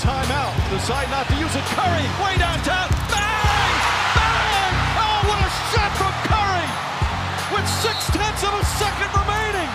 timeout. 0.00 0.52
Decide 0.70 1.08
not 1.10 1.26
to 1.28 1.36
use 1.36 1.54
it. 1.56 1.64
Curry, 1.72 2.06
way 2.20 2.36
downtown. 2.36 2.88
Bang! 3.08 3.76
Bang! 4.16 4.74
Oh, 5.00 5.20
what 5.30 5.40
a 5.40 5.50
shot 5.72 5.92
from 5.96 6.14
Curry! 6.28 6.68
With 7.54 7.66
six 7.80 7.96
tenths 8.12 8.44
of 8.44 8.52
a 8.52 8.64
second 8.76 9.10
remaining. 9.16 9.70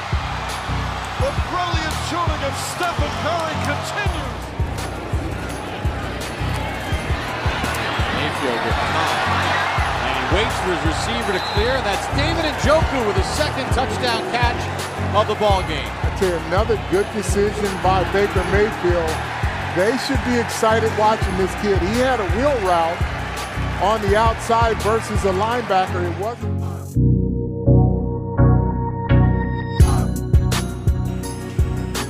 The 1.22 1.32
brilliant 1.50 1.98
shooting 2.10 2.42
of 2.46 2.54
Stephen 2.74 3.14
Curry 3.26 3.56
continues. 3.66 4.42
Mayfield 8.18 8.62
with 8.66 8.80
time. 8.94 9.22
And 10.02 10.14
he 10.18 10.26
waits 10.38 10.58
for 10.62 10.72
his 10.74 10.84
receiver 10.86 11.34
to 11.34 11.44
clear. 11.54 11.76
That's 11.82 12.06
David 12.18 12.46
Njoku 12.62 13.00
with 13.08 13.18
his 13.18 13.30
second 13.38 13.66
touchdown 13.74 14.22
catch 14.30 14.62
of 15.16 15.28
the 15.28 15.36
ball 15.36 15.62
game. 15.66 15.90
I 16.04 16.10
tell 16.18 16.38
another 16.48 16.78
good 16.90 17.08
decision 17.14 17.70
by 17.82 18.04
Baker 18.14 18.44
Mayfield. 18.52 19.10
They 19.76 19.98
should 20.00 20.20
be 20.26 20.38
excited 20.38 20.92
watching 21.00 21.38
this 21.38 21.54
kid. 21.62 21.80
He 21.80 22.00
had 22.00 22.20
a 22.20 22.28
wheel 22.36 22.54
route 22.68 23.02
on 23.82 24.02
the 24.02 24.18
outside 24.18 24.76
versus 24.82 25.24
a 25.24 25.32
linebacker. 25.32 26.12
It 26.12 26.20
wasn't. 26.20 26.60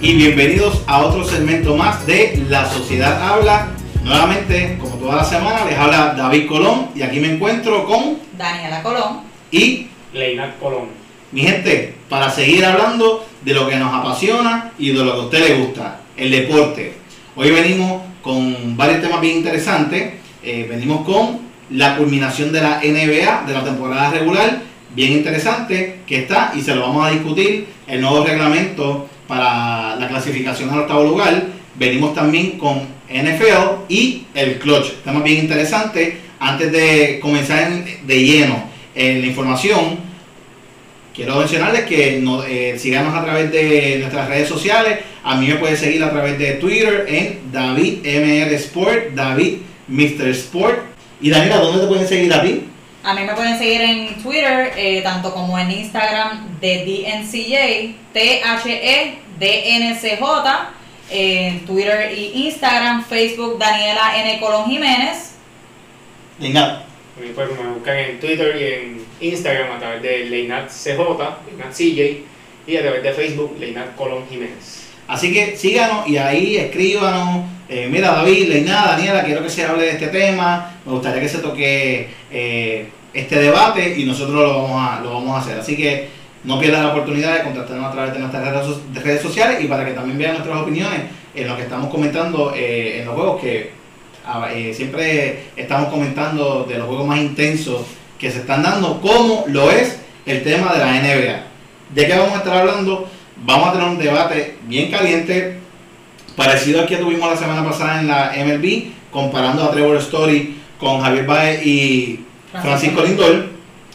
y 0.01 0.13
bienvenidos 0.15 0.81
a 0.87 1.01
otro 1.05 1.23
segmento 1.23 1.75
más 1.75 2.05
de 2.07 2.43
La 2.49 2.67
Sociedad 2.67 3.21
Habla. 3.21 3.67
Nuevamente, 4.03 4.79
como 4.81 4.95
toda 4.95 5.17
la 5.17 5.23
semana, 5.23 5.63
les 5.65 5.77
habla 5.77 6.15
David 6.17 6.47
Colón 6.47 6.89
y 6.95 7.03
aquí 7.03 7.19
me 7.19 7.33
encuentro 7.35 7.85
con 7.85 8.17
Daniela 8.35 8.81
Colón. 8.81 9.19
y 9.51 9.87
Leinat 10.13 10.57
Colón. 10.59 10.87
mi 11.31 11.41
gente 11.41 11.93
para 12.09 12.31
seguir 12.31 12.65
hablando 12.65 13.23
de 13.45 13.53
lo 13.53 13.69
que 13.69 13.75
nos 13.75 13.93
apasiona 13.93 14.71
y 14.79 14.91
de 14.91 15.05
lo 15.05 15.13
que 15.13 15.19
a 15.19 15.23
usted 15.23 15.47
le 15.47 15.63
gusta, 15.63 15.99
el 16.17 16.31
deporte. 16.31 17.00
Hoy 17.35 17.51
venimos 17.51 18.01
con 18.21 18.75
varios 18.77 19.01
temas 19.01 19.21
bien 19.21 19.37
interesantes. 19.37 20.13
Eh, 20.43 20.67
venimos 20.69 21.05
con 21.05 21.39
la 21.71 21.95
culminación 21.97 22.51
de 22.51 22.61
la 22.61 22.79
NBA 22.83 23.43
de 23.47 23.53
la 23.53 23.63
temporada 23.63 24.11
regular, 24.11 24.61
bien 24.93 25.13
interesante 25.13 25.99
que 26.05 26.17
está 26.19 26.51
y 26.55 26.61
se 26.61 26.75
lo 26.75 26.81
vamos 26.81 27.07
a 27.07 27.11
discutir. 27.11 27.67
El 27.87 28.01
nuevo 28.01 28.23
reglamento 28.25 29.07
para 29.27 29.95
la 29.95 30.07
clasificación 30.07 30.69
al 30.69 30.79
octavo 30.79 31.03
lugar. 31.03 31.43
Venimos 31.75 32.13
también 32.13 32.57
con 32.57 32.81
NFL 33.09 33.85
y 33.89 34.23
el 34.33 34.59
clutch. 34.59 34.91
Temas 35.03 35.23
bien 35.23 35.39
interesantes. 35.39 36.15
Antes 36.39 36.71
de 36.71 37.19
comenzar 37.21 37.71
en- 37.71 38.07
de 38.07 38.23
lleno 38.23 38.63
en 38.95 39.21
la 39.21 39.27
información, 39.27 39.99
quiero 41.15 41.37
mencionarles 41.37 41.83
que 41.83 42.19
nos 42.21 42.45
eh, 42.47 42.75
a 43.13 43.23
través 43.23 43.51
de 43.51 43.97
nuestras 43.99 44.27
redes 44.27 44.49
sociales. 44.49 44.99
A 45.23 45.35
mí 45.35 45.47
me 45.47 45.55
puede 45.55 45.77
seguir 45.77 46.03
a 46.03 46.09
través 46.09 46.39
de 46.39 46.53
Twitter 46.53 47.05
en 47.07 47.51
David 47.51 47.99
MR 48.03 48.53
Sport, 48.55 49.11
David 49.13 49.57
Mr. 49.87 50.29
Sport. 50.29 50.79
Y 51.21 51.29
Daniela, 51.29 51.57
¿dónde 51.57 51.81
te 51.81 51.87
pueden 51.87 52.07
seguir 52.07 52.33
a 52.33 52.41
ti? 52.41 52.63
A 53.03 53.13
mí 53.13 53.21
me 53.23 53.33
pueden 53.33 53.57
seguir 53.57 53.81
en 53.81 54.21
Twitter, 54.21 54.73
eh, 54.75 55.01
tanto 55.03 55.33
como 55.33 55.57
en 55.57 55.71
Instagram 55.71 56.59
de 56.59 56.85
DNCJ, 56.85 57.95
T-H-E-D-N-C-J, 58.13 59.19
en 61.11 61.65
Twitter 61.65 62.11
y 62.17 62.47
Instagram, 62.47 63.03
Facebook 63.03 63.59
Daniela 63.59 64.17
N. 64.17 64.39
Colón 64.39 64.69
Jiménez. 64.69 65.35
Venga, 66.39 66.85
A 67.17 67.19
mí 67.19 67.31
pues 67.35 67.49
me 67.51 67.69
buscan 67.69 67.97
en 67.97 68.19
Twitter 68.19 68.55
y 68.55 68.63
en 68.63 69.05
Instagram 69.19 69.71
a 69.73 69.79
través 69.79 70.01
de 70.01 70.25
Leinat 70.25 70.69
CJ, 70.69 70.97
Leinat 71.47 71.71
CJ, 71.71 72.23
y 72.65 72.77
a 72.77 72.81
través 72.81 73.03
de 73.03 73.13
Facebook 73.13 73.57
Leinat 73.59 73.95
Colón 73.95 74.25
Jiménez. 74.29 74.80
Así 75.11 75.33
que 75.33 75.57
síganos 75.57 76.07
y 76.07 76.17
ahí 76.17 76.55
escríbanos. 76.57 77.43
eh, 77.69 77.87
mira, 77.91 78.11
David, 78.11 78.47
Leina, 78.49 78.85
Daniela, 78.87 79.23
quiero 79.23 79.43
que 79.43 79.49
se 79.49 79.65
hable 79.65 79.83
de 79.83 79.91
este 79.91 80.07
tema. 80.07 80.71
Me 80.85 80.91
gustaría 80.93 81.21
que 81.21 81.29
se 81.29 81.39
toque 81.39 82.07
eh, 82.31 82.87
este 83.13 83.35
debate 83.39 83.95
y 83.99 84.05
nosotros 84.05 84.35
lo 84.41 84.61
vamos, 84.63 84.81
a, 84.89 85.01
lo 85.01 85.13
vamos 85.15 85.35
a 85.37 85.41
hacer. 85.41 85.59
Así 85.59 85.75
que 85.75 86.07
no 86.45 86.59
pierdan 86.59 86.83
la 86.85 86.91
oportunidad 86.93 87.33
de 87.37 87.43
contactarnos 87.43 87.85
a 87.87 87.91
través 87.91 88.13
de 88.13 88.19
nuestras 88.19 88.43
redes, 88.45 88.65
so- 88.65 88.81
de 88.93 88.99
redes 89.01 89.21
sociales 89.21 89.61
y 89.61 89.67
para 89.67 89.85
que 89.85 89.91
también 89.91 90.17
vean 90.17 90.33
nuestras 90.33 90.57
opiniones 90.57 91.01
en 91.35 91.47
lo 91.47 91.55
que 91.55 91.63
estamos 91.63 91.89
comentando 91.89 92.53
eh, 92.55 92.99
en 92.99 93.05
los 93.05 93.13
juegos 93.15 93.41
que 93.41 93.71
ah, 94.25 94.47
siempre 94.73 95.43
estamos 95.55 95.89
comentando 95.89 96.65
de 96.67 96.77
los 96.77 96.87
juegos 96.87 97.05
más 97.05 97.19
intensos 97.19 97.81
que 98.19 98.31
se 98.31 98.39
están 98.39 98.63
dando, 98.63 98.99
como 99.01 99.43
lo 99.47 99.69
es 99.71 99.99
el 100.25 100.41
tema 100.43 100.73
de 100.73 100.79
la 100.79 100.91
NBA. 101.01 101.43
¿De 101.93 102.07
qué 102.07 102.13
vamos 102.17 102.33
a 102.35 102.37
estar 102.37 102.57
hablando? 102.57 103.07
Vamos 103.43 103.69
a 103.69 103.71
tener 103.73 103.87
un 103.87 103.97
debate 103.97 104.55
bien 104.67 104.91
caliente, 104.91 105.57
parecido 106.35 106.81
al 106.81 106.85
que 106.85 106.97
tuvimos 106.97 107.27
la 107.27 107.35
semana 107.35 107.67
pasada 107.67 107.99
en 107.99 108.07
la 108.07 108.33
MLB, 108.37 108.91
comparando 109.09 109.63
a 109.63 109.71
Trevor 109.71 109.97
Story 109.97 110.57
con 110.79 111.01
Javier 111.01 111.25
Baez 111.25 111.65
y 111.65 112.19
Francisco 112.61 113.01
Lindor. 113.01 113.49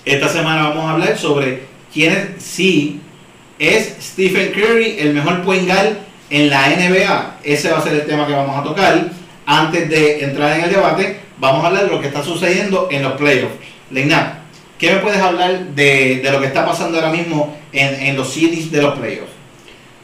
Esta 0.05 0.29
semana 0.29 0.71
vamos 0.71 0.84
a 0.87 0.91
hablar 0.95 1.17
sobre 1.17 1.62
quién 1.95 2.12
es, 2.12 2.43
si 2.43 3.01
es 3.61 3.95
Stephen 4.01 4.51
Curry 4.51 4.97
el 4.99 5.15
mejor 5.15 5.43
point 5.43 5.65
guard 5.65 5.93
en 6.28 6.51
la 6.51 6.69
NBA. 6.69 7.37
Ese 7.45 7.71
va 7.71 7.78
a 7.78 7.83
ser 7.83 7.95
el 7.95 8.07
tema 8.07 8.27
que 8.27 8.33
vamos 8.33 8.59
a 8.59 8.65
tocar. 8.65 9.11
Antes 9.47 9.89
de 9.89 10.25
entrar 10.25 10.59
en 10.59 10.65
el 10.65 10.71
debate, 10.73 11.21
vamos 11.39 11.63
a 11.63 11.69
hablar 11.69 11.84
de 11.84 11.91
lo 11.93 12.01
que 12.01 12.09
está 12.09 12.25
sucediendo 12.25 12.89
en 12.91 13.05
los 13.05 13.13
playoffs. 13.13 13.55
Leina, 13.93 14.41
¿qué 14.77 14.91
me 14.91 14.99
puedes 14.99 15.21
hablar 15.21 15.67
de, 15.67 16.17
de 16.17 16.31
lo 16.33 16.41
que 16.41 16.47
está 16.47 16.67
pasando 16.67 16.99
ahora 16.99 17.13
mismo 17.13 17.57
en, 17.73 17.95
en 18.07 18.17
los 18.17 18.33
series 18.33 18.73
de 18.73 18.83
los 18.83 18.99
playoffs? 18.99 19.35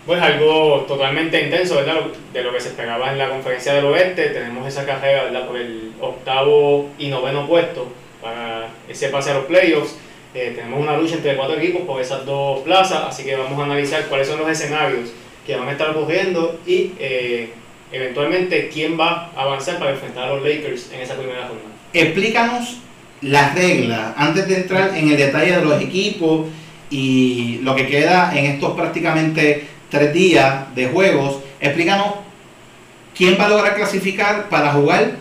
Pues 0.06 0.20
algo 0.20 0.84
totalmente 0.88 1.40
intenso, 1.40 1.76
¿verdad? 1.76 2.00
De 2.32 2.42
lo 2.42 2.52
que 2.52 2.60
se 2.60 2.68
esperaba 2.68 3.12
en 3.12 3.18
la 3.18 3.28
conferencia 3.28 3.74
del 3.74 3.84
oeste. 3.84 4.30
Tenemos 4.30 4.66
esa 4.66 4.84
carrera, 4.84 5.24
¿verdad? 5.24 5.46
Por 5.46 5.56
el 5.56 5.92
octavo 6.00 6.90
y 6.98 7.08
noveno 7.08 7.46
puesto 7.46 7.86
para 8.20 8.68
ese 8.88 9.08
pase 9.08 9.30
a 9.30 9.34
los 9.34 9.44
playoffs. 9.44 9.96
Eh, 10.34 10.52
tenemos 10.56 10.80
una 10.80 10.96
lucha 10.96 11.16
entre 11.16 11.36
cuatro 11.36 11.56
equipos 11.56 11.82
por 11.82 12.00
esas 12.00 12.24
dos 12.24 12.60
plazas, 12.60 13.04
así 13.06 13.22
que 13.22 13.36
vamos 13.36 13.58
a 13.60 13.64
analizar 13.64 14.06
cuáles 14.06 14.26
son 14.26 14.40
los 14.40 14.48
escenarios 14.48 15.10
que 15.46 15.56
van 15.56 15.68
a 15.68 15.72
estar 15.72 15.90
ocurriendo 15.90 16.58
y 16.66 16.92
eh, 16.98 17.50
eventualmente 17.90 18.70
quién 18.72 18.98
va 18.98 19.30
a 19.36 19.42
avanzar 19.42 19.78
para 19.78 19.90
enfrentar 19.90 20.24
a 20.24 20.34
los 20.34 20.42
Lakers 20.42 20.90
en 20.92 21.00
esa 21.00 21.16
primera 21.16 21.46
ronda. 21.46 21.62
explícanos 21.92 22.78
las 23.20 23.54
reglas 23.54 24.14
antes 24.16 24.48
de 24.48 24.56
entrar 24.56 24.96
en 24.96 25.10
el 25.10 25.16
detalle 25.16 25.58
de 25.58 25.64
los 25.64 25.80
equipos 25.82 26.46
y 26.90 27.60
lo 27.62 27.74
que 27.74 27.86
queda 27.86 28.32
en 28.34 28.46
estos 28.46 28.72
prácticamente 28.74 29.66
tres 29.92 30.12
días 30.14 30.74
de 30.74 30.88
juegos. 30.88 31.36
Explícanos 31.60 32.14
quién 33.14 33.36
va 33.38 33.44
a 33.44 33.48
lograr 33.50 33.76
clasificar 33.76 34.48
para 34.48 34.72
jugar 34.72 35.12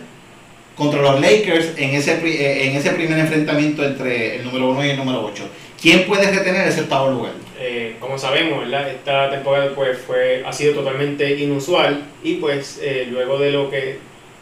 contra 0.74 1.02
los 1.02 1.20
Lakers 1.20 1.74
en 1.76 1.90
ese, 1.90 2.14
eh, 2.24 2.68
en 2.68 2.76
ese 2.76 2.90
primer 2.92 3.18
enfrentamiento 3.18 3.84
entre 3.84 4.36
el 4.36 4.44
número 4.44 4.70
1 4.70 4.86
y 4.86 4.90
el 4.90 4.96
número 4.96 5.24
8. 5.26 5.44
¿Quién 5.80 6.06
puede 6.06 6.30
retener 6.30 6.66
ese 6.66 6.80
octavo 6.80 7.10
lugar? 7.10 7.32
Eh, 7.60 7.96
como 8.00 8.16
sabemos, 8.16 8.60
¿verdad? 8.60 8.88
esta 8.88 9.30
temporada 9.30 9.70
pues, 9.74 9.98
fue, 9.98 10.42
ha 10.44 10.52
sido 10.52 10.72
totalmente 10.72 11.38
inusual 11.38 12.04
y 12.24 12.36
pues 12.36 12.80
eh, 12.82 13.06
luego 13.10 13.38
de 13.38 13.50
lo 13.50 13.70
que 13.70 13.98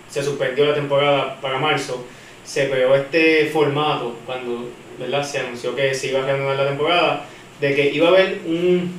se 0.08 0.22
suspendió 0.22 0.64
la 0.64 0.74
temporada 0.74 1.40
para 1.40 1.58
marzo, 1.58 2.06
se 2.44 2.70
creó 2.70 2.94
este 2.94 3.46
formato 3.46 4.16
cuando 4.26 4.70
¿verdad? 4.98 5.24
se 5.24 5.40
anunció 5.40 5.74
que 5.74 5.92
se 5.92 6.08
iba 6.08 6.20
a 6.20 6.26
reanudar 6.26 6.56
la 6.56 6.68
temporada, 6.68 7.26
de 7.60 7.74
que 7.74 7.90
iba 7.90 8.08
a 8.08 8.10
haber 8.10 8.40
un, 8.46 8.92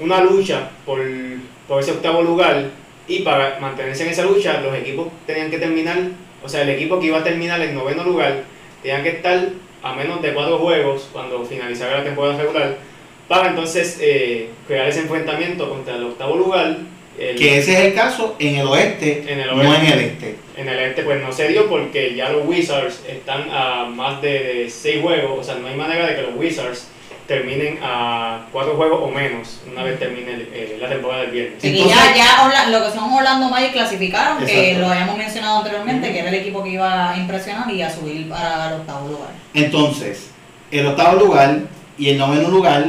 una 0.00 0.20
lucha 0.22 0.70
por, 0.86 1.00
por 1.68 1.80
ese 1.80 1.92
octavo 1.92 2.22
lugar 2.22 2.70
y 3.08 3.20
para 3.20 3.58
mantenerse 3.60 4.04
en 4.04 4.10
esa 4.10 4.24
lucha 4.24 4.60
los 4.60 4.74
equipos 4.74 5.08
tenían 5.26 5.50
que 5.50 5.58
terminar, 5.58 5.98
o 6.42 6.48
sea, 6.48 6.62
el 6.62 6.70
equipo 6.70 6.98
que 7.00 7.06
iba 7.06 7.18
a 7.18 7.24
terminar 7.24 7.60
en 7.60 7.74
noveno 7.74 8.04
lugar 8.04 8.42
tenían 8.82 9.02
que 9.02 9.10
estar 9.10 9.48
a 9.82 9.92
menos 9.94 10.22
de 10.22 10.32
cuatro 10.32 10.58
juegos 10.58 11.08
cuando 11.12 11.44
finalizara 11.44 11.98
la 11.98 12.04
temporada 12.04 12.36
regular 12.40 12.76
para 13.28 13.48
entonces 13.48 13.98
eh, 14.00 14.50
crear 14.66 14.88
ese 14.88 15.00
enfrentamiento 15.00 15.68
contra 15.68 15.96
el 15.96 16.04
octavo 16.04 16.36
lugar. 16.36 16.76
El- 17.18 17.36
Que 17.36 17.58
ese 17.58 17.72
es 17.74 17.80
el 17.80 17.94
caso 17.94 18.36
en 18.38 18.56
el 18.56 18.66
oeste, 18.66 19.24
En 19.30 19.38
el 19.40 19.46
no 19.48 19.60
en 19.62 19.68
oeste. 19.68 19.92
el 19.92 20.00
este. 20.00 20.36
en 20.56 20.68
el 20.68 20.78
este 20.78 21.02
pues 21.02 21.20
no 21.22 21.30
se 21.32 21.48
dio 21.48 21.68
porque 21.68 22.14
ya 22.14 22.30
los 22.30 22.46
Wizards 22.46 23.02
están 23.08 23.48
a 23.50 23.84
más 23.84 24.22
de 24.22 24.66
seis 24.70 25.00
juegos, 25.02 25.38
o 25.40 25.44
sea, 25.44 25.56
no 25.56 25.66
hay 25.68 25.76
manera 25.76 26.06
de 26.06 26.16
que 26.16 26.22
los 26.22 26.36
Wizards 26.36 26.88
terminen 27.26 27.78
a 27.82 28.46
cuatro 28.52 28.74
juegos 28.76 29.00
o 29.02 29.08
menos 29.10 29.60
una 29.70 29.82
vez 29.84 29.98
termine 29.98 30.32
el- 30.34 30.48
eh, 30.52 30.78
la 30.80 30.88
temporada 30.88 31.22
del 31.22 31.30
viernes. 31.30 31.62
Entonces- 31.62 31.94
ya, 31.96 32.16
ya 32.16 32.44
Orla- 32.44 32.68
lo 32.68 32.84
que 32.84 32.90
son 32.90 33.12
Orlando 33.12 33.48
Magic 33.48 33.72
clasificaron, 33.72 34.44
que 34.44 34.76
lo 34.78 34.88
habíamos 34.88 35.16
mencionado 35.16 35.58
anteriormente, 35.58 36.12
que 36.12 36.18
era 36.18 36.28
el 36.28 36.34
equipo 36.34 36.62
que 36.64 36.70
iba 36.70 37.10
a 37.12 37.16
impresionar 37.16 37.70
y 37.70 37.80
a 37.82 37.90
subir 37.90 38.28
para 38.28 38.68
el 38.68 38.74
octavo 38.80 39.08
lugar. 39.08 39.30
Entonces, 39.54 40.30
el 40.70 40.86
octavo 40.86 41.18
lugar 41.24 41.60
y 41.96 42.10
el 42.10 42.18
noveno 42.18 42.48
lugar 42.48 42.86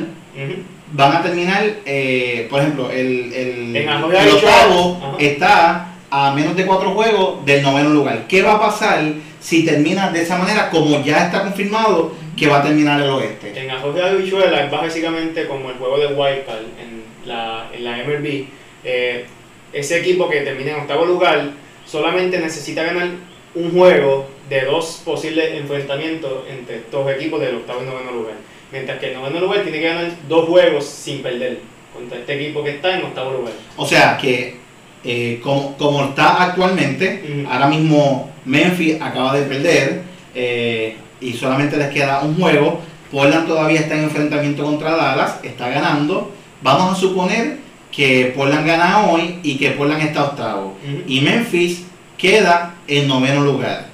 van 0.92 1.12
a 1.16 1.22
terminar, 1.22 1.64
eh, 1.86 2.48
por 2.50 2.60
ejemplo, 2.62 2.90
el, 2.92 3.34
el, 3.34 3.76
el 3.76 3.90
octavo 4.32 4.98
Ajá. 5.02 5.16
está 5.20 5.88
a 6.10 6.32
menos 6.34 6.56
de 6.56 6.66
cuatro 6.66 6.92
juegos 6.92 7.44
del 7.46 7.64
noveno 7.64 7.90
lugar. 7.90 8.26
¿Qué 8.28 8.42
va 8.44 8.54
a 8.54 8.60
pasar 8.60 9.02
si 9.40 9.66
termina 9.66 10.10
de 10.12 10.22
esa 10.22 10.38
manera, 10.38 10.70
como 10.70 11.02
ya 11.04 11.26
está 11.26 11.42
confirmado 11.42 12.14
que 12.38 12.48
va 12.48 12.60
a 12.60 12.64
terminar 12.64 13.02
el 13.02 13.10
oeste? 13.10 13.54
En 13.60 13.70
Arroyo 13.72 13.94
de 14.04 14.10
Habichuela 14.10 14.66
es 14.66 14.72
básicamente 14.72 15.48
como 15.48 15.70
el 15.70 15.76
juego 15.76 15.98
de 15.98 16.08
Wildcard 16.08 16.64
en 16.80 17.04
la, 17.26 17.70
en 17.74 17.84
la 17.84 17.98
MLB. 17.98 18.46
Eh, 18.84 19.26
ese 19.72 20.00
equipo 20.00 20.30
que 20.30 20.42
termina 20.42 20.72
en 20.72 20.82
octavo 20.82 21.06
lugar 21.06 21.52
solamente 21.86 22.40
necesita 22.40 22.84
ganar 22.84 23.10
un 23.56 23.72
juego 23.72 24.28
de 24.50 24.62
dos 24.62 25.02
posibles 25.06 25.54
enfrentamientos 25.54 26.44
entre 26.50 26.78
estos 26.78 27.10
equipos 27.12 27.40
del 27.40 27.56
octavo 27.56 27.82
y 27.84 27.86
noveno 27.86 28.12
lugar. 28.12 28.36
Mientras 28.72 29.00
que 29.00 29.08
el 29.08 29.14
noveno 29.16 29.40
lugar 29.40 29.62
tiene 29.62 29.80
que 29.80 29.88
ganar 29.88 30.12
dos 30.28 30.48
juegos 30.50 30.86
sin 30.86 31.22
perder 31.22 31.60
contra 31.94 32.18
este 32.20 32.36
equipo 32.36 32.64
que 32.64 32.72
está 32.72 32.98
en 32.98 33.06
octavo 33.06 33.32
lugar. 33.34 33.54
O 33.78 33.86
sea 33.86 34.18
que, 34.18 34.56
eh, 35.04 35.40
como, 35.44 35.78
como 35.78 36.04
está 36.06 36.44
actualmente, 36.44 37.24
Ujú. 37.24 37.48
ahora 37.52 37.68
mismo 37.68 38.32
Memphis 38.46 39.00
acaba 39.00 39.38
de 39.38 39.46
perder 39.46 40.02
eh, 40.34 40.96
y 41.24 41.34
solamente 41.34 41.78
les 41.78 41.90
queda 41.90 42.22
un 42.22 42.36
juego. 42.36 42.82
Portland 43.12 43.48
todavía 43.48 43.80
está 43.80 43.96
en 43.96 44.06
enfrentamiento 44.06 44.64
contra 44.64 44.96
Dallas, 44.96 45.36
está 45.44 45.70
ganando. 45.70 46.32
Vamos 46.62 46.98
a 46.98 47.00
suponer 47.00 47.60
que 47.92 48.34
Portland 48.36 48.66
gana 48.66 49.06
hoy 49.08 49.40
y 49.44 49.58
que 49.58 49.72
Portland 49.72 50.02
está 50.04 50.26
octavo. 50.26 50.76
Y 51.08 51.22
Memphis 51.22 51.84
queda 52.18 52.76
en 52.88 53.08
noveno 53.08 53.42
lugar. 53.42 53.88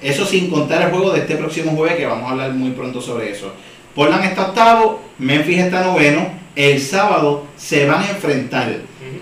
Eso 0.00 0.26
sin 0.26 0.50
contar 0.50 0.82
el 0.82 0.90
juego 0.90 1.12
de 1.12 1.20
este 1.20 1.36
próximo 1.36 1.72
jueves, 1.72 1.96
que 1.96 2.06
vamos 2.06 2.28
a 2.28 2.32
hablar 2.32 2.52
muy 2.52 2.70
pronto 2.70 3.00
sobre 3.00 3.30
eso. 3.32 3.52
Portland 3.94 4.24
está 4.24 4.48
octavo, 4.48 5.02
Memphis 5.18 5.58
está 5.58 5.82
noveno. 5.82 6.28
El 6.54 6.80
sábado 6.80 7.46
se 7.56 7.86
van 7.86 8.02
a 8.04 8.10
enfrentar. 8.10 8.76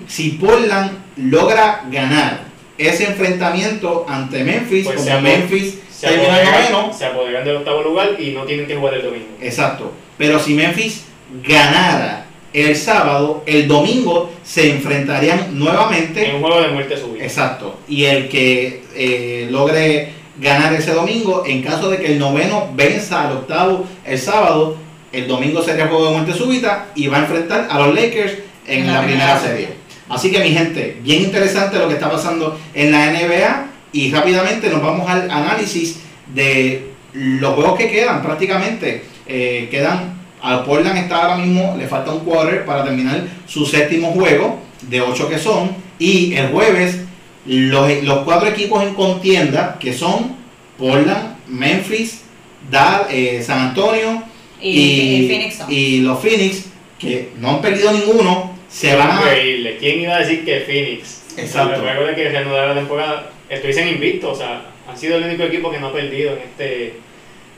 Si 0.07 0.31
Portland 0.31 0.91
logra 1.17 1.85
ganar 1.91 2.45
ese 2.77 3.05
enfrentamiento 3.05 4.05
ante 4.09 4.45
Memphis, 4.45 4.85
Pues 4.85 4.97
como 4.97 5.21
Memphis 5.21 5.79
Se 6.03 6.09
apoderan, 6.09 6.73
noveno, 6.73 6.93
se 6.93 7.07
apoderan 7.07 7.45
del 7.45 7.57
octavo 7.59 7.83
lugar 7.83 8.17
y 8.19 8.31
no 8.33 8.43
tienen 8.43 8.67
que 8.67 8.75
jugar 8.75 8.95
el 8.95 9.03
domingo. 9.03 9.27
exacto. 9.41 9.93
Pero 10.19 10.41
si 10.41 10.53
Memphis 10.55 11.05
ganara 11.47 12.27
el 12.53 12.75
sábado, 12.75 13.45
el 13.47 13.69
domingo 13.69 14.33
se 14.43 14.73
enfrentarían 14.73 15.57
nuevamente. 15.57 16.29
En 16.29 16.35
un 16.35 16.41
juego 16.43 16.61
de 16.61 16.69
muerte 16.71 16.97
súbita. 16.97 17.25
Exacto. 17.25 17.79
Y 17.87 18.07
el 18.07 18.29
que 18.29 18.83
eh, 18.97 19.47
logre 19.49 20.09
ganar 20.41 20.73
ese 20.73 20.93
domingo, 20.93 21.45
en 21.47 21.63
caso 21.63 21.89
de 21.89 21.99
que 21.99 22.07
el 22.07 22.19
noveno 22.19 22.73
venza 22.75 23.29
al 23.29 23.37
octavo 23.37 23.87
el 24.05 24.19
sábado, 24.19 24.77
el 25.13 25.29
domingo 25.29 25.63
sería 25.63 25.87
juego 25.87 26.07
de 26.07 26.17
muerte 26.17 26.35
súbita 26.35 26.89
y 26.97 27.07
va 27.07 27.19
a 27.19 27.21
enfrentar 27.21 27.69
a 27.71 27.79
los 27.79 27.95
Lakers 27.95 28.39
en 28.67 28.93
la, 28.93 29.05
primera 29.05 29.39
serie. 29.39 29.69
Así 30.09 30.33
que 30.33 30.41
mi 30.41 30.51
gente, 30.51 30.97
bien 31.01 31.23
interesante 31.23 31.79
lo 31.79 31.87
que 31.87 31.95
está 31.95 32.11
pasando 32.11 32.59
en 32.75 32.91
la 32.91 33.13
NBA 33.13 33.72
y 33.93 34.11
rápidamente 34.11 34.69
nos 34.71 34.83
vamos 34.83 35.09
al 35.09 35.31
análisis 35.31 36.01
de 36.35 36.91
los 37.13 37.55
juegos 37.55 37.79
que 37.79 37.91
quedan 37.91 38.23
prácticamente. 38.23 39.05
Eh, 39.27 39.69
quedan, 39.71 40.15
al 40.41 40.65
Portland 40.65 40.99
está 40.99 41.23
ahora 41.23 41.37
mismo, 41.37 41.77
le 41.79 41.87
falta 41.87 42.13
un 42.13 42.21
quarter 42.25 42.65
para 42.65 42.85
terminar 42.85 43.23
su 43.47 43.65
séptimo 43.67 44.13
juego 44.13 44.61
de 44.83 45.01
ocho 45.01 45.29
que 45.29 45.39
son 45.39 45.71
y 45.99 46.35
el 46.35 46.49
jueves 46.49 46.99
los, 47.47 48.03
los 48.03 48.19
cuatro 48.25 48.49
equipos 48.49 48.83
en 48.83 48.95
contienda 48.95 49.77
que 49.79 49.93
son 49.93 50.37
Portland, 50.79 51.37
Memphis, 51.49 52.23
Dal- 52.71 53.07
eh, 53.11 53.43
San 53.45 53.69
Antonio 53.69 54.23
Y, 54.61 54.69
y 54.71 55.29
Phoenix 55.29 55.59
y 55.69 56.01
los 56.01 56.19
Phoenix 56.21 56.65
que 56.99 57.31
no 57.41 57.51
han 57.51 57.61
perdido 57.61 57.93
ninguno 57.93 58.53
se 58.69 58.95
van 58.95 59.11
a 59.11 59.21
Increíble. 59.21 59.77
¿Quién 59.79 60.01
iba 60.01 60.15
a 60.17 60.21
decir 60.21 60.45
que 60.45 60.61
Phoenix? 60.61 61.22
Exacto. 61.37 61.81
Luego 61.83 62.07
de 62.07 62.15
que 62.15 62.29
reanudara 62.29 62.69
la 62.69 62.75
temporada, 62.75 63.31
estuviesen 63.49 63.89
invictos. 63.89 64.33
O 64.33 64.41
sea, 64.41 64.63
han 64.89 64.97
sido 64.97 65.17
el 65.17 65.25
único 65.25 65.43
equipo 65.45 65.71
que 65.71 65.79
no 65.81 65.89
ha 65.89 65.93
perdido 65.93 66.33
en 66.33 66.39
este 66.41 66.95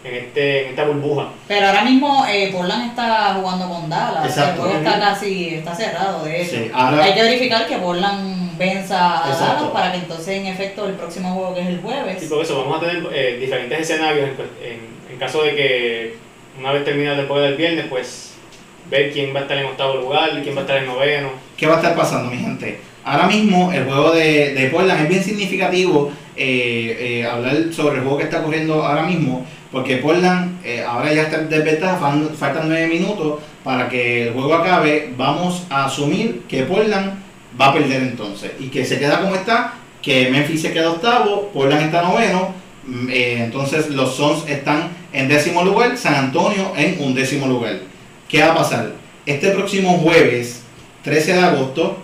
en 0.04 0.14
este 0.16 0.64
en 0.64 0.68
esta 0.70 0.84
burbuja. 0.84 1.28
Pero 1.48 1.66
ahora 1.66 1.82
mismo 1.82 2.26
eh, 2.28 2.50
Portland 2.52 2.90
está 2.90 3.34
jugando 3.40 3.68
con 3.68 3.88
Dallas. 3.88 4.26
Exacto. 4.26 4.64
El 4.66 4.70
juego 4.72 4.78
está 4.84 5.00
casi 5.00 5.54
está 5.54 5.74
cerrado, 5.74 6.24
de 6.24 6.42
hecho. 6.42 6.56
Sí, 6.56 6.70
ahora- 6.74 7.04
Hay 7.04 7.14
que 7.14 7.22
verificar 7.22 7.66
que 7.66 7.78
Portland 7.78 8.58
venza 8.58 9.24
a 9.24 9.30
Exacto. 9.30 9.54
Dallas 9.54 9.70
para 9.72 9.92
que 9.92 9.98
entonces 9.98 10.28
en 10.28 10.46
efecto 10.46 10.86
el 10.86 10.94
próximo 10.94 11.32
juego 11.34 11.54
que 11.54 11.62
es 11.62 11.66
el 11.68 11.80
jueves. 11.80 12.22
Y 12.22 12.26
por 12.26 12.42
eso 12.42 12.58
vamos 12.62 12.82
a 12.82 12.86
tener 12.86 13.06
eh, 13.14 13.38
diferentes 13.40 13.80
escenarios 13.80 14.28
en, 14.28 14.36
en- 14.72 14.94
en 15.14 15.18
caso 15.18 15.42
de 15.42 15.54
que 15.56 16.16
una 16.58 16.72
vez 16.72 16.84
terminada 16.84 17.16
la 17.16 17.22
temporada 17.22 17.46
del 17.46 17.56
viernes, 17.56 17.86
pues 17.88 18.34
ver 18.90 19.10
quién 19.12 19.34
va 19.34 19.38
a 19.40 19.42
estar 19.42 19.56
en 19.56 19.64
octavo 19.66 19.94
lugar, 19.94 20.30
quién 20.42 20.54
va 20.54 20.60
a 20.60 20.62
estar 20.64 20.76
en 20.76 20.86
noveno. 20.86 21.30
¿Qué 21.56 21.66
va 21.66 21.74
a 21.74 21.76
estar 21.76 21.94
pasando, 21.94 22.30
mi 22.30 22.38
gente? 22.38 22.80
Ahora 23.04 23.26
mismo 23.26 23.70
el 23.72 23.84
juego 23.84 24.12
de, 24.12 24.68
Portland 24.72 25.02
es 25.02 25.08
bien 25.08 25.22
significativo 25.22 26.10
eh, 26.36 26.96
eh, 26.98 27.26
hablar 27.26 27.56
sobre 27.70 27.96
el 27.96 28.02
juego 28.02 28.18
que 28.18 28.24
está 28.24 28.40
ocurriendo 28.40 28.82
ahora 28.82 29.02
mismo, 29.02 29.46
porque 29.70 29.98
Portland 29.98 30.58
eh, 30.64 30.82
ahora 30.82 31.12
ya 31.12 31.22
está 31.22 31.38
en 31.38 31.48
desventaja, 31.48 31.98
faltan 32.36 32.68
nueve 32.68 32.88
minutos 32.88 33.40
para 33.62 33.88
que 33.88 34.28
el 34.28 34.32
juego 34.32 34.54
acabe. 34.54 35.12
Vamos 35.16 35.64
a 35.70 35.84
asumir 35.84 36.42
que 36.48 36.64
Portland 36.64 37.12
va 37.60 37.66
a 37.66 37.72
perder 37.74 38.02
entonces 38.02 38.52
y 38.58 38.66
que 38.68 38.84
se 38.84 38.98
queda 38.98 39.20
como 39.20 39.36
está, 39.36 39.74
que 40.02 40.30
Memphis 40.30 40.62
se 40.62 40.72
queda 40.72 40.90
octavo, 40.90 41.50
Portland 41.52 41.84
está 41.84 42.02
noveno, 42.02 42.52
mm, 42.86 43.10
entonces 43.10 43.90
los 43.90 44.16
Suns 44.16 44.48
están 44.48 44.88
en 45.12 45.28
décimo 45.28 45.62
lugar, 45.62 45.96
San 45.96 46.14
Antonio 46.14 46.72
en 46.76 46.96
un 47.00 47.14
décimo 47.14 47.46
lugar. 47.46 47.78
¿Qué 48.28 48.40
va 48.40 48.52
a 48.52 48.54
pasar? 48.54 48.92
Este 49.24 49.50
próximo 49.50 49.98
jueves, 49.98 50.63
13 51.04 51.34
de 51.34 51.40
agosto, 51.40 51.98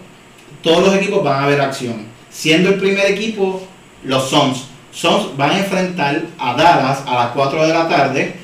todos 0.62 0.84
los 0.84 0.94
equipos 0.94 1.24
van 1.24 1.42
a 1.42 1.46
ver 1.46 1.60
acción. 1.60 2.06
Siendo 2.30 2.68
el 2.68 2.76
primer 2.76 3.10
equipo, 3.10 3.62
los 4.04 4.28
Suns. 4.28 4.66
Suns 4.92 5.36
van 5.36 5.50
a 5.50 5.58
enfrentar 5.58 6.22
a 6.38 6.54
Dallas 6.54 7.02
a 7.06 7.14
las 7.14 7.28
4 7.32 7.66
de 7.66 7.72
la 7.72 7.88
tarde 7.88 8.34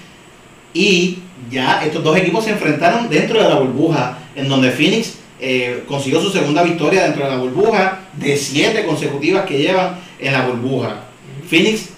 y 0.72 1.18
ya 1.50 1.82
estos 1.84 2.02
dos 2.02 2.16
equipos 2.16 2.44
se 2.44 2.50
enfrentaron 2.50 3.08
dentro 3.08 3.42
de 3.42 3.48
la 3.48 3.56
burbuja, 3.56 4.18
en 4.34 4.48
donde 4.48 4.70
Phoenix 4.70 5.18
eh, 5.38 5.84
consiguió 5.86 6.20
su 6.20 6.30
segunda 6.30 6.62
victoria 6.62 7.04
dentro 7.04 7.24
de 7.24 7.30
la 7.30 7.36
burbuja 7.36 8.00
de 8.14 8.36
siete 8.36 8.86
consecutivas 8.86 9.44
que 9.44 9.58
llevan 9.58 9.98
en 10.18 10.32
la 10.32 10.46
burbuja. 10.46 11.00
Phoenix 11.48 11.90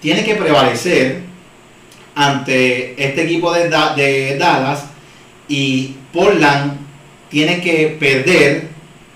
tiene 0.00 0.24
que 0.24 0.34
prevalecer 0.34 1.22
ante 2.14 2.92
este 3.02 3.24
equipo 3.24 3.52
de, 3.52 3.68
de 3.68 4.36
Dallas 4.38 4.86
y 5.48 5.94
Portland 6.12 6.85
tiene 7.30 7.60
que 7.60 7.96
perder 7.98 8.68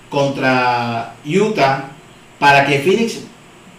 contra 0.09 1.15
Utah 1.25 1.91
para 2.39 2.65
que 2.65 2.79
Phoenix 2.79 3.21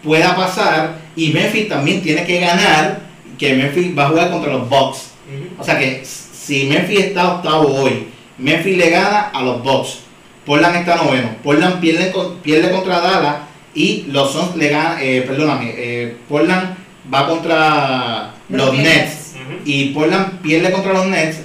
pueda 0.03 0.35
pasar 0.35 0.99
y 1.15 1.33
Memphis 1.33 1.69
también 1.69 2.03
tiene 2.03 2.25
que 2.25 2.41
ganar 2.41 3.01
que 3.39 3.55
Memphis 3.55 3.97
va 3.97 4.07
a 4.07 4.09
jugar 4.09 4.31
contra 4.31 4.53
los 4.53 4.69
Bucks. 4.69 5.13
O 5.59 5.65
sea 5.65 5.79
que 5.79 6.03
si 6.05 6.65
Memphis 6.65 7.01
está 7.01 7.35
octavo 7.35 7.69
hoy 7.69 8.09
Memphis 8.39 8.77
le 8.77 8.91
gana 8.91 9.31
a 9.33 9.43
los 9.43 9.63
Bucks. 9.63 10.01
Portland 10.45 10.77
está 10.77 10.97
noveno. 10.97 11.37
Portland 11.43 11.81
pierde, 11.81 12.13
pierde 12.43 12.71
contra 12.71 13.01
Dallas 13.01 13.37
y 13.75 14.07
los 14.09 14.33
Suns 14.33 14.57
le 14.57 14.69
ganan 14.69 14.99
eh, 15.01 15.25
perdóname 15.27 15.73
eh, 15.77 16.17
Portland 16.29 16.77
va 17.13 17.27
contra 17.29 18.35
los 18.49 18.75
Nets. 18.77 19.35
Y 19.65 19.91
Portland 19.91 20.41
pierde 20.41 20.73
contra 20.73 20.93
los 20.93 21.07
Nets 21.07 21.39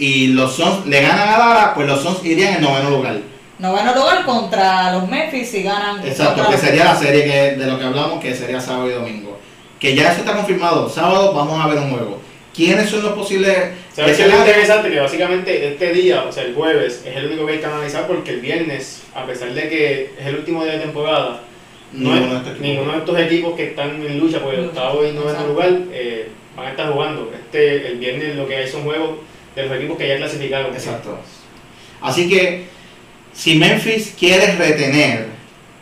y 0.00 0.28
los 0.28 0.54
Suns 0.56 0.86
le 0.86 1.02
ganan 1.02 1.28
a 1.28 1.38
Dallas, 1.38 1.70
pues 1.74 1.86
los 1.86 2.02
Suns 2.02 2.24
irían 2.24 2.54
en 2.54 2.62
noveno 2.62 2.90
lugar. 2.90 3.18
Noveno 3.58 3.94
lugar 3.94 4.24
contra 4.24 4.92
los 4.94 5.06
Memphis 5.08 5.50
si 5.50 5.62
ganan. 5.62 6.04
Exacto, 6.06 6.48
que 6.50 6.56
sería 6.56 6.84
la 6.84 6.96
serie 6.96 7.24
que, 7.24 7.56
de 7.56 7.66
lo 7.66 7.78
que 7.78 7.84
hablamos, 7.84 8.18
que 8.20 8.34
sería 8.34 8.58
sábado 8.60 8.88
y 8.88 8.94
domingo. 8.94 9.38
Que 9.78 9.94
ya 9.94 10.10
eso 10.10 10.20
está 10.20 10.34
confirmado. 10.34 10.88
Sábado 10.88 11.34
vamos 11.34 11.62
a 11.62 11.68
ver 11.68 11.78
un 11.78 11.90
juego. 11.90 12.18
¿Quiénes 12.54 12.88
son 12.88 13.02
los 13.02 13.12
posibles 13.12 13.54
¿Sabes 13.94 14.16
qué 14.16 14.24
es 14.26 14.34
interesante? 14.34 14.90
Que 14.90 15.00
básicamente 15.00 15.68
este 15.68 15.92
día, 15.92 16.24
o 16.28 16.32
sea, 16.32 16.42
el 16.44 16.54
jueves, 16.54 17.04
es 17.06 17.16
el 17.16 17.26
único 17.26 17.46
que 17.46 17.52
hay 17.52 17.58
que 17.58 17.66
analizar 17.66 18.06
porque 18.06 18.30
el 18.32 18.40
viernes, 18.40 19.02
a 19.14 19.24
pesar 19.24 19.52
de 19.52 19.68
que 19.68 20.10
es 20.18 20.26
el 20.26 20.36
último 20.36 20.64
día 20.64 20.72
de 20.74 20.78
temporada, 20.80 21.40
no 21.92 22.14
Ninguno 22.14 22.24
es- 22.24 22.30
de 22.30 22.36
estos 22.36 22.50
equipos. 22.52 22.66
ninguno 22.68 22.92
de 22.92 22.98
estos 22.98 23.18
equipos 23.20 23.56
que 23.56 23.64
están 23.68 23.90
en 24.04 24.18
lucha 24.18 24.40
por 24.40 24.54
el 24.54 24.64
Lucha, 24.66 24.70
octavo 24.82 25.06
y 25.06 25.12
noveno 25.12 25.46
lugar 25.46 25.70
eh, 25.92 26.28
van 26.56 26.66
a 26.66 26.70
estar 26.70 26.90
jugando. 26.92 27.30
Este, 27.34 27.86
el 27.88 27.98
viernes 27.98 28.36
lo 28.36 28.46
que 28.48 28.56
hay 28.56 28.68
son 28.68 28.82
juegos 28.84 29.10
de 29.62 29.68
los 29.68 29.76
equipos 29.78 29.96
que 29.98 30.08
ya 30.08 30.16
clasificaron. 30.16 30.72
Exacto. 30.74 31.18
Así 32.00 32.28
que 32.28 32.66
si 33.32 33.56
Memphis 33.56 34.14
quiere 34.18 34.54
retener 34.56 35.28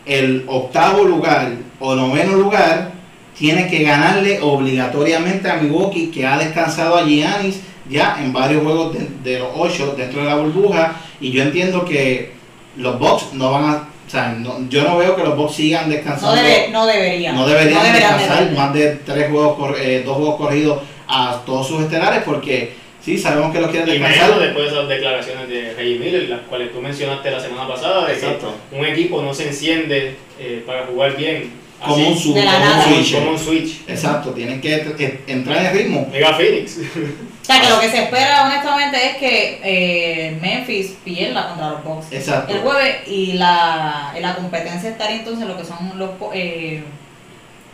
el 0.05 0.43
octavo 0.47 1.03
lugar 1.03 1.51
o 1.79 1.95
noveno 1.95 2.33
lugar, 2.33 2.91
tiene 3.37 3.67
que 3.69 3.83
ganarle 3.83 4.39
obligatoriamente 4.41 5.49
a 5.49 5.55
Milwaukee, 5.55 6.11
que 6.11 6.25
ha 6.25 6.37
descansado 6.37 6.97
a 6.97 7.03
Giannis 7.05 7.61
ya 7.89 8.17
en 8.21 8.33
varios 8.33 8.63
juegos 8.63 8.93
de, 8.93 9.07
de 9.23 9.39
los 9.39 9.49
ocho 9.55 9.93
dentro 9.97 10.21
de 10.21 10.27
la 10.27 10.35
burbuja. 10.35 10.95
Y 11.21 11.31
yo 11.31 11.43
entiendo 11.43 11.85
que 11.85 12.33
los 12.75 12.99
Bucks 12.99 13.33
no 13.33 13.51
van 13.51 13.63
a. 13.65 13.75
O 14.07 14.11
sea, 14.11 14.35
no- 14.37 14.67
yo 14.69 14.83
no 14.83 14.97
veo 14.97 15.15
que 15.15 15.23
los 15.23 15.37
Bucks 15.37 15.55
sigan 15.55 15.87
No, 15.87 15.93
descansando. 15.95 16.35
debe- 16.35 16.69
no 16.71 16.85
deberían. 16.85 17.35
no 17.35 17.47
deberían 17.47 17.83
deberían 17.83 18.17
descansar 18.17 18.49
de- 18.49 18.55
más 18.57 18.73
de 18.73 18.87
tres 19.05 19.29
juegos, 19.29 19.75
eh, 19.79 20.01
dos 20.05 20.17
juegos 20.17 20.35
corridos 20.35 20.79
a 21.07 21.41
todos 21.45 21.67
sus 21.67 21.81
estelares, 21.83 22.23
porque 22.25 22.73
sí, 23.03 23.17
sabemos 23.17 23.51
que 23.53 23.61
los 23.61 23.71
quieren 23.71 23.87
Y 23.89 23.91
descansar. 23.93 24.27
menos 24.29 24.41
después 24.43 24.65
de 24.65 24.71
esas 24.71 24.89
declaraciones 24.89 25.49
de 25.49 25.73
Reggie 25.75 25.99
Miller, 25.99 26.29
las 26.29 26.41
cuales 26.41 26.71
tú 26.71 26.81
mencionaste 26.81 27.31
la 27.31 27.39
semana 27.39 27.67
pasada, 27.67 28.05
de 28.07 28.13
Exacto. 28.13 28.55
que 28.69 28.75
un 28.77 28.85
equipo 28.85 29.21
no 29.21 29.33
se 29.33 29.47
enciende 29.47 30.15
eh, 30.39 30.63
para 30.65 30.85
jugar 30.85 31.15
bien. 31.15 31.51
como 31.85 32.09
un, 32.09 32.17
su- 32.17 32.33
De 32.33 32.43
la 32.43 32.53
como 32.59 32.75
un 32.75 32.81
switch. 33.03 33.13
como 33.15 33.31
un 33.31 33.39
switch. 33.39 33.81
Exacto, 33.87 34.31
tienen 34.31 34.59
que 34.59 34.75
eh, 34.75 35.19
entrar 35.27 35.65
en 35.65 35.73
ritmo. 35.73 36.07
Mega 36.11 36.33
Phoenix. 36.33 36.77
sea, 37.41 37.61
que 37.61 37.69
lo 37.69 37.79
que 37.79 37.89
se 37.89 38.03
espera 38.03 38.43
honestamente 38.47 38.97
es 39.07 39.15
que 39.17 39.59
eh, 39.63 40.37
Memphis 40.41 40.95
pierda 41.05 41.47
contra 41.47 41.69
los 41.71 41.83
Bucks 41.85 42.11
Exacto. 42.11 42.53
el 42.53 42.59
jueves 42.59 43.07
y 43.07 43.33
la, 43.33 44.13
y 44.15 44.19
la 44.19 44.35
competencia 44.35 44.89
estaría 44.89 45.15
entonces 45.19 45.47
lo 45.47 45.55
que 45.57 45.63
son 45.63 45.97
los 45.97 46.09
eh, 46.33 46.83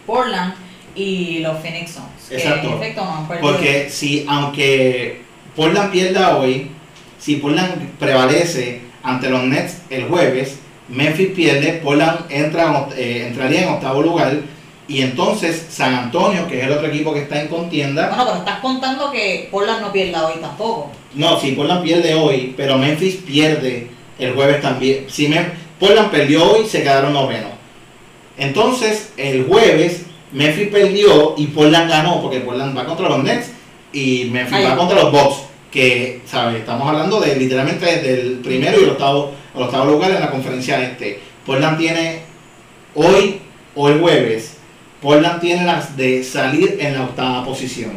Portland 0.05 0.53
y 0.95 1.39
los 1.39 1.59
Phoenix 1.59 1.91
Suns. 1.91 2.31
Exacto. 2.31 2.75
efecto. 2.75 3.05
Porque 3.41 3.89
si, 3.89 4.25
aunque 4.27 5.21
Portland 5.55 5.91
pierda 5.91 6.37
hoy, 6.37 6.71
si 7.19 7.37
Portland 7.37 7.97
prevalece 7.99 8.81
ante 9.03 9.29
los 9.29 9.43
Nets 9.43 9.81
el 9.89 10.07
jueves, 10.07 10.59
Memphis 10.87 11.29
pierde, 11.35 11.81
Portland 11.83 12.25
entra, 12.29 12.87
eh, 12.95 13.25
entraría 13.27 13.63
en 13.63 13.69
octavo 13.69 14.01
lugar 14.01 14.41
y 14.87 15.01
entonces 15.01 15.65
San 15.69 15.95
Antonio, 15.95 16.47
que 16.47 16.59
es 16.59 16.65
el 16.65 16.71
otro 16.71 16.87
equipo 16.87 17.13
que 17.13 17.21
está 17.21 17.41
en 17.41 17.47
contienda, 17.47 18.09
Bueno, 18.09 18.25
pero 18.25 18.37
estás 18.37 18.59
contando 18.59 19.11
que 19.11 19.47
Portland 19.49 19.81
no 19.81 19.91
pierda 19.91 20.27
hoy 20.27 20.39
tampoco. 20.39 20.91
no, 21.15 21.39
si 21.39 21.53
Portland 21.53 21.83
pierde 21.83 22.13
hoy, 22.13 22.53
pero 22.55 22.77
Memphis 22.77 23.15
pierde 23.15 23.87
el 24.19 24.33
jueves 24.33 24.61
también. 24.61 25.05
Si 25.07 25.33
Portland 25.79 26.11
perdió 26.11 26.51
hoy, 26.51 26.67
se 26.67 26.83
quedaron 26.83 27.13
novenos. 27.13 27.51
Entonces, 28.37 29.13
el 29.17 29.45
jueves, 29.45 30.04
Memphis 30.31 30.67
perdió 30.67 31.35
y 31.37 31.47
Portland 31.47 31.89
ganó, 31.89 32.21
porque 32.21 32.39
Portland 32.39 32.77
va 32.77 32.85
contra 32.85 33.09
los 33.09 33.23
Nets 33.23 33.51
y 33.93 34.25
Memphis 34.31 34.65
va 34.65 34.75
contra 34.75 35.01
los 35.01 35.11
Bucks. 35.11 35.37
Que, 35.71 36.21
¿sabes? 36.25 36.55
Estamos 36.59 36.87
hablando 36.87 37.19
de 37.19 37.35
literalmente 37.35 37.85
del 37.97 38.39
primero 38.39 38.79
y 38.79 38.83
el 38.83 38.91
octavo, 38.91 39.33
el 39.53 39.63
octavo 39.63 39.91
lugar 39.91 40.11
en 40.11 40.21
la 40.21 40.31
conferencia 40.31 40.81
este. 40.81 41.19
Portland 41.45 41.77
tiene 41.77 42.21
hoy 42.93 43.41
o 43.75 43.89
el 43.89 43.99
jueves, 43.99 44.55
Portland 45.01 45.41
tiene 45.41 45.65
las 45.65 45.97
de 45.97 46.23
salir 46.23 46.77
en 46.79 46.93
la 46.93 47.03
octava 47.03 47.43
posición. 47.43 47.91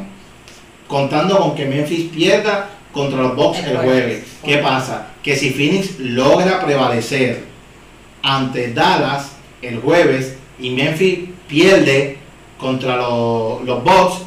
Contando 0.88 1.38
con 1.38 1.54
que 1.54 1.66
Memphis 1.66 2.10
pierda 2.12 2.68
contra 2.92 3.22
los 3.22 3.36
Bucks 3.36 3.58
El 3.60 3.70
el 3.70 3.76
jueves. 3.76 4.02
jueves. 4.02 4.24
¿Qué 4.44 4.56
pasa? 4.58 5.08
Que 5.22 5.36
si 5.36 5.50
Phoenix 5.50 5.98
logra 5.98 6.64
prevalecer 6.64 7.44
ante 8.22 8.72
Dallas 8.72 9.32
el 9.62 9.78
jueves 9.80 10.36
y 10.58 10.70
Memphis 10.70 11.30
pierde 11.46 12.17
contra 12.58 12.96
los, 12.96 13.62
los 13.64 13.82
Bucks, 13.84 14.22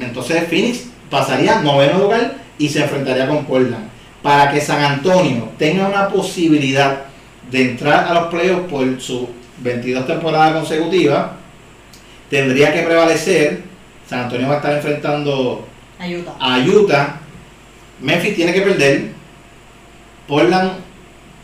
entonces 0.00 0.44
Phoenix 0.48 0.86
pasaría 1.10 1.60
noveno 1.60 1.98
lugar 1.98 2.36
y 2.58 2.68
se 2.68 2.82
enfrentaría 2.82 3.28
con 3.28 3.44
Portland. 3.44 3.88
Para 4.22 4.50
que 4.50 4.60
San 4.60 4.82
Antonio 4.82 5.50
tenga 5.58 5.86
una 5.86 6.08
posibilidad 6.08 7.04
de 7.50 7.70
entrar 7.70 8.08
a 8.08 8.14
los 8.14 8.24
playoffs 8.26 8.68
por 8.68 9.00
su 9.00 9.28
22 9.58 10.06
temporadas 10.06 10.54
consecutivas, 10.54 11.28
tendría 12.28 12.72
que 12.72 12.82
prevalecer. 12.82 13.62
San 14.08 14.20
Antonio 14.20 14.48
va 14.48 14.54
a 14.54 14.56
estar 14.56 14.72
enfrentando 14.74 15.66
Ayuda. 15.98 16.34
a 16.40 16.58
Utah. 16.58 17.20
Memphis 18.00 18.34
tiene 18.36 18.52
que 18.52 18.62
perder. 18.62 19.10
Portland 20.26 20.72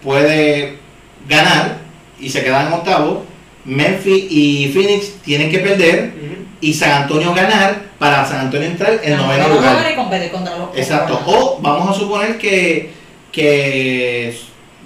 puede 0.03 0.79
ganar 1.29 1.79
y 2.19 2.29
se 2.29 2.43
queda 2.43 2.67
en 2.67 2.73
octavo. 2.73 3.25
Memphis 3.65 4.25
y 4.31 4.69
Phoenix 4.75 5.13
tienen 5.25 5.51
que 5.51 5.59
perder 5.59 6.13
y 6.61 6.73
San 6.75 7.03
Antonio 7.03 7.33
ganar 7.35 7.83
para 7.99 8.25
San 8.27 8.41
Antonio 8.41 8.67
entrar 8.69 9.01
en 9.03 9.17
noveno 9.17 9.49
lugar. 9.49 9.87
y 9.93 9.95
competir 9.97 10.31
contra 10.33 10.57
los 10.59 10.77
Exacto. 10.77 11.21
O 11.27 11.59
vamos 11.61 11.97
a 11.97 11.99
suponer 11.99 12.39
que, 12.39 12.93
que 13.31 14.37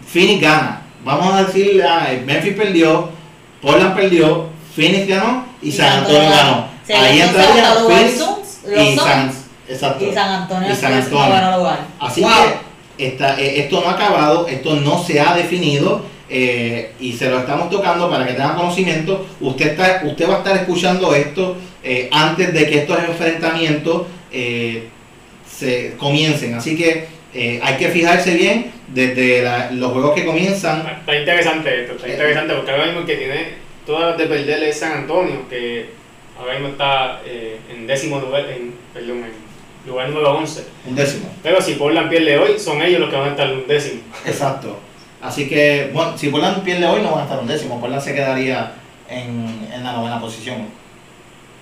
Phoenix 0.07 0.41
gana. 0.41 0.83
Vamos 1.05 1.35
a 1.35 1.45
decir, 1.45 1.83
ah, 1.89 2.09
Memphis 2.25 2.55
perdió, 2.55 3.09
Portland 3.63 3.95
perdió, 3.95 4.49
Phoenix 4.75 5.07
ganó 5.07 5.47
y, 5.63 5.71
San 5.73 5.99
Antonio 6.01 6.29
ganó. 6.31 6.69
Sí, 6.87 6.93
Ahí 6.93 7.21
entraría 7.21 7.73
Phoenix 7.87 8.19
los 8.19 8.83
y 8.83 8.97
San, 8.97 9.33
exacto. 9.69 10.05
y 10.05 10.13
San 10.15 10.29
Antonio 10.43 10.73
Y 10.73 10.75
San 10.77 10.93
Antonio. 10.93 11.27
noveno 11.27 11.59
lugar. 11.59 11.79
Así 12.01 12.21
Wow. 12.23 12.31
que 12.97 13.07
esta- 13.07 13.41
eh, 13.41 13.61
esto 13.61 13.81
no 13.81 13.89
ha 13.89 13.93
acabado, 13.93 14.49
esto 14.49 14.77
no 14.77 15.03
se 15.03 15.21
ha 15.21 15.35
definido 15.35 16.03
eh, 16.29 16.93
y 17.01 17.13
se 17.13 17.31
lo 17.31 17.39
estamos 17.41 17.71
tocando 17.71 18.11
para 18.11 18.27
que 18.27 18.33
tengan 18.35 18.57
conocimiento. 18.57 19.27
Usted, 19.41 19.69
está, 19.73 20.03
usted 20.05 20.29
va 20.29 20.35
a 20.35 20.39
estar 20.39 20.57
escuchando 20.57 21.15
esto 21.15 21.57
eh, 21.83 22.09
antes 22.13 22.53
de 22.53 22.67
que 22.69 22.79
estos 22.79 22.99
enfrentamientos 22.99 24.03
eh, 24.33 24.89
se 25.49 25.95
comiencen. 25.97 26.55
Así 26.55 26.77
que 26.77 27.07
eh, 27.35 27.61
hay 27.63 27.77
que 27.77 27.89
fijarse 27.89 28.35
bien 28.35 28.73
desde 28.89 29.43
la- 29.43 29.71
los 29.71 29.93
juegos 29.93 30.15
que 30.15 30.25
comienzan. 30.25 30.87
Está 31.01 31.17
interesante 31.19 31.83
esto, 31.83 31.95
está 31.95 32.09
interesante 32.09 32.55
porque 32.55 32.71
ahora 32.71 32.87
mismo 32.87 33.01
el 33.01 33.07
que 33.07 33.17
tiene 33.17 33.49
todas 33.87 34.11
las 34.11 34.19
de 34.19 34.27
perder 34.27 34.63
es 34.65 34.79
San 34.79 34.93
Antonio, 34.93 35.49
que 35.49 35.87
ahora 36.39 36.55
mismo 36.55 36.69
está 36.69 37.21
eh, 37.25 37.57
en 37.73 37.87
décimo 37.87 38.19
lugar, 38.21 38.47
en, 38.51 38.75
perdón, 38.93 39.25
en 39.25 39.89
lugar 39.89 40.09
número 40.09 40.37
11. 40.39 40.65
Un 40.89 40.97
décimo. 40.97 41.33
Pero 41.43 41.61
si 41.61 41.75
Portland 41.75 42.09
pierde 42.11 42.39
hoy, 42.39 42.59
son 42.59 42.83
ellos 42.83 43.01
los 43.01 43.11
que 43.11 43.17
van 43.17 43.29
a 43.29 43.31
estar 43.33 43.49
en 43.49 43.59
un 43.59 43.67
décimo. 43.69 44.01
Exacto. 44.27 44.81
Así 45.29 45.49
que, 45.49 45.91
bueno, 45.93 46.17
si 46.17 46.29
Portland 46.29 46.63
pierde 46.63 46.87
hoy 46.87 47.03
no 47.03 47.11
van 47.13 47.21
a 47.21 47.23
estar 47.25 47.39
un 47.39 47.47
décimo. 47.47 47.81
Portland 47.81 48.03
se 48.03 48.15
quedaría 48.15 48.73
en, 49.09 49.69
en 49.73 49.85
la 49.85 49.93
novena 49.93 50.21
posición. 50.21 50.67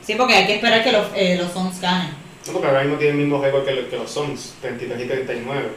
Sí, 0.02 0.14
porque 0.16 0.35
hay 0.35 0.47
que 0.47 0.56
esperar 0.56 0.83
que 0.85 0.92
los, 0.92 1.06
eh, 1.14 1.37
los 1.40 1.50
Suns 1.52 1.80
ganen. 1.80 2.11
No, 2.47 2.52
porque 2.52 2.66
ahora 2.68 2.83
mismo 2.83 2.97
tienen 2.99 3.16
el 3.16 3.23
mismo 3.26 3.42
récord 3.42 3.64
que, 3.64 3.73
los- 3.73 3.87
que 3.87 3.97
los 3.97 4.11
Suns, 4.11 4.54
33 4.61 5.00
y 5.00 5.06
39. 5.06 5.68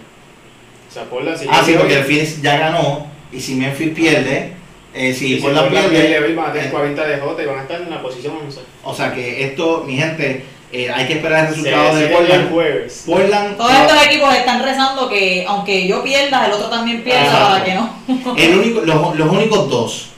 O 0.89 0.93
sea, 0.93 1.03
Portland 1.05 1.37
si 1.37 1.47
Ah, 1.49 1.61
sí, 1.65 1.75
porque 1.77 1.95
el 1.97 2.03
Phoenix 2.03 2.41
ya 2.41 2.57
ganó 2.57 3.07
y 3.31 3.39
si 3.39 3.55
Memphis 3.55 3.93
pierde, 3.93 4.53
eh, 4.93 5.13
si 5.13 5.33
y 5.33 5.35
si 5.35 5.41
Portland 5.41 5.67
Portland 5.67 5.89
pierde, 5.91 6.07
pierde 6.07 6.33
van 6.35 6.49
a 6.49 6.53
tener 6.53 6.67
eh, 6.67 6.71
40 6.71 7.07
de 7.07 7.17
J 7.19 7.43
y 7.43 7.45
van 7.45 7.59
a 7.59 7.61
estar 7.61 7.81
en 7.81 7.89
la 7.89 8.01
posición 8.01 8.35
11. 8.45 8.59
o 8.83 8.93
sea 8.95 9.13
que 9.13 9.43
esto, 9.45 9.83
mi 9.85 9.95
gente, 9.97 10.43
eh, 10.71 10.91
hay 10.93 11.07
que 11.07 11.13
esperar 11.13 11.45
el 11.45 11.55
resultado 11.55 11.95
de 11.95 12.05
el 12.05 12.11
Portland. 12.11 12.51
jueves. 12.51 13.03
Portland, 13.05 13.57
Todos 13.57 13.71
estos 13.71 14.05
equipos 14.05 14.35
están 14.35 14.61
rezando 14.63 15.07
que 15.09 15.45
aunque 15.47 15.87
yo 15.87 16.03
pierda, 16.03 16.45
el 16.45 16.53
otro 16.53 16.67
también 16.69 17.03
pierda 17.03 17.23
Exacto. 17.23 17.47
para 17.49 17.63
que 17.65 17.73
no. 17.73 18.35
el 18.37 18.57
único, 18.57 18.81
los, 18.81 19.15
los 19.15 19.31
únicos 19.31 19.69
dos 19.69 20.09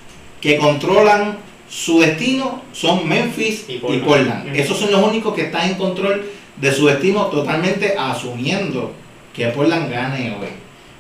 que 0.42 0.58
controlan 0.58 1.38
su 1.70 2.00
destino 2.00 2.64
son 2.72 3.08
Memphis 3.08 3.66
y 3.68 3.74
Y 3.74 4.02
Portland. 4.04 4.56
Esos 4.56 4.78
son 4.80 4.92
los 4.92 5.04
únicos 5.04 5.36
que 5.36 5.44
están 5.44 5.70
en 5.70 5.76
control 5.76 6.28
de 6.58 6.72
su 6.74 6.88
destino 6.88 7.26
totalmente 7.28 7.96
asumiendo 7.98 8.92
que 9.34 9.48
Portland 9.50 9.92
gane 9.92 10.32
hoy. 10.40 10.48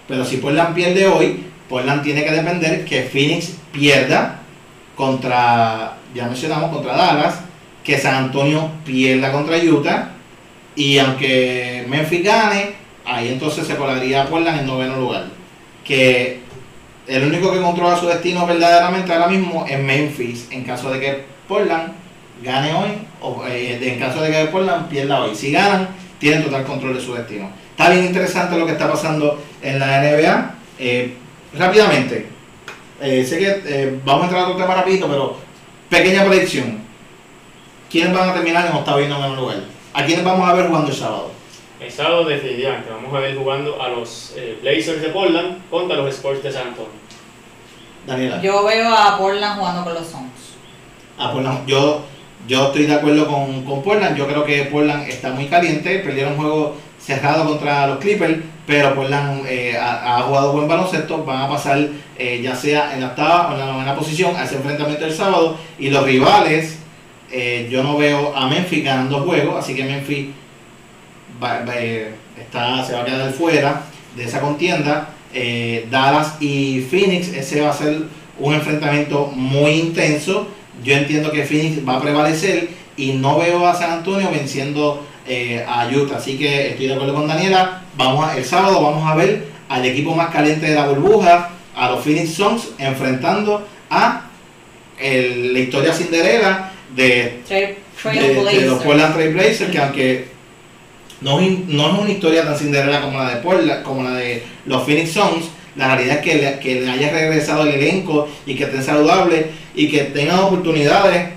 Pero 0.07 0.23
si 0.23 0.37
Portland 0.37 0.75
pierde 0.75 1.07
hoy, 1.07 1.43
Portland 1.67 2.03
tiene 2.03 2.23
que 2.23 2.31
depender 2.31 2.85
que 2.85 3.03
Phoenix 3.03 3.53
pierda 3.71 4.41
contra, 4.95 5.97
ya 6.13 6.25
mencionamos, 6.25 6.71
contra 6.71 6.95
Dallas, 6.95 7.39
que 7.89 7.97
San 7.97 8.13
Antonio 8.13 8.69
pierda 8.85 9.31
contra 9.31 9.57
Utah 9.57 10.11
y 10.75 10.99
aunque 10.99 11.85
Memphis 11.89 12.23
gane, 12.23 12.73
ahí 13.03 13.29
entonces 13.29 13.65
se 13.65 13.75
colaría 13.75 14.27
Portland 14.27 14.59
en 14.59 14.67
noveno 14.67 14.97
lugar. 14.97 15.25
Que 15.83 16.39
el 17.07 17.23
único 17.23 17.51
que 17.51 17.59
controla 17.59 17.97
su 17.97 18.05
destino 18.05 18.45
verdaderamente 18.45 19.11
ahora 19.11 19.27
mismo 19.27 19.65
es 19.67 19.79
Memphis, 19.79 20.47
en 20.51 20.63
caso 20.65 20.91
de 20.91 20.99
que 20.99 21.23
Portland 21.47 21.93
gane 22.43 22.73
hoy, 22.73 22.89
o 23.21 23.43
eh, 23.47 23.79
en 23.81 23.99
caso 23.99 24.21
de 24.21 24.31
que 24.31 24.45
Portland 24.45 24.87
pierda 24.87 25.21
hoy. 25.21 25.35
Si 25.35 25.51
ganan, 25.51 25.87
tienen 26.19 26.43
total 26.43 26.65
control 26.65 26.93
de 26.93 27.01
su 27.01 27.15
destino. 27.15 27.49
Está 27.71 27.89
bien 27.89 28.05
interesante 28.05 28.55
lo 28.55 28.67
que 28.67 28.73
está 28.73 28.87
pasando 28.87 29.41
en 29.63 29.79
la 29.79 29.99
NBA. 29.99 30.55
Eh, 30.77 31.13
rápidamente, 31.57 32.27
eh, 33.01 33.25
sé 33.25 33.39
que 33.39 33.99
vamos 34.05 34.21
a 34.21 34.25
entrar 34.25 34.43
a 34.43 34.47
otro 34.49 34.61
tema 34.61 34.75
rapidito, 34.75 35.07
pero 35.07 35.37
pequeña 35.89 36.23
predicción. 36.23 36.88
¿Quiénes 37.89 38.13
van 38.13 38.29
a 38.29 38.33
terminar 38.33 38.67
en 38.67 38.73
octavo 38.73 39.01
y 39.01 39.07
noveno 39.07 39.35
lugar? 39.35 39.57
¿A 39.93 40.05
quiénes 40.05 40.23
vamos 40.23 40.47
a 40.47 40.53
ver 40.53 40.67
jugando 40.67 40.89
el 40.91 40.95
sábado? 40.95 41.31
El 41.79 41.91
sábado 41.91 42.25
definitivamente 42.25 42.89
vamos 42.91 43.13
a 43.13 43.19
ver 43.19 43.35
jugando 43.35 43.81
a 43.81 43.87
los 43.87 44.33
eh, 44.35 44.59
Blazers 44.61 45.01
de 45.01 45.09
Portland 45.09 45.57
contra 45.69 45.97
los 45.97 46.13
Sports 46.13 46.43
de 46.43 46.51
San 46.51 46.67
Antonio. 46.67 46.91
Daniela. 48.05 48.41
Yo 48.41 48.63
veo 48.63 48.93
a 48.93 49.17
Portland 49.17 49.57
jugando 49.57 49.83
con 49.83 49.93
los 49.95 50.05
Suns. 50.07 50.55
Ah, 51.17 51.31
Portland, 51.31 51.65
yo, 51.65 52.01
yo 52.47 52.67
estoy 52.67 52.85
de 52.85 52.93
acuerdo 52.93 53.27
con, 53.27 53.65
con 53.65 53.81
Portland. 53.81 54.15
Yo 54.15 54.27
creo 54.27 54.43
que 54.43 54.65
Portland 54.65 55.09
está 55.09 55.31
muy 55.31 55.47
caliente. 55.47 55.99
Perdieron 55.99 56.33
un 56.33 56.39
juego 56.39 56.75
cerrado 56.99 57.45
contra 57.45 57.87
los 57.87 57.97
Clippers, 57.97 58.37
pero 58.67 58.93
Portland 58.93 59.45
eh, 59.47 59.77
ha, 59.77 60.17
ha 60.17 60.21
jugado 60.23 60.51
buen 60.51 60.67
baloncesto. 60.67 61.23
Van 61.23 61.41
a 61.43 61.49
pasar 61.49 61.87
eh, 62.17 62.41
ya 62.43 62.55
sea 62.55 62.93
en 62.93 63.01
la 63.01 63.07
octava 63.07 63.49
o 63.49 63.53
en 63.53 63.59
la 63.59 63.65
novena 63.65 63.95
posición 63.95 64.35
a 64.35 64.43
ese 64.43 64.57
enfrentamiento 64.57 65.05
del 65.05 65.13
sábado. 65.13 65.57
Y 65.79 65.89
los 65.89 66.03
rivales, 66.03 66.78
eh, 67.31 67.67
yo 67.71 67.83
no 67.83 67.97
veo 67.97 68.35
a 68.35 68.47
Memphis 68.47 68.83
ganando 68.83 69.21
juegos, 69.21 69.55
así 69.63 69.75
que 69.75 69.83
Memphis 69.83 70.27
eh, 71.75 72.11
está, 72.39 72.83
se 72.83 72.93
va 72.93 73.01
a 73.01 73.05
quedar 73.05 73.31
fuera 73.31 73.83
de 74.15 74.23
esa 74.23 74.41
contienda. 74.41 75.09
Eh, 75.33 75.87
Dallas 75.91 76.35
y 76.39 76.81
Phoenix, 76.89 77.27
ese 77.29 77.61
va 77.61 77.69
a 77.69 77.73
ser 77.73 78.03
un 78.39 78.53
enfrentamiento 78.53 79.27
muy 79.33 79.71
intenso. 79.71 80.47
Yo 80.83 80.95
entiendo 80.95 81.31
que 81.31 81.43
Phoenix 81.43 81.87
va 81.87 81.97
a 81.97 82.01
prevalecer 82.01 82.69
y 82.97 83.13
no 83.13 83.37
veo 83.37 83.67
a 83.67 83.75
San 83.75 83.91
Antonio 83.91 84.29
venciendo 84.31 85.05
a 85.67 85.87
Utah. 85.87 86.17
Así 86.17 86.37
que 86.37 86.69
estoy 86.69 86.87
de 86.87 86.93
acuerdo 86.95 87.13
con 87.13 87.27
Daniela. 87.27 87.83
Vamos 87.95 88.27
a- 88.27 88.35
el 88.37 88.43
sábado 88.45 88.81
vamos 88.81 89.07
a 89.09 89.13
ver 89.15 89.45
al 89.67 89.85
equipo 89.85 90.15
más 90.15 90.29
caliente 90.31 90.65
de 90.65 90.73
la 90.75 90.87
burbuja, 90.87 91.49
a 91.75 91.89
los 91.91 92.03
Phoenix 92.03 92.33
Suns, 92.33 92.69
enfrentando 92.79 93.67
a 93.91 94.23
el- 94.99 95.53
la 95.53 95.59
historia 95.59 95.93
Cinderella 95.93 96.71
de 96.95 97.39
Trail, 97.47 97.75
de, 98.03 98.33
de 98.59 98.65
los 98.65 98.81
Portland 98.83 99.13
Trail 99.13 99.33
Blazers, 99.33 99.71
que 99.71 99.77
aunque 99.79 100.25
no, 101.21 101.39
es- 101.39 101.59
no 101.67 101.87
es 101.93 101.99
una 101.99 102.09
historia 102.09 102.43
tan 102.43 102.57
cinderela 102.57 103.01
como 103.01 103.17
la 103.19 103.35
de 103.35 103.41
Portland, 103.41 103.83
como 103.83 104.03
la 104.03 104.11
de 104.15 104.43
los 104.65 104.83
Phoenix 104.83 105.11
Suns. 105.11 105.45
La 105.75 105.95
realidad 105.95 106.17
es 106.17 106.23
que 106.23 106.35
le, 106.35 106.59
que 106.59 106.81
le 106.81 106.89
haya 106.91 107.11
regresado 107.11 107.63
el 107.63 107.75
elenco 107.75 108.27
y 108.45 108.55
que 108.55 108.63
estén 108.65 108.83
saludables 108.83 109.45
y 109.75 109.89
que 109.89 109.99
tengan 110.05 110.39
oportunidades 110.39 111.29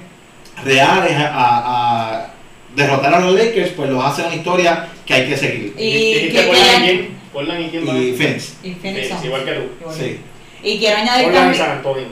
reales 0.64 1.12
a, 1.16 1.26
a- 1.28 2.14
a 2.24 2.32
derrotar 2.74 3.14
a 3.14 3.20
los 3.20 3.34
Lakers, 3.34 3.70
pues 3.70 3.90
los 3.90 4.02
hace 4.04 4.22
una 4.22 4.34
historia 4.34 4.88
que 5.04 5.14
hay 5.14 5.28
que 5.28 5.36
seguir. 5.36 5.74
Y 5.78 6.14
¿Dijiste 6.14 6.32
que- 6.32 6.46
Portland 6.46 6.86
y? 6.86 7.08
Portland 7.32 7.60
y 7.60 7.68
quién 7.68 7.88
va? 7.88 7.98
Y 7.98 8.12
Phoenix. 8.14 8.54
Y 8.62 8.70
Phoenix 8.72 9.08
Sí, 9.08 9.26
igual 9.26 9.44
que 9.44 9.52
tú. 9.52 9.62
Igual. 9.80 9.96
Sí. 9.96 10.18
Y 10.64 10.78
quiero 10.78 10.96
añadir 10.96 11.24
Portland 11.24 11.54
y 11.54 11.58
también. 11.58 11.66
San 11.66 11.76
Antonio. 11.78 12.06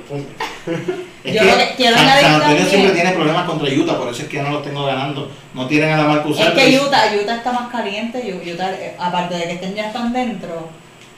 punto. 1.22 1.28
Es 1.28 1.34
Yo 1.34 1.40
que 1.40 1.46
lo 1.46 1.58
que 1.58 1.74
quiero 1.76 1.96
San, 1.96 2.34
Antonio 2.34 2.66
siempre 2.66 2.92
tiene 2.92 3.10
problemas 3.12 3.44
contra 3.46 3.68
Utah, 3.68 3.98
por 3.98 4.08
eso 4.08 4.22
es 4.22 4.28
que 4.28 4.42
no 4.42 4.50
los 4.50 4.64
tengo 4.64 4.84
ganando. 4.86 5.30
No 5.54 5.66
tienen 5.66 5.92
a 5.92 5.96
la 5.98 6.04
Marcus 6.04 6.38
Es 6.38 6.50
que 6.50 6.78
Utah, 6.78 7.12
Utah 7.20 7.36
está 7.36 7.52
más 7.52 7.70
caliente, 7.70 8.40
Utah, 8.52 8.72
eh, 8.72 8.96
aparte 8.98 9.34
de 9.34 9.44
que 9.44 9.52
estén 9.52 9.74
ya 9.74 9.86
están 9.86 10.12
dentro, 10.12 10.68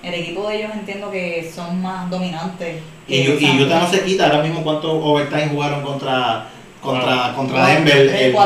el 0.03 0.15
equipo 0.15 0.49
de 0.49 0.57
ellos 0.57 0.71
entiendo 0.75 1.11
que 1.11 1.51
son 1.55 1.81
más 1.81 2.11
dominantes. 2.11 2.83
Y, 3.07 3.17
y 3.17 3.63
Utah 3.63 3.81
no 3.81 3.91
se 3.91 4.03
quita 4.03 4.27
ahora 4.27 4.43
mismo 4.43 4.63
cuántos 4.63 4.91
overtime 4.91 5.49
jugaron 5.49 5.83
contra 5.83 6.49
contra, 6.83 7.33
contra 7.35 7.67
Denver 7.69 7.97
el, 7.97 8.37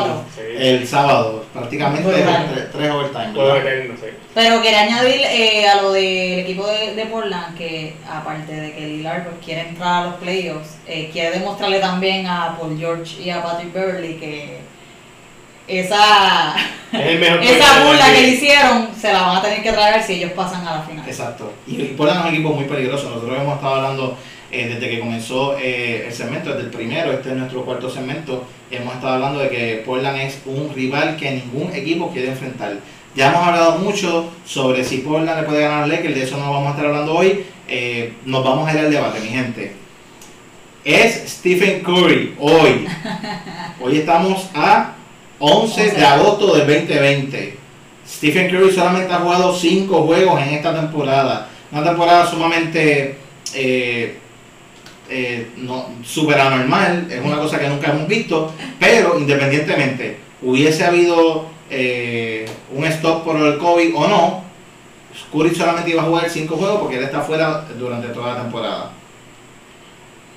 el 0.57 0.87
sábado. 0.87 1.45
Prácticamente 1.51 2.09
tres, 2.09 2.71
tres 2.71 2.91
overtime. 2.91 3.33
Pero 4.33 4.61
quería 4.61 4.81
añadir 4.81 5.21
eh, 5.23 5.67
a 5.67 5.81
lo 5.81 5.91
del 5.91 6.39
equipo 6.39 6.67
de, 6.67 6.93
de 6.93 7.05
Portland 7.07 7.57
que 7.57 7.95
aparte 8.07 8.53
de 8.53 8.73
que 8.73 8.81
Lillard 8.81 9.23
pues, 9.23 9.35
quiere 9.43 9.61
entrar 9.69 10.03
a 10.03 10.05
los 10.05 10.15
playoffs, 10.15 10.77
eh, 10.87 11.09
quiere 11.11 11.39
demostrarle 11.39 11.79
también 11.79 12.27
a 12.27 12.55
Paul 12.57 12.77
George 12.77 13.21
y 13.21 13.31
a 13.31 13.41
Patrick 13.41 13.73
Beverly 13.73 14.13
que 14.15 14.59
esa, 15.67 16.55
Es 16.93 17.21
esa 17.49 17.83
burla 17.85 18.13
que 18.13 18.21
le 18.21 18.27
hicieron 18.29 18.89
se 18.95 19.11
la 19.11 19.23
van 19.23 19.37
a 19.37 19.41
tener 19.41 19.63
que 19.63 19.71
traer 19.71 20.03
si 20.03 20.13
ellos 20.13 20.31
pasan 20.33 20.65
a 20.65 20.77
la 20.77 20.81
final. 20.83 21.07
Exacto. 21.07 21.53
Y, 21.65 21.81
y 21.81 21.85
Portland 21.97 22.19
es 22.19 22.25
un 22.27 22.33
equipo 22.35 22.53
muy 22.53 22.65
peligroso. 22.65 23.09
Nosotros 23.09 23.35
hemos 23.35 23.55
estado 23.55 23.75
hablando 23.75 24.17
eh, 24.51 24.67
desde 24.67 24.89
que 24.89 24.99
comenzó 24.99 25.57
eh, 25.57 26.05
el 26.07 26.13
segmento, 26.13 26.51
desde 26.51 26.63
el 26.63 26.69
primero, 26.69 27.11
este 27.11 27.29
es 27.29 27.35
nuestro 27.35 27.65
cuarto 27.65 27.89
segmento, 27.89 28.45
hemos 28.71 28.95
estado 28.95 29.15
hablando 29.15 29.39
de 29.39 29.49
que 29.49 29.83
Portland 29.85 30.19
es 30.21 30.39
un 30.45 30.73
rival 30.73 31.17
que 31.17 31.31
ningún 31.31 31.73
equipo 31.73 32.11
quiere 32.11 32.29
enfrentar. 32.29 32.77
Ya 33.15 33.29
hemos 33.29 33.41
hablado 33.41 33.79
mucho 33.79 34.29
sobre 34.45 34.83
si 34.83 34.99
Portland 34.99 35.41
le 35.41 35.47
puede 35.47 35.61
ganar 35.61 35.83
al 35.83 35.89
Lakers, 35.89 36.15
de 36.15 36.23
eso 36.23 36.37
no 36.37 36.51
vamos 36.51 36.67
a 36.67 36.71
estar 36.71 36.85
hablando 36.85 37.15
hoy. 37.15 37.43
Eh, 37.67 38.13
nos 38.25 38.43
vamos 38.43 38.67
a 38.67 38.73
ir 38.73 38.79
al 38.79 38.91
debate, 38.91 39.19
mi 39.19 39.27
gente. 39.27 39.73
Es 40.85 41.23
Stephen 41.27 41.81
Curry 41.81 42.35
hoy. 42.39 42.87
Hoy 43.81 43.97
estamos 43.97 44.49
a 44.55 44.93
11 45.39 45.91
de 45.91 46.05
agosto 46.05 46.55
del 46.55 46.65
2020. 46.65 47.57
Stephen 48.07 48.49
Curry 48.49 48.71
solamente 48.71 49.13
ha 49.13 49.17
jugado 49.17 49.53
5 49.53 50.03
juegos 50.03 50.41
en 50.41 50.49
esta 50.49 50.73
temporada. 50.73 51.49
Una 51.71 51.83
temporada 51.83 52.25
sumamente 52.25 53.17
eh, 53.53 54.17
eh, 55.09 55.51
no, 55.57 55.89
super 56.03 56.39
anormal. 56.39 57.07
Es 57.09 57.23
una 57.23 57.37
cosa 57.37 57.59
que 57.59 57.67
nunca 57.67 57.91
hemos 57.91 58.07
visto. 58.07 58.53
Pero 58.79 59.19
independientemente, 59.19 60.17
hubiese 60.41 60.85
habido 60.85 61.47
eh, 61.69 62.45
un 62.73 62.85
stop 62.85 63.23
por 63.23 63.35
el 63.37 63.57
COVID 63.57 63.95
o 63.95 64.07
no, 64.07 64.47
Curry 65.31 65.53
solamente 65.53 65.91
iba 65.91 66.03
a 66.03 66.05
jugar 66.05 66.29
5 66.29 66.55
juegos 66.55 66.79
porque 66.81 66.97
él 66.97 67.03
está 67.03 67.21
fuera 67.21 67.65
durante 67.77 68.07
toda 68.09 68.33
la 68.33 68.41
temporada. 68.41 68.91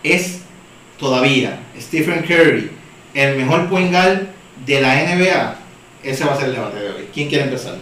Es 0.03 0.41
todavía 0.99 1.61
Stephen 1.79 2.23
Curry 2.23 2.71
el 3.15 3.37
mejor 3.37 3.69
point 3.69 3.91
guard 3.91 4.29
de 4.65 4.81
la 4.81 4.95
NBA. 4.95 5.57
Ese 6.03 6.25
va 6.25 6.33
a 6.33 6.37
ser 6.37 6.49
el 6.49 6.55
debate 6.55 6.81
de 6.81 6.89
hoy. 6.91 7.09
¿Quién 7.13 7.29
quiere 7.29 7.45
empezar? 7.45 7.77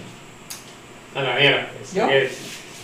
A 1.15 1.23
la 1.23 1.35
mierda. 1.37 1.69
Es 1.81 1.95
¿Yo? 1.95 2.09
Que, 2.09 2.31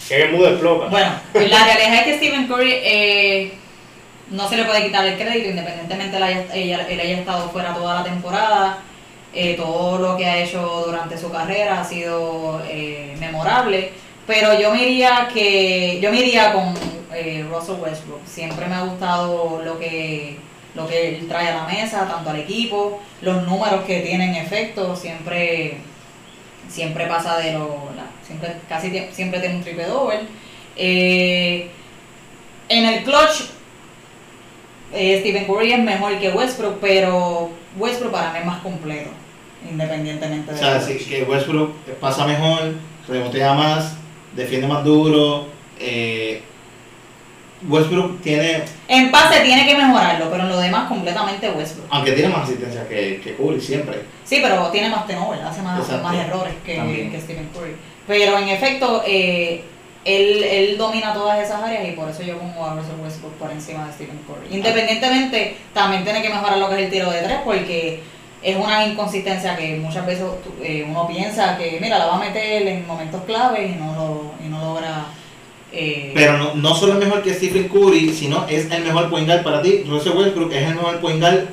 que 0.09 0.23
el 0.23 0.33
mudo 0.33 0.49
explota. 0.51 0.89
Bueno, 0.89 1.13
la 1.35 1.65
realidad 1.65 1.95
es 1.95 2.05
que 2.05 2.17
Stephen 2.19 2.47
Curry 2.47 2.73
eh, 2.73 3.53
no 4.31 4.49
se 4.49 4.57
le 4.57 4.65
puede 4.65 4.85
quitar 4.87 5.05
el 5.07 5.17
crédito, 5.17 5.51
independientemente 5.51 6.17
él 6.17 6.23
haya, 6.23 6.47
ella- 6.55 6.87
él 6.89 7.01
haya 7.01 7.19
estado 7.19 7.51
fuera 7.51 7.75
toda 7.75 7.97
la 7.97 8.05
temporada. 8.05 8.79
Eh, 9.37 9.55
todo 9.57 9.99
lo 9.99 10.17
que 10.17 10.25
ha 10.27 10.39
hecho 10.39 10.85
durante 10.87 11.19
su 11.19 11.31
carrera 11.31 11.81
ha 11.81 11.85
sido 11.85 12.63
eh, 12.69 13.17
memorable. 13.19 13.91
Pero 14.27 14.59
yo 14.59 14.71
me 14.71 14.83
iría 14.85 15.29
que 15.33 15.99
yo 16.01 16.11
me 16.11 16.19
iría 16.21 16.53
con 16.53 16.73
eh, 17.13 17.45
Russell 17.51 17.81
Westbrook. 17.81 18.21
Siempre 18.27 18.67
me 18.67 18.75
ha 18.77 18.83
gustado 18.83 19.61
lo 19.65 19.79
que 19.79 20.39
lo 20.75 20.87
que 20.89 21.09
él 21.19 21.29
trae 21.29 21.49
a 21.49 21.55
la 21.57 21.65
mesa, 21.67 22.09
tanto 22.09 22.31
al 22.31 22.41
equipo, 22.41 23.01
los 23.23 23.45
números 23.45 23.85
que 23.85 24.01
tiene 24.01 24.25
en 24.31 24.35
efecto, 24.37 24.97
siempre 24.97 25.79
siempre 26.69 27.07
pasa 27.07 27.37
de 27.39 27.53
lo 27.53 27.91
la- 27.97 28.11
siempre 28.27 28.55
casi 28.69 28.91
siempre 29.13 29.39
tiene 29.41 29.57
un 29.57 29.63
triple 29.63 29.85
doble 29.87 30.21
Eh, 30.77 31.69
en 32.69 32.85
el 32.87 33.05
clutch 33.05 33.43
eh, 34.95 35.19
Stephen 35.21 35.47
Curry 35.47 35.73
es 35.73 35.79
mejor 35.81 36.19
que 36.19 36.31
Westbrook 36.31 36.79
pero 36.81 37.51
Westbrook 37.77 38.13
para 38.13 38.33
mí 38.33 38.39
es 38.39 38.45
más 38.47 38.61
completo 38.63 39.11
independientemente 39.69 40.51
O 40.51 40.55
de 40.55 40.61
sea, 40.61 40.81
sí, 40.81 40.97
que 40.99 41.23
Westbrook 41.25 41.75
pasa 42.01 42.27
mejor, 42.27 42.75
rebotea 43.09 43.55
más, 43.55 43.97
defiende 44.35 44.67
más 44.67 44.85
duro. 44.85 45.47
eh, 45.81 46.43
Westbrook 47.67 48.21
tiene, 48.21 48.63
en 48.89 49.11
pase 49.11 49.41
tiene 49.41 49.67
que 49.67 49.75
mejorarlo 49.75 50.31
pero 50.31 50.43
en 50.43 50.51
lo 50.51 50.59
demás 50.59 50.87
completamente 50.87 51.49
Westbrook 51.51 51.87
aunque 51.89 52.13
tiene 52.13 52.29
más 52.29 52.43
asistencia 52.43 52.87
que, 52.87 53.21
que 53.25 53.37
Curry 53.37 53.61
siempre. 53.61 54.03
Sí, 54.25 54.41
pero 54.43 54.69
tiene 54.69 54.91
más 54.91 55.07
turnover, 55.07 55.41
hace 55.41 55.63
más, 55.63 56.03
más 56.03 56.15
errores 56.17 56.55
que, 56.65 56.75
que 57.11 57.21
Stephen 57.21 57.49
Curry. 57.55 57.77
Pero 58.07 58.39
en 58.39 58.49
efecto, 58.49 59.03
eh, 59.07 59.65
él, 60.05 60.43
él 60.45 60.77
domina 60.79 61.15
todas 61.15 61.39
esas 61.43 61.63
áreas 61.63 61.89
y 61.89 61.93
por 61.93 62.09
eso 62.09 62.23
yo 62.23 62.39
pongo 62.39 62.65
a 62.67 62.75
Russell 62.75 63.01
Westbrook 63.03 63.35
por 63.35 63.51
encima 63.51 63.87
de 63.87 63.93
Stephen 63.93 64.19
Curry. 64.27 64.55
Independientemente, 64.55 65.57
también 65.73 66.05
tiene 66.05 66.23
que 66.23 66.29
mejorar 66.29 66.59
lo 66.59 66.69
que 66.69 66.75
es 66.77 66.81
el 66.83 66.91
tiro 66.91 67.11
de 67.11 67.23
tres 67.23 67.39
porque 67.45 68.03
es 68.43 68.57
una 68.57 68.87
inconsistencia 68.87 69.57
que 69.57 69.77
muchas 69.77 70.05
veces 70.07 70.27
eh, 70.63 70.85
uno 70.87 71.07
piensa 71.09 71.57
que, 71.57 71.79
mira, 71.81 71.99
la 71.99 72.07
va 72.07 72.17
a 72.17 72.19
meter 72.19 72.67
en 72.69 72.87
momentos 72.87 73.23
claves 73.25 73.71
y 73.71 73.75
no, 73.77 73.95
lo, 73.95 74.47
y 74.47 74.51
no 74.51 74.61
logra... 74.63 75.07
eh, 75.73 76.13
Pero 76.15 76.37
no, 76.37 76.55
no 76.55 76.75
solo 76.75 76.93
es 76.93 76.99
mejor 76.99 77.23
que 77.23 77.33
Stephen 77.33 77.69
Curry, 77.69 78.13
sino 78.13 78.47
es 78.47 78.71
el 78.71 78.85
mejor 78.85 79.09
point 79.09 79.27
guard 79.27 79.43
para 79.43 79.63
ti. 79.63 79.85
Russell 79.89 80.13
Westbrook 80.17 80.53
es 80.53 80.69
el 80.69 80.75
mejor 80.75 81.01
point 81.01 81.21
guard 81.21 81.45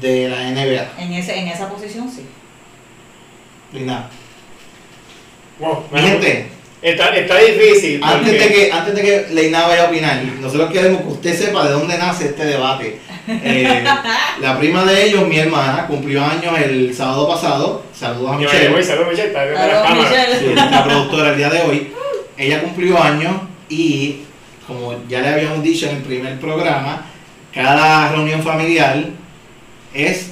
de 0.00 0.28
la 0.28 0.50
NBA. 0.50 1.02
en, 1.02 1.12
ese, 1.14 1.38
en 1.38 1.48
esa 1.48 1.68
posición 1.70 2.10
sí. 2.10 2.26
Y 3.72 3.80
nada. 3.80 4.10
Wow, 5.58 5.84
gente, 5.94 6.48
Está, 6.82 7.14
está 7.14 7.36
difícil. 7.38 8.00
antes 8.02 8.30
porque- 8.32 8.38
de 8.38 8.48
que, 8.54 8.72
antes 8.72 8.94
de 8.94 9.02
que 9.02 9.26
Leina 9.34 9.66
vaya 9.66 9.84
a 9.84 9.88
opinar, 9.88 10.22
nosotros 10.40 10.72
queremos 10.72 11.02
que 11.02 11.08
usted 11.08 11.38
sepa 11.38 11.64
de 11.66 11.72
dónde 11.72 11.98
nace 11.98 12.26
este 12.26 12.44
debate. 12.46 12.98
Eh, 13.28 13.84
la 14.40 14.58
prima 14.58 14.84
de 14.84 15.04
ellos, 15.04 15.28
mi 15.28 15.38
hermana, 15.38 15.86
cumplió 15.86 16.24
años 16.24 16.58
el 16.58 16.94
sábado 16.94 17.28
pasado. 17.28 17.82
Saludos 17.94 18.30
a 18.30 18.34
Yo, 18.34 18.40
Michelle. 18.40 18.68
voy, 18.70 18.82
saludos, 18.82 19.08
Michelle, 19.10 19.28
está 19.28 19.44
viendo 19.44 19.60
la 19.66 19.82
cámara. 19.82 19.94
Michelle. 19.94 20.38
Sí, 20.38 20.54
la 20.54 20.84
productora 20.84 21.30
el 21.30 21.36
día 21.36 21.50
de 21.50 21.60
hoy. 21.62 21.92
Ella 22.38 22.62
cumplió 22.62 23.00
años 23.02 23.32
y, 23.68 24.20
como 24.66 24.94
ya 25.06 25.20
le 25.20 25.28
habíamos 25.28 25.62
dicho 25.62 25.86
en 25.88 25.96
el 25.96 26.02
primer 26.02 26.40
programa, 26.40 27.04
cada 27.52 28.10
reunión 28.10 28.42
familiar 28.42 29.04
es 29.92 30.30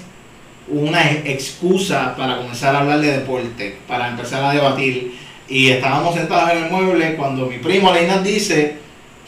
una 0.68 1.10
excusa 1.12 2.14
para 2.16 2.38
comenzar 2.38 2.74
a 2.74 2.78
hablar 2.80 3.00
de 3.00 3.12
deporte, 3.18 3.76
para 3.86 4.08
empezar 4.08 4.42
a 4.44 4.52
debatir. 4.52 5.27
Y 5.48 5.70
estábamos 5.70 6.14
sentados 6.14 6.50
en 6.50 6.64
el 6.64 6.70
mueble 6.70 7.16
cuando 7.16 7.46
mi 7.46 7.58
primo 7.58 7.92
Leinas 7.92 8.22
dice 8.22 8.76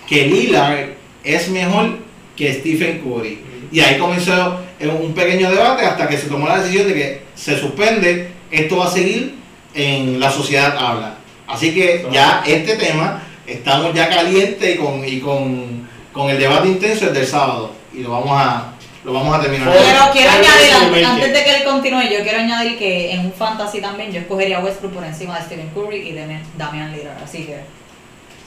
que 0.07 0.27
Lillard 0.27 0.91
es 1.25 1.49
mejor 1.49 1.99
que 2.37 2.55
Stephen 2.55 3.01
Curry. 3.01 3.39
Y 3.73 3.81
ahí 3.81 3.99
comenzó 3.99 4.61
un 4.81 5.15
pequeño 5.15 5.51
debate 5.51 5.85
hasta 5.85 6.09
que 6.09 6.19
se 6.19 6.29
tomó 6.29 6.49
la 6.49 6.61
decisión 6.61 6.89
de 6.89 6.95
que 6.95 7.23
se 7.35 7.59
suspende, 7.59 8.29
esto 8.51 8.79
va 8.79 8.87
a 8.87 8.91
seguir 8.91 9.35
en 9.75 10.19
la 10.19 10.31
sociedad 10.31 10.77
habla. 10.77 11.17
Así 11.47 11.73
que 11.73 12.07
ya 12.13 12.43
este 12.47 12.77
tema 12.77 13.23
estamos 13.47 13.95
ya 13.95 14.09
caliente 14.09 14.73
y 14.73 14.77
con, 14.77 15.07
y 15.07 15.21
con, 15.21 15.89
con 16.13 16.31
el 16.31 16.39
debate 16.39 16.69
intenso 16.69 17.07
desde 17.07 17.21
el 17.21 17.27
sábado. 17.27 17.73
Y 17.95 18.03
lo 18.03 18.11
vamos 18.11 18.31
a, 18.33 18.75
lo 19.05 19.13
vamos 19.13 19.35
a 19.35 19.41
terminar. 19.41 19.69
Joder. 19.69 19.83
Quiero, 20.13 20.31
añadir, 20.31 20.73
antes, 20.75 21.07
antes 21.07 21.33
de 21.33 21.45
que 21.45 21.57
él 21.57 21.65
continúe, 21.65 22.03
yo 22.03 22.23
quiero 22.23 22.39
añadir 22.39 22.79
que 22.79 23.13
en 23.13 23.21
un 23.21 23.33
fantasy 23.33 23.81
también 23.81 24.13
yo 24.13 24.21
escogería 24.21 24.59
a 24.59 24.65
Westbrook 24.65 24.93
por 24.93 25.05
encima 25.05 25.39
de 25.39 25.45
Stephen 25.47 25.71
Curry 25.71 26.09
y 26.09 26.13
de 26.13 26.39
Damian 26.57 26.93
Lillard, 26.93 27.23
así 27.23 27.45
que 27.45 27.61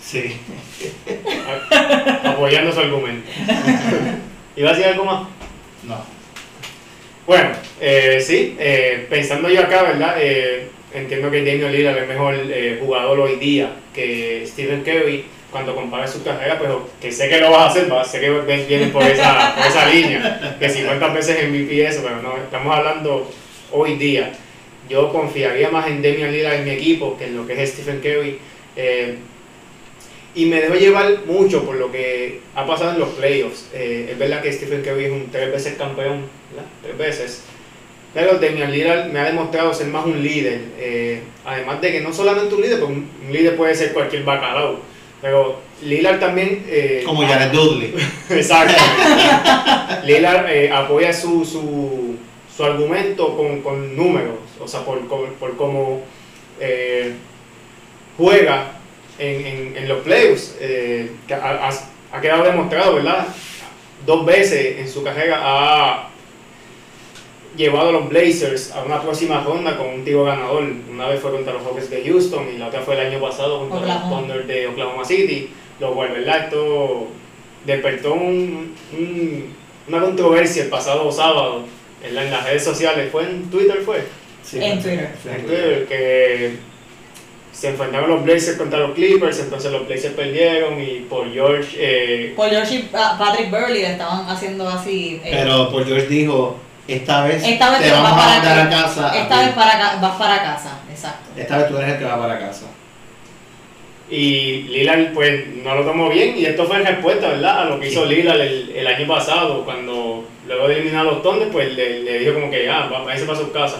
Sí. 0.03 0.35
apoyando 2.23 2.71
su 2.71 2.79
argumento. 2.81 3.29
¿Iba 4.55 4.69
a 4.69 4.73
decir 4.73 4.87
algo 4.87 5.05
más? 5.05 5.27
No. 5.83 5.95
Bueno, 7.25 7.51
eh, 7.79 8.21
sí, 8.21 8.55
eh, 8.59 9.07
pensando 9.09 9.49
yo 9.49 9.61
acá, 9.61 9.83
¿verdad? 9.83 10.15
Eh, 10.19 10.67
entiendo 10.93 11.31
que 11.31 11.43
Damian 11.43 11.71
Lillard 11.71 11.97
es 11.97 12.07
mejor 12.07 12.35
eh, 12.35 12.79
jugador 12.79 13.21
hoy 13.21 13.37
día 13.37 13.71
que 13.93 14.43
Stephen 14.45 14.83
Curry 14.83 15.25
cuando 15.53 15.75
compara 15.75 16.05
su 16.05 16.21
carrera, 16.23 16.57
pero 16.59 16.89
que 16.99 17.11
sé 17.11 17.29
que 17.29 17.39
lo 17.39 17.51
vas 17.51 17.61
a 17.61 17.67
hacer, 17.67 17.89
va, 17.89 18.03
sé 18.03 18.19
que 18.19 18.29
vienes 18.67 18.89
por 18.89 19.03
esa, 19.03 19.55
por 19.57 19.65
esa 19.65 19.85
línea, 19.85 20.57
que 20.59 20.69
50 20.69 21.07
veces 21.13 21.47
MVP 21.47 21.85
eso, 21.85 22.01
pero 22.03 22.21
no, 22.21 22.35
estamos 22.35 22.75
hablando 22.75 23.31
hoy 23.71 23.95
día. 23.95 24.33
yo 24.89 25.11
confiaría 25.13 25.69
más 25.69 25.87
en 25.87 26.01
Damian 26.01 26.31
Lillard 26.31 26.55
en 26.55 26.65
mi 26.65 26.71
equipo 26.71 27.17
que 27.17 27.25
en 27.25 27.37
lo 27.37 27.47
que 27.47 27.61
es 27.61 27.69
Stephen 27.69 28.01
Curry. 28.01 28.39
Eh, 28.75 29.15
y 30.35 30.45
me 30.47 30.59
debo 30.59 30.73
llevar 30.73 31.25
mucho 31.27 31.63
por 31.63 31.75
lo 31.75 31.91
que 31.91 32.41
ha 32.55 32.65
pasado 32.65 32.91
en 32.93 32.99
los 32.99 33.09
playoffs. 33.09 33.69
Eh, 33.73 34.09
es 34.11 34.17
verdad 34.17 34.41
que 34.41 34.51
Stephen 34.51 34.81
Curry 34.81 35.05
es 35.05 35.11
un 35.11 35.29
tres 35.31 35.51
veces 35.51 35.75
campeón, 35.75 36.25
¿verdad? 36.51 36.69
tres 36.81 36.97
veces. 36.97 37.43
Pero 38.15 38.39
Damian 38.39 38.71
Lillard 38.71 39.11
me 39.11 39.19
ha 39.19 39.25
demostrado 39.25 39.73
ser 39.73 39.87
más 39.87 40.05
un 40.05 40.21
líder. 40.21 40.61
eh, 40.79 41.21
además 41.45 41.81
de 41.81 41.91
que 41.91 42.01
no 42.01 42.11
solamente 42.11 42.55
un 42.55 42.61
líder, 42.61 42.79
porque 42.79 42.95
un 42.95 43.31
líder 43.31 43.55
puede 43.55 43.75
ser 43.75 43.93
cualquier 43.93 44.23
bacalao. 44.23 44.92
Pero 45.23 45.59
Lillard 45.81 46.19
también... 46.19 46.63
eh, 46.67 47.01
Como 47.05 47.25
Jared 47.25 47.51
Dudley. 47.51 47.95
Exacto. 48.29 48.75
Lillard 50.05 50.49
eh, 50.49 50.69
apoya 50.71 51.11
su, 51.13 51.43
su, 51.45 52.17
su 52.55 52.63
argumento 52.63 53.35
con, 53.35 53.61
con 53.61 53.95
números, 53.95 54.35
o 54.59 54.67
sea, 54.67 54.81
por, 54.85 54.99
por, 55.07 55.27
por 55.35 55.55
cómo 55.57 56.01
eh, 56.59 57.13
juega 58.17 58.73
en, 59.17 59.45
en, 59.47 59.77
en 59.77 59.87
los 59.87 59.99
playoffs. 60.03 60.57
eh, 60.59 61.09
que 61.27 61.33
ha- 61.33 61.69
ha 62.11 62.21
quedado 62.21 62.43
demostrado, 62.43 62.95
¿verdad? 62.95 63.25
Dos 64.05 64.25
veces 64.25 64.79
en 64.79 64.89
su 64.89 65.03
carrera 65.03 65.39
ha 65.41 66.09
llevado 67.55 67.89
a 67.89 67.91
los 67.91 68.09
Blazers 68.09 68.71
a 68.71 68.83
una 68.83 69.01
próxima 69.01 69.41
ronda 69.43 69.77
con 69.77 69.87
un 69.87 70.03
tiro 70.03 70.23
ganador. 70.25 70.63
Una 70.89 71.07
vez 71.07 71.19
fue 71.19 71.31
contra 71.31 71.53
los 71.53 71.63
Hawks 71.63 71.89
de 71.89 72.03
Houston 72.03 72.47
y 72.53 72.57
la 72.57 72.67
otra 72.67 72.81
fue 72.81 72.95
el 72.99 73.07
año 73.13 73.19
pasado 73.21 73.59
contra 73.59 73.79
Oklahoma. 73.79 74.09
los 74.09 74.19
Thunder 74.27 74.47
de 74.47 74.67
Oklahoma 74.67 75.05
City. 75.05 75.49
Lo 75.79 75.93
cual, 75.93 76.09
¿verdad? 76.11 76.45
Esto 76.45 77.07
despertó 77.65 78.13
un- 78.13 78.73
un- 78.93 79.53
una 79.87 79.99
controversia 80.01 80.63
el 80.63 80.69
pasado 80.69 81.11
sábado 81.11 81.63
en, 82.03 82.15
la- 82.15 82.23
en 82.25 82.31
las 82.31 82.43
redes 82.45 82.63
sociales. 82.63 83.09
¿Fue 83.11 83.23
en 83.23 83.49
Twitter? 83.49 83.81
¿Fue? 83.85 84.03
Sí, 84.43 84.59
En 84.61 84.81
Twitter. 84.81 85.09
En 85.25 85.45
Twitter, 85.45 85.85
que 85.87 86.51
se 87.51 87.69
enfrentaron 87.69 88.09
los 88.09 88.23
Blazers 88.23 88.57
contra 88.57 88.79
los 88.79 88.91
Clippers, 88.91 89.39
entonces 89.39 89.71
los 89.71 89.87
Blazers 89.87 90.13
perdieron 90.15 90.81
y 90.81 91.05
por 91.09 91.31
George... 91.31 91.77
eh, 91.79 92.33
Paul 92.35 92.49
George 92.49 92.75
y 92.75 92.79
Pa- 92.83 93.15
Patrick 93.17 93.49
Burley 93.51 93.81
le 93.83 93.91
estaban 93.91 94.27
haciendo 94.29 94.67
así. 94.67 95.21
eh, 95.23 95.29
Pero 95.31 95.69
por 95.71 95.85
George 95.85 96.07
dijo, 96.07 96.57
esta 96.87 97.23
vez, 97.25 97.43
esta 97.47 97.69
vez 97.71 97.79
te 97.79 97.85
te 97.85 97.91
vamos 97.91 98.11
vas 98.11 98.13
a 98.13 98.25
para 98.25 98.35
mandar 98.35 98.59
a 98.59 98.69
ca- 98.69 98.81
casa. 98.83 99.11
a 99.11 99.17
Esta 99.21 99.39
ti. 99.39 99.45
vez 99.45 99.55
para 99.55 99.95
vas 100.01 100.15
para 100.17 100.43
casa, 100.43 100.79
exacto. 100.89 101.29
Esta 101.37 101.57
vez 101.57 101.67
tú 101.69 101.77
eres 101.77 101.89
el 101.93 101.97
que 101.99 102.05
va 102.05 102.19
para 102.19 102.39
casa. 102.39 102.65
Y 104.09 104.63
Lillard 104.63 105.13
pues 105.13 105.47
no 105.63 105.75
lo 105.75 105.83
tomó 105.85 106.09
bien 106.09 106.37
y 106.37 106.45
esto 106.45 106.65
fue 106.65 106.77
en 106.77 106.85
respuesta, 106.85 107.29
¿verdad? 107.29 107.61
A 107.61 107.65
lo 107.65 107.79
que 107.79 107.87
hizo 107.87 108.05
Lillard 108.05 108.39
el, 108.41 108.71
el 108.75 108.85
año 108.87 109.07
pasado 109.07 109.63
cuando 109.63 110.27
luego 110.45 110.67
de 110.67 110.75
eliminar 110.75 111.01
a 111.01 111.03
los 111.11 111.23
Thunder 111.23 111.47
pues 111.49 111.73
le, 111.73 111.99
le 112.03 112.19
dijo 112.19 112.33
como 112.33 112.51
que 112.51 112.69
ah, 112.69 112.89
va- 112.91 113.03
váyase 113.03 113.25
para 113.25 113.39
su 113.39 113.51
casa. 113.51 113.77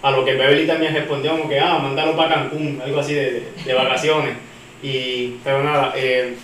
A 0.00 0.10
lo 0.10 0.24
que 0.24 0.34
Beverly 0.34 0.66
también 0.66 0.94
respondió 0.94 1.32
como 1.32 1.48
que 1.48 1.58
ah, 1.58 1.78
mándalo 1.78 2.14
para 2.16 2.34
Cancún, 2.36 2.80
algo 2.84 3.00
así 3.00 3.14
de, 3.14 3.30
de- 3.32 3.48
de 3.64 3.74
vacaciones. 3.74 4.34
Y, 4.82 5.36
pero 5.42 5.62
nada, 5.64 5.92
eh, 5.96 6.36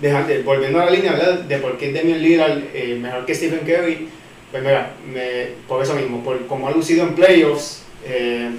dejando- 0.00 0.32
volviendo 0.44 0.80
a 0.80 0.86
la 0.86 0.90
línea, 0.92 1.12
¿verdad? 1.12 1.34
De 1.40 1.58
por 1.58 1.76
qué 1.76 1.92
Damian 1.92 2.22
Lillard 2.22 2.58
eh, 2.72 2.96
mejor 2.98 3.26
que 3.26 3.34
Stephen 3.34 3.60
Curry, 3.60 4.08
pues 4.54 4.62
mira, 4.62 4.92
me- 5.12 5.48
por 5.66 5.82
eso 5.82 5.94
mismo, 5.94 6.22
por 6.22 6.46
como 6.46 6.68
ha 6.68 6.70
lucido 6.70 7.02
en 7.04 7.16
playoffs, 7.16 7.82
eh, 8.06 8.50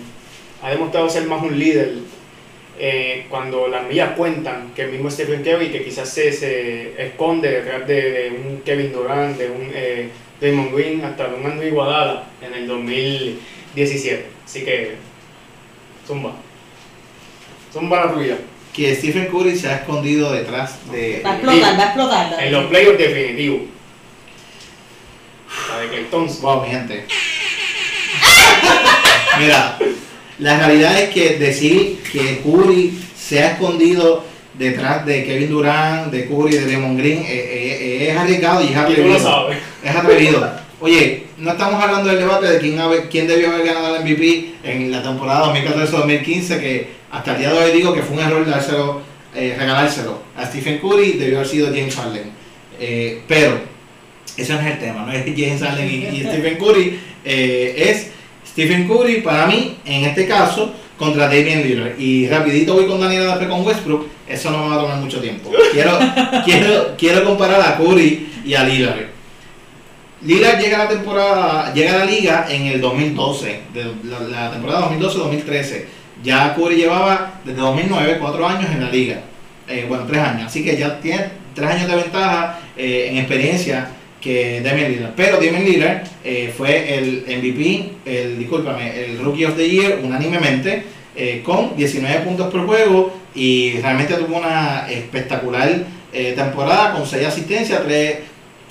ha 0.61 0.69
demostrado 0.69 1.09
ser 1.09 1.25
más 1.25 1.41
un 1.41 1.57
líder 1.57 1.93
eh, 2.77 3.25
cuando 3.29 3.69
las 3.69 3.87
millas 3.87 4.09
cuentan 4.17 4.71
que 4.75 4.81
el 4.81 4.91
mismo 4.91 5.09
Stephen 5.09 5.41
Curry, 5.41 5.69
que 5.71 5.85
quizás 5.85 6.09
se, 6.09 6.33
se 6.33 7.01
esconde 7.01 7.49
detrás 7.49 7.87
de, 7.87 8.01
de 8.11 8.29
un 8.45 8.61
Kevin 8.65 8.91
Durant, 8.91 9.37
de 9.37 9.49
un 9.49 9.71
eh, 9.73 10.09
Draymond 10.41 10.73
Green, 10.75 11.05
hasta 11.05 11.29
de 11.29 11.35
un 11.35 11.45
Andrew 11.45 11.69
Iguodala 11.69 12.25
en 12.45 12.53
el 12.53 12.67
2017. 12.67 14.25
Así 14.43 14.65
que, 14.65 14.95
zumba. 16.05 16.33
Zumba 17.71 18.05
la 18.07 18.13
tuya. 18.13 18.37
Que 18.73 18.93
Stephen 18.95 19.27
Curry 19.27 19.55
se 19.57 19.69
ha 19.69 19.75
escondido 19.77 20.33
detrás 20.33 20.91
de... 20.91 21.21
Va 21.25 21.31
a 21.31 21.35
explotar, 21.35 21.79
va 21.79 21.83
a 21.83 21.85
explotar. 21.85 22.43
En 22.43 22.51
los 22.51 22.65
playoffs 22.65 22.97
definitivos. 22.97 23.61
De. 25.87 26.05
Wow, 26.41 26.63
mi 26.63 26.69
gente. 26.69 27.05
Mira, 29.39 29.77
la 30.39 30.57
realidad 30.57 31.01
es 31.01 31.09
que 31.09 31.37
decir 31.37 32.01
que 32.11 32.41
Curry 32.43 32.99
se 33.17 33.41
ha 33.41 33.51
escondido 33.51 34.23
detrás 34.57 35.05
de 35.05 35.25
Kevin 35.25 35.49
Durant, 35.49 36.11
de 36.11 36.27
Curry, 36.27 36.51
de 36.51 36.65
Draymond 36.65 36.99
Green, 36.99 37.19
eh, 37.19 37.25
eh, 37.27 37.77
eh, 37.81 38.11
es 38.11 38.17
arriesgado 38.17 38.61
y 38.61 38.67
es 38.67 38.75
lo 38.75 38.81
atrevido. 38.81 39.49
Es 39.83 39.95
atrevido. 39.95 40.51
Oye, 40.81 41.23
no 41.37 41.51
estamos 41.51 41.81
hablando 41.81 42.09
del 42.09 42.19
debate 42.19 42.47
de 42.47 42.59
quién, 42.59 42.79
quién 43.09 43.27
debió 43.27 43.51
haber 43.51 43.65
ganado 43.65 43.95
el 43.95 44.03
MVP 44.03 44.55
en 44.63 44.91
la 44.91 45.01
temporada 45.01 45.53
2014-2015, 45.53 46.59
que 46.59 46.87
hasta 47.11 47.33
el 47.33 47.39
día 47.39 47.53
de 47.53 47.59
hoy 47.59 47.71
digo 47.71 47.93
que 47.93 48.01
fue 48.01 48.17
un 48.17 48.23
error 48.23 48.45
dárselo, 48.45 49.01
regalárselo 49.33 50.19
a 50.37 50.45
Stephen 50.45 50.79
Curry, 50.79 51.13
debió 51.13 51.37
haber 51.37 51.49
sido 51.49 51.67
James 51.67 51.95
Harden. 51.95 52.31
Pero, 53.27 53.59
ese 54.37 54.53
no 54.53 54.59
es 54.59 54.67
el 54.67 54.79
tema, 54.79 55.05
no 55.05 55.11
es 55.11 55.23
James 55.25 55.61
Harden 55.61 55.89
y, 55.89 56.17
y 56.17 56.23
Stephen 56.27 56.57
Curry, 56.57 56.99
eh, 57.23 57.75
es 57.77 58.11
Stephen 58.47 58.87
Curry 58.87 59.21
para 59.21 59.47
mí, 59.47 59.77
en 59.85 60.05
este 60.05 60.27
caso, 60.27 60.73
contra 60.97 61.27
Damian 61.27 61.63
Lillard. 61.63 61.99
Y 61.99 62.27
rapidito 62.27 62.73
voy 62.73 62.85
con 62.85 62.99
Daniela 62.99 63.37
después 63.37 63.49
con 63.49 63.65
Westbrook, 63.65 64.07
eso 64.27 64.51
no 64.51 64.63
me 64.63 64.69
va 64.69 64.75
a 64.75 64.79
tomar 64.79 64.97
mucho 64.97 65.19
tiempo. 65.19 65.51
Quiero, 65.73 65.99
quiero, 66.45 66.95
quiero 66.97 67.23
comparar 67.25 67.61
a 67.61 67.77
Curry 67.77 68.27
y 68.45 68.53
a 68.53 68.63
Lillard. 68.63 69.15
Lillard 70.21 70.59
llega 70.59 70.81
a 70.81 70.83
la 70.85 70.89
temporada, 70.89 71.73
llega 71.73 71.93
a 71.93 71.97
la 71.99 72.05
liga 72.05 72.47
en 72.49 72.65
el 72.67 72.81
2012, 72.81 73.59
de 73.73 73.85
la, 74.05 74.19
la 74.21 74.51
temporada 74.51 74.89
2012-2013. 74.91 75.85
Ya 76.23 76.55
Curry 76.55 76.77
llevaba 76.77 77.39
desde 77.43 77.59
2009 77.59 78.17
cuatro 78.19 78.47
años 78.47 78.71
en 78.71 78.83
la 78.83 78.89
liga, 78.89 79.21
Eh, 79.67 79.85
bueno 79.87 80.05
tres 80.07 80.21
años, 80.21 80.45
así 80.47 80.63
que 80.63 80.77
ya 80.77 80.99
tiene 80.99 81.29
tres 81.53 81.69
años 81.71 81.89
de 81.89 81.95
ventaja 81.95 82.59
eh, 82.77 83.07
en 83.09 83.17
experiencia 83.17 83.89
que 84.25 84.59
Damian 84.61 84.91
Lillard. 84.91 85.13
Pero 85.15 85.35
Damian 85.35 85.63
Lillard 85.63 86.03
eh, 86.23 86.51
fue 86.57 86.97
el 86.97 87.23
MVP, 87.27 87.91
el 88.05 88.39
discúlpame, 88.39 89.05
el 89.05 89.19
Rookie 89.19 89.45
of 89.45 89.55
the 89.55 89.69
Year 89.69 89.99
unánimemente 90.03 90.83
eh, 91.15 91.43
con 91.45 91.75
19 91.77 92.21
puntos 92.21 92.51
por 92.51 92.65
juego 92.65 93.13
y 93.35 93.73
realmente 93.81 94.15
tuvo 94.15 94.37
una 94.37 94.87
espectacular 94.89 95.85
eh, 96.11 96.33
temporada 96.35 96.93
con 96.93 97.05
6 97.05 97.23
asistencias, 97.27 97.83
3, 97.85 98.19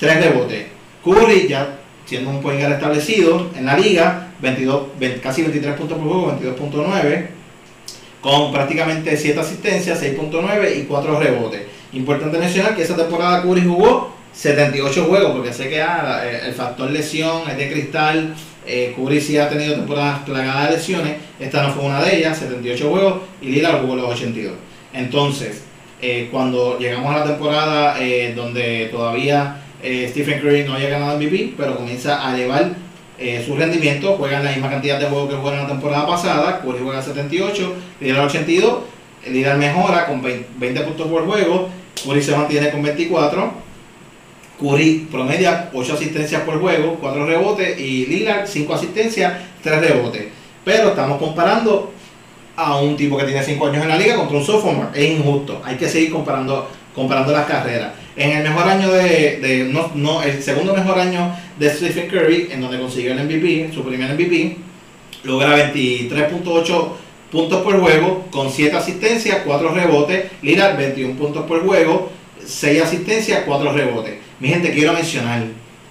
rebotes. 0.00 0.66
Curry 1.04 1.46
ya 1.46 1.78
siendo 2.04 2.30
un 2.30 2.42
point 2.42 2.58
guard 2.58 2.72
establecido 2.72 3.52
en 3.56 3.64
la 3.64 3.78
liga, 3.78 4.32
22, 4.40 4.98
20 4.98 5.20
casi 5.20 5.42
23 5.42 5.74
puntos 5.74 5.98
por 5.98 6.08
juego, 6.08 6.38
22.9, 6.40 7.26
con 8.20 8.50
prácticamente 8.50 9.16
7 9.16 9.38
asistencias, 9.38 10.02
6.9 10.02 10.80
y 10.80 10.82
4 10.82 11.20
rebotes. 11.20 11.62
Importante 11.92 12.38
mencionar 12.38 12.74
que 12.74 12.82
esa 12.82 12.96
temporada 12.96 13.42
Curry 13.42 13.64
jugó 13.64 14.13
78 14.34 15.04
juegos, 15.04 15.32
porque 15.32 15.52
sé 15.52 15.68
que 15.68 15.80
ah, 15.80 16.22
eh, 16.24 16.42
el 16.46 16.54
factor 16.54 16.90
lesión 16.90 17.48
es 17.48 17.56
de 17.56 17.72
cristal. 17.72 18.34
Eh, 18.66 18.94
Curry 18.96 19.20
sí 19.20 19.38
ha 19.38 19.48
tenido 19.48 19.74
temporadas 19.74 20.20
plagadas 20.20 20.70
de 20.70 20.76
lesiones, 20.76 21.16
esta 21.38 21.62
no 21.62 21.72
fue 21.72 21.84
una 21.84 22.02
de 22.02 22.16
ellas, 22.16 22.38
78 22.38 22.90
juegos, 22.90 23.22
y 23.42 23.46
Lillard 23.46 23.82
jugó 23.82 23.96
los 23.96 24.10
82. 24.10 24.54
Entonces, 24.94 25.64
eh, 26.00 26.28
cuando 26.30 26.78
llegamos 26.78 27.14
a 27.14 27.20
la 27.20 27.24
temporada 27.24 27.96
eh, 27.98 28.34
donde 28.36 28.88
todavía 28.92 29.62
eh, 29.82 30.06
Stephen 30.10 30.38
Curry 30.38 30.64
no 30.64 30.74
había 30.74 30.90
ganado 30.90 31.16
MVP, 31.16 31.54
pero 31.56 31.76
comienza 31.76 32.28
a 32.28 32.34
elevar 32.34 32.74
su 33.46 33.56
rendimiento, 33.56 34.16
juegan 34.16 34.44
la 34.44 34.50
misma 34.50 34.68
cantidad 34.68 34.98
de 34.98 35.06
juegos 35.06 35.30
que 35.30 35.36
jugaron 35.36 35.62
la 35.62 35.68
temporada 35.68 36.06
pasada, 36.06 36.60
Curry 36.60 36.80
juega 36.82 37.00
78, 37.00 37.74
Lillard 38.00 38.26
82, 38.26 38.78
Lillard 39.30 39.56
mejora 39.56 40.04
con 40.04 40.20
20, 40.20 40.46
20 40.58 40.80
puntos 40.80 41.06
por 41.06 41.24
juego, 41.24 41.70
Curry 42.04 42.22
se 42.22 42.36
mantiene 42.36 42.70
con 42.70 42.82
24, 42.82 43.52
Curry 44.60 45.08
promedia 45.10 45.70
8 45.72 45.94
asistencias 45.94 46.42
por 46.42 46.60
juego, 46.60 46.98
4 47.00 47.26
rebotes 47.26 47.78
y 47.78 48.06
Lillard 48.06 48.46
5 48.46 48.74
asistencias, 48.74 49.34
3 49.62 49.80
rebotes. 49.80 50.26
Pero 50.64 50.90
estamos 50.90 51.18
comparando 51.18 51.92
a 52.56 52.80
un 52.80 52.96
tipo 52.96 53.16
que 53.16 53.24
tiene 53.24 53.42
5 53.42 53.66
años 53.66 53.82
en 53.82 53.88
la 53.88 53.98
liga 53.98 54.16
contra 54.16 54.38
un 54.38 54.44
sophomore. 54.44 54.88
Es 54.94 55.18
injusto. 55.18 55.60
Hay 55.64 55.76
que 55.76 55.88
seguir 55.88 56.10
comparando, 56.10 56.68
comparando 56.94 57.32
las 57.32 57.46
carreras. 57.46 57.92
En 58.16 58.30
el 58.30 58.44
mejor 58.44 58.68
año 58.68 58.92
de, 58.92 59.68
no, 59.72 59.90
no, 59.94 60.22
el 60.22 60.40
segundo 60.40 60.72
mejor 60.72 60.98
año 60.98 61.34
de 61.58 61.68
Stephen 61.68 62.08
Curry, 62.08 62.48
en 62.52 62.60
donde 62.60 62.78
consiguió 62.78 63.12
el 63.12 63.24
MVP, 63.24 63.72
su 63.74 63.82
primer 63.82 64.14
MVP, 64.14 64.56
logra 65.24 65.72
23.8 65.74 66.88
puntos 67.32 67.62
por 67.62 67.80
juego, 67.80 68.26
con 68.30 68.50
7 68.50 68.76
asistencias, 68.76 69.38
4 69.44 69.74
rebotes. 69.74 70.30
Lillard 70.42 70.76
21 70.76 71.16
puntos 71.16 71.44
por 71.44 71.64
juego, 71.66 72.10
6 72.46 72.82
asistencias, 72.82 73.42
4 73.44 73.72
rebotes. 73.72 74.23
Mi 74.40 74.48
gente, 74.48 74.72
quiero 74.72 74.92
mencionar, 74.92 75.42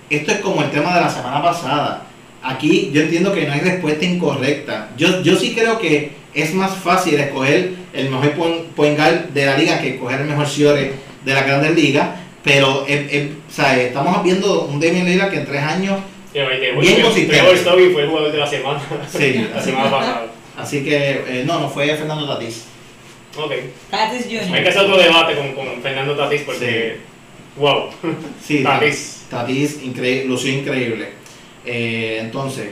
esto 0.09 0.31
es 0.31 0.37
como 0.39 0.61
el 0.63 0.71
tema 0.71 0.93
de 0.95 1.01
la 1.01 1.09
semana 1.09 1.41
pasada. 1.41 2.05
Aquí 2.41 2.91
yo 2.93 3.01
entiendo 3.01 3.33
que 3.33 3.45
no 3.47 3.53
hay 3.53 3.61
respuesta 3.61 4.05
incorrecta. 4.05 4.89
Yo, 4.97 5.21
yo 5.21 5.35
sí 5.37 5.53
creo 5.55 5.79
que 5.79 6.11
es 6.33 6.53
más 6.53 6.75
fácil 6.75 7.15
escoger 7.19 7.71
el 7.93 8.09
mejor 8.09 8.31
point, 8.75 8.97
guard 8.97 9.29
de 9.29 9.45
la 9.45 9.57
liga 9.57 9.79
que 9.79 9.95
escoger 9.95 10.21
el 10.21 10.27
mejor 10.27 10.47
Ciore 10.47 10.93
de 11.23 11.33
la 11.33 11.43
Grandes 11.43 11.75
Ligas. 11.75 12.09
Pero 12.43 12.85
eh, 12.87 13.07
eh, 13.09 13.33
o 13.49 13.53
sea, 13.53 13.79
estamos 13.81 14.21
viendo 14.23 14.63
un 14.65 14.79
Damian 14.79 15.05
Lillard 15.05 15.31
que 15.31 15.37
en 15.37 15.45
tres 15.45 15.61
años 15.63 15.99
Yeah, 16.33 16.47
Bien 16.47 16.59
Trevor- 16.61 17.01
consistente. 17.03 17.37
Trevor 17.37 17.55
Story 17.55 17.89
fue 17.93 18.01
el 18.01 18.09
jugador 18.09 18.31
de 18.31 18.37
la 18.39 18.47
semana. 18.47 18.81
Sí. 19.07 19.47
la 19.53 19.61
semana 19.61 19.91
pasada. 19.91 20.25
Así 20.57 20.83
que, 20.83 21.11
eh, 21.27 21.43
no, 21.45 21.59
no 21.59 21.69
fue 21.69 21.95
Fernando 21.95 22.27
Tatís. 22.27 22.65
Ok. 23.37 23.51
Tatis 23.91 24.25
Hay 24.25 24.29
que 24.39 24.45
Jr. 24.47 24.67
hacer 24.67 24.81
otro 24.81 24.97
debate 24.97 25.35
con, 25.35 25.53
con 25.53 25.81
Fernando 25.81 26.15
Tatis 26.15 26.41
porque. 26.41 26.97
Wow. 27.57 27.89
Sí, 28.45 28.59
Tatis. 28.63 29.25
Tatis 29.29 29.83
increíble, 29.83 30.25
lució 30.25 30.51
increíble. 30.53 31.09
Eh, 31.65 32.17
entonces, 32.21 32.69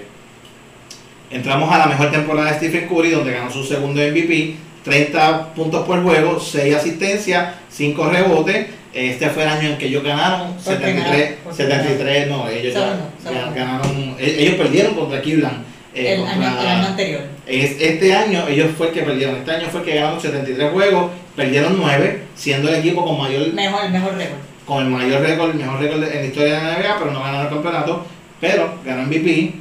entramos 1.29 1.71
a 1.71 1.77
la 1.79 1.85
mejor 1.87 2.11
temporada 2.11 2.51
de 2.51 2.57
Stephen 2.57 2.87
Curry, 2.87 3.11
donde 3.11 3.31
ganó 3.33 3.49
su 3.51 3.63
segundo 3.63 4.01
MVP, 4.01 4.55
30 4.83 5.53
puntos 5.53 5.85
por 5.85 6.01
juego, 6.03 6.39
6 6.39 6.75
asistencias, 6.75 7.55
5 7.69 8.09
rebotes. 8.09 8.67
Este 8.93 9.29
fue 9.29 9.43
el 9.43 9.49
año 9.49 9.69
en 9.69 9.77
que 9.77 9.85
ellos 9.85 10.03
ganaron 10.03 10.53
Por 10.55 10.63
73, 10.63 11.03
primera- 11.05 11.35
por 11.45 11.55
73, 11.55 12.27
no, 12.27 12.49
ellos 12.49 12.73
ya 12.73 13.51
ganaron, 13.55 14.15
e- 14.19 14.35
ellos 14.43 14.55
perdieron 14.55 14.95
contra 14.95 15.21
Cleveland. 15.21 15.63
eh, 15.93 16.15
El 16.15 16.25
año, 16.27 16.59
el 16.61 16.67
año 16.67 16.87
anterior. 16.87 17.21
es- 17.47 17.79
este 17.79 18.13
año 18.13 18.45
ellos 18.49 18.71
fue 18.77 18.87
el 18.87 18.93
que 18.93 19.01
perdieron, 19.03 19.37
este 19.37 19.51
año 19.51 19.67
fue 19.71 19.79
el 19.81 19.85
que 19.85 19.95
ganaron 19.95 20.19
73 20.19 20.71
juegos, 20.71 21.09
perdieron 21.37 21.77
9, 21.77 22.23
siendo 22.35 22.67
el 22.67 22.75
equipo 22.75 23.05
con 23.05 23.17
mayor 23.17 23.53
Mejor, 23.53 23.89
mejor 23.89 24.15
récord. 24.17 24.39
Con 24.71 24.85
el 24.85 24.89
mayor 24.89 25.21
récord, 25.21 25.49
el 25.49 25.57
mejor 25.57 25.81
récord 25.81 26.01
en 26.01 26.21
la 26.21 26.25
historia 26.25 26.55
de 26.55 26.63
la 26.63 26.79
NBA, 26.79 26.99
pero 26.99 27.11
no 27.11 27.19
ganaron 27.19 27.41
el 27.41 27.49
campeonato, 27.49 28.05
pero 28.39 28.75
ganó 28.85 29.05
MVP, 29.05 29.53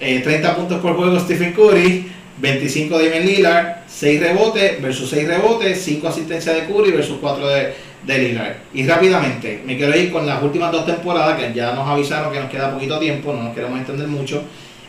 eh, 0.00 0.20
30 0.24 0.56
puntos 0.56 0.80
por 0.80 0.96
juego 0.96 1.20
Stephen 1.20 1.52
Curry, 1.52 2.10
25 2.36 2.98
de 2.98 3.04
Damian 3.04 3.26
Lillard, 3.26 3.84
6 3.86 4.20
rebotes 4.20 4.82
versus 4.82 5.08
6 5.08 5.28
rebotes, 5.28 5.80
5 5.84 6.08
asistencias 6.08 6.52
de 6.52 6.64
Curry 6.64 6.90
versus 6.90 7.18
4 7.20 7.46
de, 7.46 7.74
de 8.04 8.18
Lillard. 8.18 8.56
Y 8.74 8.84
rápidamente, 8.84 9.62
me 9.64 9.76
quiero 9.76 9.96
ir 9.96 10.10
con 10.10 10.26
las 10.26 10.42
últimas 10.42 10.72
dos 10.72 10.84
temporadas, 10.84 11.40
que 11.40 11.54
ya 11.54 11.72
nos 11.72 11.88
avisaron 11.88 12.32
que 12.32 12.40
nos 12.40 12.50
queda 12.50 12.74
poquito 12.74 12.98
tiempo, 12.98 13.32
no 13.32 13.44
nos 13.44 13.54
queremos 13.54 13.78
extender 13.78 14.08
mucho. 14.08 14.42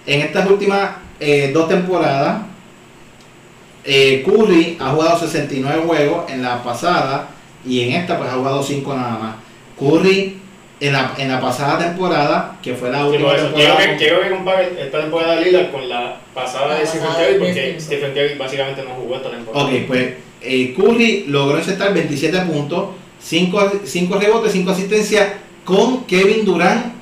En 0.08 0.22
estas 0.22 0.50
últimas 0.50 0.90
eh, 1.20 1.52
dos 1.54 1.70
temporadas, 1.70 2.42
eh, 3.84 4.24
Curry 4.26 4.78
ha 4.80 4.90
jugado 4.90 5.20
69 5.20 5.84
juegos 5.86 6.32
en 6.32 6.42
la 6.42 6.64
pasada 6.64 7.28
y 7.64 7.82
en 7.82 7.92
esta 7.92 8.18
pues 8.18 8.28
ha 8.28 8.34
jugado 8.34 8.64
5 8.64 8.96
nada 8.96 9.20
más. 9.20 9.51
Curry 9.82 10.38
en 10.80 10.94
la, 10.94 11.14
en 11.18 11.28
la 11.30 11.40
pasada 11.42 11.78
temporada, 11.78 12.58
que 12.62 12.74
fue 12.74 12.90
la 12.90 13.00
Sí, 13.02 13.08
última 13.10 13.36
temporada, 13.36 13.54
quiero, 13.78 13.78
que, 13.92 13.98
quiero 13.98 14.22
que 14.22 14.30
compare 14.30 14.70
esta 14.80 15.02
temporada 15.02 15.36
de 15.36 15.46
Lillard 15.46 15.72
con 15.72 15.88
la 15.90 16.18
pasada 16.34 16.68
La 16.70 16.80
de 16.80 16.86
Stephen 16.88 17.08
Curry, 17.16 17.38
porque 17.40 17.76
Stephen. 17.80 18.12
Curry 18.14 18.36
básicamente 18.38 18.84
no 18.84 18.90
jugó 18.96 19.16
esta 19.18 19.30
temporada. 19.32 19.66
Ok, 19.66 19.72
pues 19.88 20.10
eh, 20.42 20.74
Curry 20.76 21.26
logró 21.28 21.58
encestar 21.58 21.94
27 21.94 22.40
puntos, 22.42 22.90
5, 23.20 23.72
rebotes, 24.20 24.52
5 24.54 24.72
asistencias 24.72 25.28
con 25.64 26.06
Kevin 26.06 26.44
Durant 26.46 26.94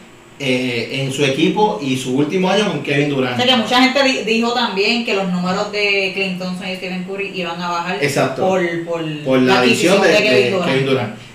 eh, 0.41 1.01
en 1.01 1.11
su 1.13 1.23
equipo 1.23 1.79
y 1.81 1.95
su 1.97 2.17
último 2.17 2.49
año 2.49 2.67
con 2.67 2.81
Kevin 2.83 3.11
O 3.13 3.15
Durant. 3.15 3.37
sea 3.37 3.45
que 3.45 3.55
mucha 3.61 3.81
gente 3.81 4.03
di- 4.03 4.23
dijo 4.25 4.53
también 4.53 5.05
que 5.05 5.13
los 5.13 5.29
números 5.31 5.71
de 5.71 6.11
Clint 6.13 6.37
Thompson 6.39 6.67
y 6.69 6.75
Stephen 6.75 7.05
Curry 7.05 7.31
iban 7.35 7.61
a 7.61 7.69
bajar 7.69 7.97
Exacto. 8.03 8.41
por, 8.47 8.61
por, 8.85 9.23
Por 9.23 9.39
la 9.39 9.59
adición 9.59 10.01
de, 10.01 10.07
de 10.09 10.17
Kevin 10.17 10.51
Durant. 10.51 10.71
Lillard, 10.75 10.95
Nadie 11.07 11.28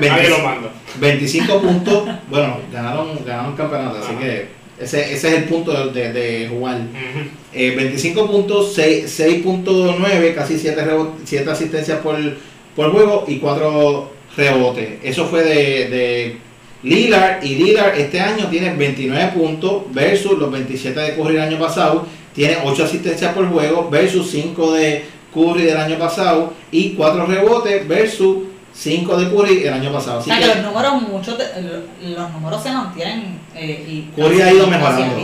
20 0.00 0.28
lo 0.30 0.38
manda. 0.38 0.68
25 1.00 1.60
puntos, 1.60 2.04
bueno, 2.30 2.58
ganaron, 2.72 3.18
ganaron 3.24 3.56
campeonato, 3.56 3.98
así 4.02 4.14
que 4.14 4.46
ese, 4.78 5.12
ese 5.12 5.28
es 5.28 5.34
el 5.34 5.44
punto 5.44 5.90
de, 5.90 6.12
de- 6.12 6.48
jugar. 6.48 6.80
Eh, 7.52 7.74
25 7.76 8.26
puntos, 8.30 8.72
6 8.74 9.20
6.9, 9.20 10.34
casi 10.34 10.58
7, 10.58 10.84
siete 11.24 11.50
asistencias 11.50 11.98
por, 12.00 12.16
por 12.74 12.90
juego 12.92 13.24
y 13.28 13.36
4 13.38 14.10
rebotes. 14.36 14.88
Eso 15.02 15.26
fue 15.26 15.42
de, 15.44 15.88
de 15.88 16.36
Lillard 16.82 17.44
y 17.44 17.56
Lillard 17.56 17.98
este 17.98 18.18
año 18.20 18.48
tiene 18.48 18.74
29 18.74 19.32
puntos 19.34 19.82
versus 19.92 20.38
los 20.38 20.50
27 20.50 20.98
de 20.98 21.14
Curry 21.14 21.34
el 21.36 21.42
año 21.42 21.58
pasado. 21.58 22.06
Tiene 22.34 22.56
8 22.64 22.84
asistencias 22.84 23.34
por 23.34 23.46
juego 23.48 23.88
versus 23.90 24.30
5 24.30 24.72
de 24.72 25.04
Curry 25.34 25.62
del 25.64 25.76
año 25.76 25.98
pasado 25.98 26.54
y 26.70 26.90
4 26.94 27.26
rebotes 27.26 27.86
versus 27.86 28.38
5 28.74 29.16
de 29.16 29.30
Curry 29.30 29.64
el 29.64 29.72
año 29.74 29.92
pasado. 29.92 30.20
O 30.20 30.22
sea 30.22 30.38
que 30.38 30.42
que 30.42 30.54
los 30.54 30.64
números, 30.64 31.02
muchos 31.02 31.38
los 32.02 32.30
números 32.32 32.62
se 32.62 32.72
mantienen. 32.72 33.38
Eh, 33.54 33.84
y 34.16 34.20
Curry 34.20 34.40
ha 34.40 34.52
ido 34.52 34.66
mejorando. 34.66 35.16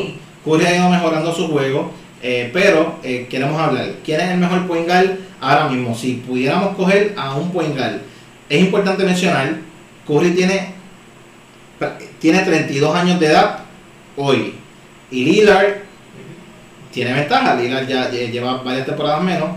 Curry 0.44 0.66
ha 0.66 0.76
ido 0.76 0.90
mejorando 0.90 1.34
su 1.34 1.48
juego, 1.48 1.90
eh, 2.22 2.50
pero 2.52 2.98
eh, 3.02 3.26
queremos 3.28 3.58
hablar. 3.60 3.86
¿Quién 4.04 4.20
es 4.20 4.30
el 4.30 4.38
mejor 4.38 4.66
point 4.66 4.86
guard 4.86 5.10
ahora 5.40 5.68
mismo? 5.68 5.94
Si 5.94 6.14
pudiéramos 6.14 6.76
coger 6.76 7.14
a 7.16 7.34
un 7.34 7.50
point 7.50 7.76
guard, 7.76 8.00
es 8.48 8.60
importante 8.60 9.04
mencionar, 9.04 9.56
Curry 10.06 10.30
tiene, 10.30 10.74
tiene 12.18 12.40
32 12.40 12.94
años 12.94 13.20
de 13.20 13.26
edad 13.26 13.60
hoy. 14.16 14.54
Y 15.10 15.24
Lillard 15.24 15.82
tiene 16.92 17.14
ventaja. 17.14 17.54
Lillard 17.54 17.86
ya, 17.86 18.10
ya 18.10 18.30
lleva 18.30 18.62
varias 18.62 18.86
temporadas 18.86 19.22
menos. 19.22 19.48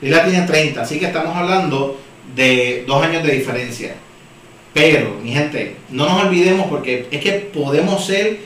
Lillard 0.00 0.30
tiene 0.30 0.46
30, 0.46 0.80
así 0.80 0.98
que 0.98 1.06
estamos 1.06 1.36
hablando 1.36 2.00
de 2.34 2.84
dos 2.86 3.02
años 3.02 3.22
de 3.22 3.32
diferencia. 3.32 3.94
Pero, 4.72 5.18
mi 5.22 5.32
gente, 5.32 5.76
no 5.90 6.06
nos 6.06 6.24
olvidemos 6.24 6.66
porque 6.68 7.06
es 7.10 7.20
que 7.20 7.32
podemos 7.32 8.04
ser 8.06 8.38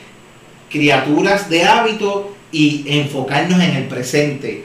criaturas 0.69 1.49
de 1.49 1.63
hábito 1.63 2.35
y 2.51 2.83
enfocarnos 2.87 3.61
en 3.61 3.75
el 3.75 3.83
presente. 3.85 4.63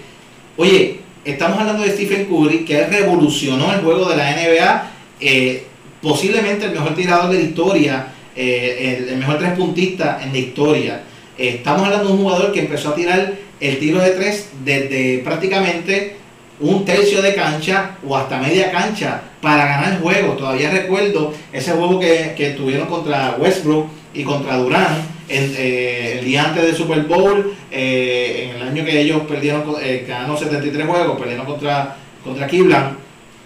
Oye, 0.56 1.00
estamos 1.24 1.58
hablando 1.58 1.82
de 1.82 1.90
Stephen 1.90 2.26
Curry, 2.26 2.64
que 2.64 2.86
revolucionó 2.86 3.72
el 3.72 3.80
juego 3.80 4.08
de 4.08 4.16
la 4.16 4.30
NBA, 4.32 4.90
eh, 5.20 5.64
posiblemente 6.00 6.66
el 6.66 6.72
mejor 6.72 6.94
tirador 6.94 7.30
de 7.30 7.38
la 7.38 7.44
historia, 7.44 8.06
eh, 8.34 8.96
el, 8.98 9.08
el 9.10 9.16
mejor 9.18 9.38
tres 9.38 9.52
puntista 9.52 10.20
en 10.22 10.32
la 10.32 10.38
historia. 10.38 11.02
Eh, 11.36 11.56
estamos 11.56 11.84
hablando 11.84 12.08
de 12.08 12.12
un 12.14 12.20
jugador 12.20 12.52
que 12.52 12.60
empezó 12.60 12.90
a 12.90 12.94
tirar 12.94 13.34
el 13.60 13.78
tiro 13.78 14.00
de 14.00 14.10
tres 14.10 14.48
desde 14.64 15.18
prácticamente 15.18 16.16
un 16.60 16.84
tercio 16.84 17.22
de 17.22 17.34
cancha 17.34 17.96
o 18.06 18.16
hasta 18.16 18.38
media 18.38 18.70
cancha 18.70 19.22
para 19.40 19.66
ganar 19.66 19.94
el 19.94 19.98
juego. 20.00 20.34
Todavía 20.34 20.70
recuerdo 20.70 21.32
ese 21.52 21.72
juego 21.72 21.98
que, 21.98 22.34
que 22.36 22.50
tuvieron 22.50 22.86
contra 22.88 23.36
Westbrook 23.38 23.88
y 24.12 24.22
contra 24.24 24.56
Durán 24.56 25.20
en, 25.30 25.54
eh, 25.56 26.18
el 26.18 26.24
día 26.24 26.44
antes 26.44 26.62
del 26.64 26.74
Super 26.74 27.02
Bowl, 27.02 27.54
eh, 27.70 28.50
en 28.50 28.56
el 28.56 28.68
año 28.68 28.84
que 28.84 29.00
ellos 29.00 29.22
perdieron, 29.28 29.62
eh, 29.80 30.04
ganaron 30.06 30.36
73 30.36 30.86
juegos, 30.86 31.18
perdieron 31.18 31.46
contra, 31.46 31.96
contra 32.24 32.48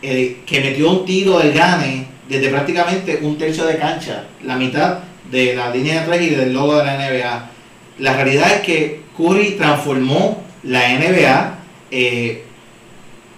eh, 0.03 0.37
que 0.47 0.61
metió 0.61 0.91
un 0.91 1.05
tiro 1.05 1.39
del 1.39 1.53
gane 1.53 2.07
desde 2.27 2.49
prácticamente 2.49 3.19
un 3.21 3.37
tercio 3.37 3.67
de 3.67 3.77
cancha, 3.77 4.25
la 4.45 4.57
mitad 4.57 5.01
de 5.31 5.55
la 5.55 5.71
línea 5.71 6.01
de 6.01 6.07
tres 6.07 6.23
y 6.23 6.35
del 6.35 6.55
logo 6.55 6.77
de 6.79 6.85
la 6.85 6.97
NBA. 6.97 7.51
La 7.99 8.15
realidad 8.15 8.53
es 8.55 8.61
que 8.61 9.03
Curry 9.17 9.53
transformó 9.53 10.43
la 10.63 10.89
NBA, 10.99 11.59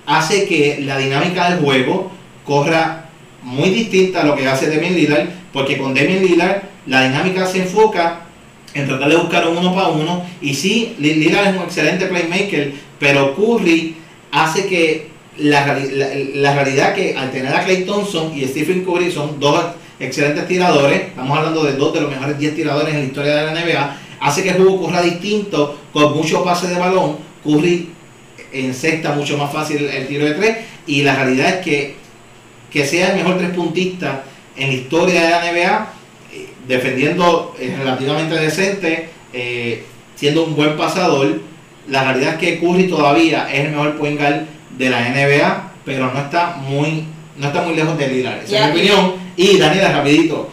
hace 0.06 0.46
que 0.46 0.78
la 0.80 0.98
dinámica 0.98 1.50
del 1.50 1.60
juego 1.60 2.10
corra 2.44 3.10
muy 3.42 3.70
distinta 3.70 4.22
a 4.22 4.24
lo 4.24 4.36
que 4.36 4.46
hace 4.48 4.68
Damian 4.68 4.94
Lillard, 4.94 5.28
porque 5.52 5.78
con 5.78 5.94
Damian 5.94 6.22
Lillard 6.24 6.62
la 6.86 7.04
dinámica 7.04 7.46
se 7.46 7.62
enfoca 7.62 8.20
en 8.74 8.86
tratar 8.86 9.08
de 9.08 9.16
buscar 9.16 9.48
un 9.48 9.56
uno 9.56 9.74
para 9.74 9.88
uno, 9.88 10.24
y 10.40 10.54
sí, 10.54 10.94
Lillard 10.98 11.48
es 11.48 11.56
un 11.56 11.62
excelente 11.62 12.06
playmaker, 12.06 12.72
pero 12.98 13.34
Curry 13.34 13.96
hace 14.30 14.66
que 14.66 15.08
la, 15.38 15.66
la, 15.66 16.08
la 16.34 16.54
realidad 16.54 16.94
que 16.94 17.16
al 17.16 17.30
tener 17.30 17.54
a 17.54 17.64
Clay 17.64 17.84
Thompson 17.84 18.32
y 18.36 18.44
Stephen 18.46 18.84
Curry 18.84 19.10
son 19.10 19.40
dos 19.40 19.64
excelentes 19.98 20.46
tiradores, 20.46 21.08
estamos 21.08 21.38
hablando 21.38 21.64
de 21.64 21.72
dos 21.72 21.94
de 21.94 22.02
los 22.02 22.10
mejores 22.10 22.38
10 22.38 22.54
tiradores 22.54 22.94
en 22.94 23.00
la 23.00 23.06
historia 23.06 23.36
de 23.36 23.46
la 23.46 23.52
NBA, 23.52 23.96
hace 24.20 24.42
que 24.42 24.50
el 24.50 24.56
juego 24.56 24.82
corra 24.82 25.02
distinto, 25.02 25.78
con 25.92 26.14
mucho 26.14 26.44
pase 26.44 26.68
de 26.68 26.78
balón, 26.78 27.16
Curry 27.44 27.95
encesta 28.52 29.12
mucho 29.12 29.36
más 29.36 29.52
fácil 29.52 29.84
el 29.84 30.06
tiro 30.06 30.24
de 30.24 30.32
tres. 30.32 30.56
Y 30.86 31.02
la 31.02 31.16
realidad 31.16 31.56
es 31.56 31.64
que 31.64 31.96
que 32.70 32.84
sea 32.84 33.10
el 33.10 33.16
mejor 33.16 33.38
tres 33.38 33.50
puntista 33.50 34.24
en 34.56 34.68
la 34.68 34.74
historia 34.74 35.22
de 35.22 35.30
la 35.30 35.52
NBA 35.52 35.88
eh, 36.32 36.48
defendiendo 36.66 37.54
eh, 37.58 37.74
relativamente 37.78 38.34
decente 38.34 39.08
eh, 39.32 39.84
siendo 40.14 40.44
un 40.44 40.56
buen 40.56 40.76
pasador 40.76 41.40
la 41.88 42.04
realidad 42.04 42.34
es 42.34 42.38
que 42.38 42.60
Curry 42.60 42.88
todavía 42.88 43.48
es 43.50 43.66
el 43.66 43.70
mejor 43.70 43.96
point 43.96 44.18
guard 44.18 44.42
de 44.76 44.90
la 44.90 45.08
NBA 45.08 45.72
pero 45.84 46.12
no 46.12 46.20
está 46.20 46.56
muy 46.56 47.04
no 47.38 47.46
está 47.46 47.62
muy 47.62 47.74
lejos 47.74 47.96
de 47.98 48.08
Lillard. 48.08 48.42
Esa 48.44 48.68
es 48.68 48.74
mi 48.74 48.80
opinión. 48.80 49.12
Y 49.36 49.58
Daniela 49.58 49.92
rapidito 49.92 50.50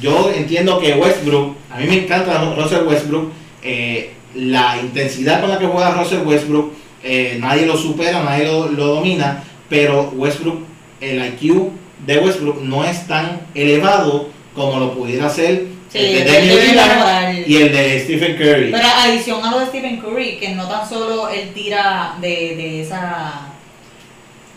yo 0.00 0.30
entiendo 0.34 0.78
que 0.78 0.94
Westbrook 0.94 1.56
a 1.70 1.78
mí 1.78 1.86
me 1.86 2.04
encanta 2.04 2.54
Russell 2.56 2.86
Westbrook 2.86 3.32
eh, 3.62 4.12
la 4.34 4.78
intensidad 4.80 5.40
con 5.40 5.50
la 5.50 5.58
que 5.58 5.66
juega 5.66 5.94
Russell 5.94 6.26
Westbrook 6.26 6.72
eh, 7.08 7.38
nadie 7.40 7.66
lo 7.66 7.76
supera, 7.76 8.22
nadie 8.22 8.46
lo, 8.46 8.68
lo 8.68 8.86
domina, 8.86 9.42
pero 9.68 10.10
Westbrook, 10.14 10.60
el 11.00 11.24
IQ 11.34 11.70
de 12.06 12.18
Westbrook 12.18 12.60
no 12.62 12.84
es 12.84 13.06
tan 13.06 13.40
elevado 13.54 14.28
como 14.54 14.78
lo 14.78 14.94
pudiera 14.94 15.28
ser 15.28 15.66
Sí, 15.90 15.98
el 15.98 16.24
de 16.24 16.42
Lillard 16.42 16.96
mejorar. 16.96 17.34
y 17.48 17.56
el 17.56 17.72
de 17.72 18.00
Stephen 18.00 18.36
Curry. 18.36 18.70
Pero 18.70 18.86
adición 18.88 19.42
a 19.42 19.50
lo 19.50 19.60
de 19.60 19.66
Stephen 19.68 19.96
Curry, 20.00 20.36
que 20.38 20.50
no 20.50 20.68
tan 20.68 20.86
solo 20.86 21.30
él 21.30 21.50
tira 21.54 22.16
de, 22.20 22.28
de 22.28 22.82
esa 22.82 23.47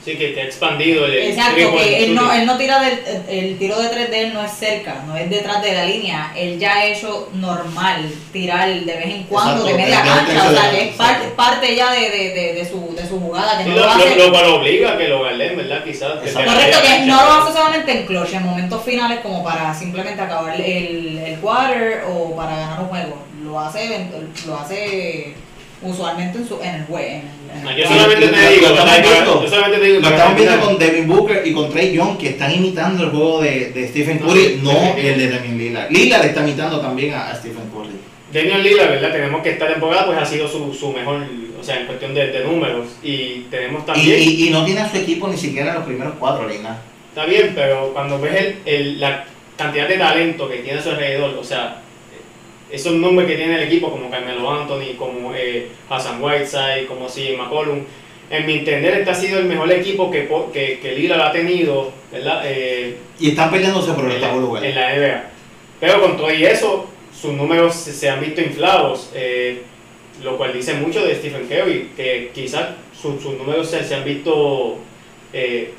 Sí, 0.03 0.17
que, 0.17 0.33
que 0.33 0.41
ha 0.41 0.45
expandido 0.45 1.05
el 1.05 1.13
Exacto, 1.15 1.77
que 1.77 2.03
él 2.05 2.15
no, 2.15 2.33
él 2.33 2.45
no 2.47 2.57
tira 2.57 2.79
del, 2.79 2.99
el, 3.29 3.37
el 3.45 3.57
tiro 3.59 3.79
de 3.79 3.87
tres 3.89 4.09
de 4.09 4.21
él 4.23 4.33
no 4.33 4.43
es 4.43 4.51
cerca, 4.51 5.03
no 5.05 5.15
es 5.15 5.29
detrás 5.29 5.61
de 5.61 5.73
la 5.73 5.85
línea. 5.85 6.33
Él 6.35 6.57
ya 6.57 6.73
ha 6.73 6.85
hecho 6.87 7.29
normal 7.35 8.11
tirar 8.33 8.67
de 8.67 8.83
vez 8.95 9.05
en 9.05 9.23
cuando 9.25 9.61
Exacto, 9.67 9.77
de 9.77 9.83
media 9.83 10.01
cancha, 10.03 10.49
o 10.49 10.53
sea, 10.55 10.71
que 10.71 10.89
es 10.89 10.95
parte, 10.95 11.27
parte 11.35 11.75
ya 11.75 11.91
de, 11.91 12.09
de, 12.09 12.29
de, 12.33 12.53
de 12.55 12.65
su, 12.67 12.95
de 12.95 13.07
su 13.07 13.19
jugada, 13.19 13.59
que 13.59 13.63
Sí, 13.65 13.69
no 13.69 13.75
lo, 13.75 13.81
lo 13.85 13.91
hace. 13.91 14.15
lo, 14.15 14.55
obliga 14.55 14.93
a 14.93 14.97
que 14.97 15.07
lo 15.07 15.21
galen, 15.21 15.57
¿verdad? 15.57 15.83
Quizás. 15.83 16.13
Correcto, 16.33 16.79
que 16.81 16.87
cancha. 16.87 17.05
no 17.05 17.23
lo 17.23 17.31
hace 17.43 17.53
solamente 17.53 17.91
en 17.91 18.05
clutch, 18.07 18.33
en 18.33 18.43
momentos 18.43 18.83
finales 18.83 19.19
como 19.19 19.43
para 19.43 19.71
simplemente 19.73 20.19
acabar 20.19 20.59
el, 20.59 21.19
el 21.19 21.39
quarter 21.39 22.05
o 22.09 22.35
para 22.35 22.55
ganar 22.57 22.79
un 22.79 22.87
juego. 22.87 23.17
Lo 23.43 23.59
hace, 23.59 24.07
lo 24.47 24.57
hace 24.59 25.33
usualmente 25.81 26.37
en, 26.37 26.47
su, 26.47 26.61
en 26.61 26.75
el 26.75 26.85
juego. 26.85 27.21
Yo 27.77 27.87
solamente 27.87 28.27
te 28.27 28.49
digo, 28.51 28.67
estamos 28.67 28.85
¿verdad? 28.85 29.01
viendo. 29.11 29.43
yo 29.43 29.49
solamente 29.49 29.77
te 29.79 29.85
digo 29.85 29.99
Lo 30.01 30.07
estamos 30.09 30.35
viendo 30.35 30.59
con 30.61 30.79
Devin 30.79 31.07
Booker 31.07 31.41
y 31.45 31.53
con 31.53 31.69
Trey 31.69 31.93
Young 31.93 32.17
que 32.17 32.29
están 32.29 32.51
imitando 32.55 33.03
el 33.03 33.09
juego 33.09 33.41
de, 33.41 33.71
de 33.71 33.87
Stephen 33.89 34.19
Curry, 34.19 34.59
no 34.63 34.95
el 34.95 35.17
de 35.17 35.29
Damian 35.29 35.57
Lillard. 35.57 35.91
Lillard 35.91 36.25
está 36.25 36.41
imitando 36.41 36.79
también 36.79 37.13
a, 37.13 37.29
a 37.29 37.35
Stephen 37.35 37.69
Curry. 37.73 37.91
Daniel 38.33 38.63
Lillard, 38.63 38.89
¿verdad? 38.91 39.11
Tenemos 39.11 39.41
que 39.43 39.49
esta 39.51 39.67
temporada 39.67 40.05
pues 40.05 40.17
ha 40.17 40.25
sido 40.25 40.47
su, 40.47 40.73
su 40.73 40.91
mejor, 40.93 41.17
o 41.59 41.63
sea, 41.63 41.81
en 41.81 41.85
cuestión 41.87 42.13
de, 42.13 42.27
de 42.27 42.45
números. 42.45 42.87
Y 43.03 43.47
tenemos 43.51 43.83
Y, 43.83 43.85
también, 43.85 44.21
y, 44.21 44.47
y 44.47 44.49
no 44.51 44.63
tiene 44.63 44.79
a 44.81 44.89
su 44.89 44.97
equipo 44.97 45.27
ni 45.27 45.35
siquiera 45.37 45.69
en 45.71 45.75
los 45.75 45.83
primeros 45.85 46.13
cuatro, 46.17 46.47
Reina. 46.47 46.77
está 47.09 47.25
bien, 47.25 47.51
pero 47.53 47.91
cuando 47.93 48.19
ves 48.21 48.35
el, 48.35 48.55
el- 48.65 48.99
la 49.01 49.25
cantidad 49.57 49.87
de 49.89 49.97
talento 49.97 50.47
que 50.49 50.57
tiene 50.59 50.79
a 50.79 50.81
su 50.81 50.89
alrededor, 50.91 51.31
o 51.37 51.43
sea, 51.43 51.81
esos 52.71 52.93
nombres 52.93 53.27
que 53.27 53.35
tiene 53.35 53.55
el 53.55 53.63
equipo, 53.63 53.91
como 53.91 54.09
Carmelo 54.09 54.49
Anthony, 54.51 54.95
como 54.97 55.33
eh, 55.35 55.67
Hassan 55.89 56.21
Whiteside, 56.23 56.85
como 56.87 57.07
CJ 57.07 57.37
McCollum, 57.37 57.81
en 58.29 58.45
mi 58.45 58.53
entender 58.59 58.93
este 58.99 59.09
ha 59.11 59.15
sido 59.15 59.39
el 59.39 59.45
mejor 59.45 59.69
equipo 59.71 60.09
que, 60.09 60.27
que, 60.53 60.79
que 60.79 60.91
Lillard 60.93 61.21
ha 61.21 61.31
tenido, 61.33 61.91
¿verdad? 62.11 62.43
Eh, 62.45 62.95
Y 63.19 63.29
están 63.31 63.51
peleándose 63.51 63.91
por 63.91 64.05
el 64.05 64.11
octavo 64.13 64.39
lugar. 64.39 64.63
en 64.63 64.75
la 64.75 64.95
NBA. 64.95 65.23
Pero 65.81 66.01
con 66.01 66.15
todo 66.17 66.33
y 66.33 66.45
eso, 66.45 66.87
sus 67.13 67.33
números 67.33 67.75
se, 67.75 67.91
se 67.91 68.09
han 68.09 68.21
visto 68.21 68.39
inflados, 68.41 69.11
eh, 69.13 69.63
lo 70.23 70.37
cual 70.37 70.53
dice 70.53 70.75
mucho 70.75 71.03
de 71.05 71.15
Stephen 71.15 71.47
Curry, 71.47 71.89
que 71.97 72.31
quizás 72.33 72.69
su- 72.99 73.19
sus 73.19 73.37
números 73.37 73.69
se, 73.69 73.83
se 73.83 73.95
han 73.95 74.05
visto 74.05 74.77
eh, 75.33 75.73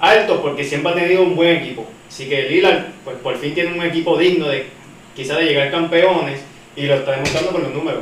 altos 0.00 0.40
porque 0.42 0.64
siempre 0.64 0.92
ha 0.92 0.94
tenido 0.96 1.22
un 1.22 1.36
buen 1.36 1.56
equipo. 1.56 1.86
Así 2.08 2.28
que 2.28 2.42
Lillard, 2.50 2.86
pues 3.04 3.16
por 3.18 3.36
fin 3.38 3.54
tiene 3.54 3.72
un 3.72 3.82
equipo 3.82 4.18
digno 4.18 4.48
de 4.48 4.66
quizás 5.14 5.38
de 5.38 5.44
llegar 5.44 5.70
campeones 5.70 6.40
y 6.76 6.82
lo 6.86 6.94
está 6.96 7.12
demostrando 7.12 7.50
con 7.52 7.62
los 7.62 7.72
números. 7.74 8.00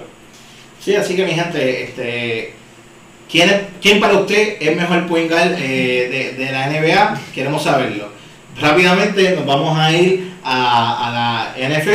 Sí, 0.81 0.94
así 0.96 1.14
que 1.14 1.25
mi 1.25 1.33
gente, 1.33 1.85
este, 1.85 2.55
¿quién, 3.31 3.48
es- 3.51 3.61
quién 3.81 4.01
para 4.01 4.14
usted 4.14 4.57
es 4.61 4.77
mejor 4.77 5.07
point 5.07 5.31
guard 5.31 5.55
eh, 5.59 6.35
de, 6.37 6.44
de 6.44 6.53
la 6.53 6.66
NBA? 6.68 7.20
Queremos 7.35 7.62
saberlo. 7.62 8.09
Rápidamente 8.61 9.31
nos 9.37 9.46
vamos 9.46 9.79
a 9.79 9.90
ir 9.92 10.33
a, 10.44 11.53
a 11.55 11.57
la 11.59 11.68
NFL. 11.68 11.90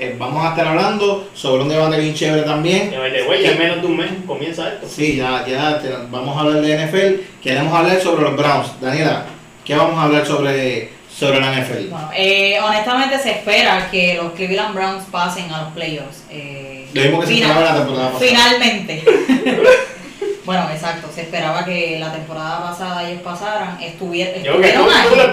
eh, 0.00 0.14
vamos 0.18 0.44
a 0.46 0.50
estar 0.50 0.68
hablando 0.68 1.28
sobre 1.34 1.62
un 1.64 1.68
debate 1.68 1.98
bien 1.98 2.14
chévere 2.14 2.42
también. 2.42 2.90
Ya 2.92 3.50
en 3.50 3.58
menos 3.58 3.80
de 3.82 3.86
un 3.88 3.96
mes 3.96 4.10
comienza 4.26 4.68
esto. 4.68 4.86
Sí, 4.88 5.16
ya, 5.16 5.44
ya 5.46 5.80
te- 5.80 5.90
vamos 6.10 6.36
a 6.36 6.40
hablar 6.40 6.62
de 6.62 6.86
NFL. 6.86 7.20
Queremos 7.42 7.74
hablar 7.74 8.00
sobre 8.00 8.22
los 8.22 8.36
Browns. 8.36 8.80
Daniela, 8.80 9.26
¿qué 9.64 9.74
vamos 9.74 9.98
a 9.98 10.04
hablar 10.04 10.24
sobre, 10.24 10.90
sobre 11.18 11.40
la 11.40 11.52
NFL? 11.52 11.88
Bueno, 11.90 12.10
eh, 12.14 12.58
honestamente 12.62 13.18
se 13.18 13.30
espera 13.32 13.88
que 13.90 14.14
los 14.14 14.32
Cleveland 14.32 14.74
Browns 14.74 15.04
pasen 15.10 15.50
a 15.52 15.62
los 15.62 15.72
playoffs. 15.72 16.22
Eh, 16.30 16.86
Lo 16.92 17.02
mismo 17.02 17.20
que 17.20 17.26
se 17.26 17.32
final- 17.34 17.50
esperaba 17.50 17.72
la 17.72 17.78
temporada 17.84 18.12
pasada. 18.12 18.28
Finalmente. 18.30 19.04
bueno, 20.44 20.68
exacto, 20.72 21.08
se 21.14 21.22
esperaba 21.22 21.64
que 21.64 21.98
la 21.98 22.12
temporada 22.12 22.62
pasada 22.70 23.08
ellos 23.08 23.22
pasaran, 23.22 23.78
estuvier- 23.80 24.42
Yo 24.42 24.56
creo 24.56 24.60
que 24.60 24.68
estuvieron 24.68 25.08
tú 25.10 25.16
lo 25.16 25.22
ahí. 25.22 25.28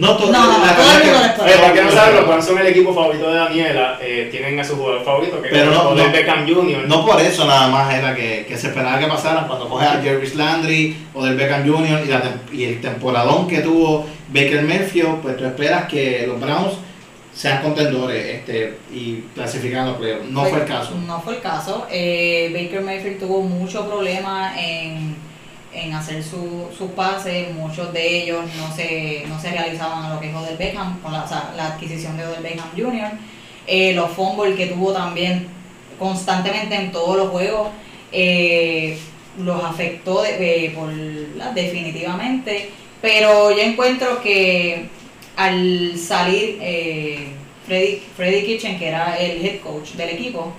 No, 0.00 0.18
No, 0.18 0.26
no, 0.30 0.64
la 0.66 0.76
todo 0.76 0.92
el 0.96 1.02
que- 1.02 1.10
mundo 1.10 1.20
para 1.60 1.72
que 1.74 1.82
no 1.82 1.90
saben, 1.92 2.16
los 2.16 2.26
Browns 2.26 2.44
son 2.46 2.58
el 2.58 2.66
equipo 2.68 2.94
favorito 2.94 3.30
de 3.30 3.36
Daniela. 3.36 3.98
eh, 4.00 4.28
tienen 4.30 4.58
a 4.58 4.64
su 4.64 4.76
jugador 4.76 5.04
favorito, 5.04 5.40
que 5.42 5.48
Pero 5.50 5.70
es 5.70 5.76
no- 5.76 5.94
no- 5.94 6.10
Beckham 6.12 6.48
Jr. 6.48 6.88
No 6.88 7.04
por 7.04 7.20
eso 7.20 7.44
nada 7.44 7.68
más 7.68 7.92
era 7.94 8.14
que, 8.14 8.46
que 8.48 8.56
se 8.56 8.68
esperaba 8.68 8.98
que 8.98 9.06
pasaran 9.06 9.46
cuando 9.46 9.68
coge 9.68 9.86
a 9.86 10.00
Jervis 10.02 10.34
Landry 10.34 10.96
o 11.14 11.24
del 11.24 11.36
Beckham 11.36 11.68
Jr. 11.68 12.00
Y, 12.04 12.08
la 12.08 12.22
y 12.52 12.64
el 12.64 12.80
temporadón 12.80 13.46
que 13.46 13.58
tuvo 13.60 14.06
Baker 14.28 14.62
Mayfield, 14.62 15.20
pues 15.22 15.36
tú 15.36 15.44
esperas 15.44 15.84
que 15.86 16.24
los 16.26 16.40
Browns 16.40 16.74
sean 17.34 17.62
contendores 17.62 18.24
este, 18.36 18.78
y 18.92 19.22
clasifican 19.34 19.86
los 19.86 19.96
playoffs. 19.98 20.28
No 20.30 20.44
fue 20.46 20.60
el 20.60 20.64
caso. 20.66 20.92
No 21.06 21.20
fue 21.20 21.34
el 21.36 21.40
caso. 21.40 21.86
Eh, 21.90 22.50
Baker 22.52 22.80
Mayfield 22.82 23.18
tuvo 23.20 23.40
mucho 23.42 23.86
problema 23.86 24.52
en, 24.60 25.14
en 25.72 25.92
hacer 25.94 26.22
su- 26.22 26.68
sus 26.76 26.90
pases, 26.92 27.52
muchos 27.54 27.92
de 27.92 28.22
ellos 28.22 28.44
no 28.56 28.74
se, 28.74 29.24
no 29.28 29.40
se 29.40 29.50
realizaban 29.52 30.04
a 30.04 30.14
lo 30.14 30.20
que 30.20 30.30
es 30.30 30.34
Odell 30.34 30.56
Beckham, 30.56 31.00
con 31.00 31.12
la, 31.12 31.24
la 31.56 31.66
adquisición 31.66 32.16
de 32.16 32.24
Odell 32.26 32.42
Beckham 32.42 32.68
Jr. 32.76 33.10
Eh, 33.66 33.92
los 33.94 34.10
fumbles 34.10 34.56
que 34.56 34.66
tuvo 34.66 34.92
también 34.92 35.46
constantemente 35.98 36.74
en 36.74 36.90
todos 36.92 37.16
los 37.16 37.28
juegos 37.30 37.68
eh, 38.10 38.98
los 39.38 39.62
afectó 39.62 40.22
de- 40.22 40.66
eh, 40.66 40.70
por, 40.70 40.90
definitivamente. 41.54 42.70
Pero 43.00 43.50
yo 43.50 43.58
encuentro 43.62 44.20
que 44.22 44.86
al 45.36 45.94
salir 45.96 46.58
eh, 46.60 47.28
Freddy, 47.66 48.02
Freddy 48.16 48.42
Kitchen, 48.44 48.78
que 48.78 48.88
era 48.88 49.16
el 49.18 49.44
head 49.44 49.60
coach 49.60 49.90
del 49.92 50.10
equipo, 50.10 50.52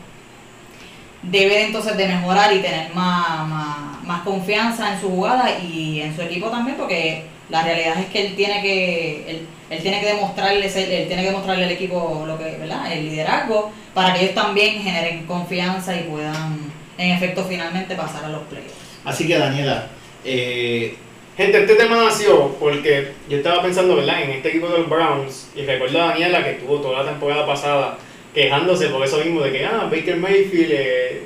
debe 1.23 1.65
entonces 1.65 1.97
de 1.97 2.07
mejorar 2.07 2.53
y 2.53 2.59
tener 2.59 2.93
más, 2.93 3.47
más, 3.47 4.03
más 4.03 4.21
confianza 4.23 4.93
en 4.93 5.01
su 5.01 5.09
jugada 5.09 5.59
y 5.59 6.01
en 6.01 6.15
su 6.15 6.21
equipo 6.21 6.49
también, 6.49 6.77
porque 6.77 7.23
la 7.49 7.63
realidad 7.63 7.99
es 7.99 8.07
que 8.07 8.27
él 8.27 8.35
tiene 8.35 8.61
que 8.61 9.29
él, 9.29 9.47
él 9.69 9.81
tiene 9.81 9.99
que 9.99 10.07
demostrarle 10.07 10.65
él 10.65 11.07
tiene 11.07 11.21
que 11.21 11.29
demostrarle 11.29 11.65
al 11.65 11.71
equipo 11.71 12.23
lo 12.25 12.37
que 12.37 12.45
verdad 12.45 12.91
el 12.91 13.09
liderazgo 13.09 13.71
para 13.93 14.13
que 14.13 14.21
ellos 14.23 14.35
también 14.35 14.81
generen 14.81 15.25
confianza 15.25 15.95
y 15.95 16.03
puedan 16.03 16.71
en 16.97 17.11
efecto 17.11 17.43
finalmente 17.43 17.95
pasar 17.95 18.25
a 18.25 18.29
los 18.29 18.43
playoffs. 18.43 18.73
Así 19.03 19.27
que 19.27 19.37
Daniela, 19.37 19.87
eh, 20.23 20.95
Gente, 21.37 21.61
este 21.61 21.75
tema 21.75 21.95
nació 21.95 22.55
porque 22.59 23.13
yo 23.29 23.37
estaba 23.37 23.63
pensando, 23.63 23.95
¿verdad?, 23.95 24.21
en 24.21 24.31
este 24.31 24.49
equipo 24.49 24.67
de 24.67 24.79
los 24.79 24.89
Browns 24.89 25.49
y 25.55 25.61
recuerdo 25.63 26.01
a 26.01 26.07
Daniela 26.07 26.43
que 26.43 26.51
estuvo 26.51 26.81
toda 26.81 27.03
la 27.03 27.09
temporada 27.09 27.47
pasada 27.47 27.97
quejándose 28.33 28.87
por 28.87 29.05
eso 29.05 29.17
mismo 29.17 29.41
de 29.41 29.51
que, 29.51 29.65
ah, 29.65 29.89
Baker 29.91 30.17
Mayfield 30.17 30.71
eh, 30.71 31.21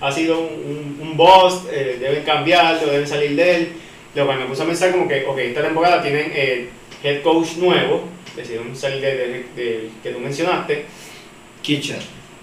ha 0.00 0.12
sido 0.12 0.40
un, 0.40 0.98
un 1.00 1.16
boss, 1.16 1.62
eh, 1.72 1.96
deben 2.00 2.22
cambiarlo, 2.24 2.90
deben 2.90 3.06
salir 3.06 3.34
de 3.36 3.54
él. 3.56 3.68
Lo 4.14 4.24
cual 4.26 4.38
me 4.38 4.46
puso 4.46 4.62
a 4.62 4.66
pensar 4.66 4.92
como 4.92 5.06
que, 5.08 5.24
ok, 5.26 5.38
esta 5.38 5.62
temporada 5.62 6.00
tienen 6.02 6.32
eh, 6.34 6.68
head 7.02 7.20
coach 7.22 7.56
nuevo, 7.58 8.04
decidieron 8.34 8.74
salir 8.74 9.00
de, 9.02 9.14
de- 9.16 9.44
de- 9.54 9.90
que 10.02 10.10
tú 10.10 10.18
mencionaste, 10.20 10.84
Kitchen. 11.62 11.98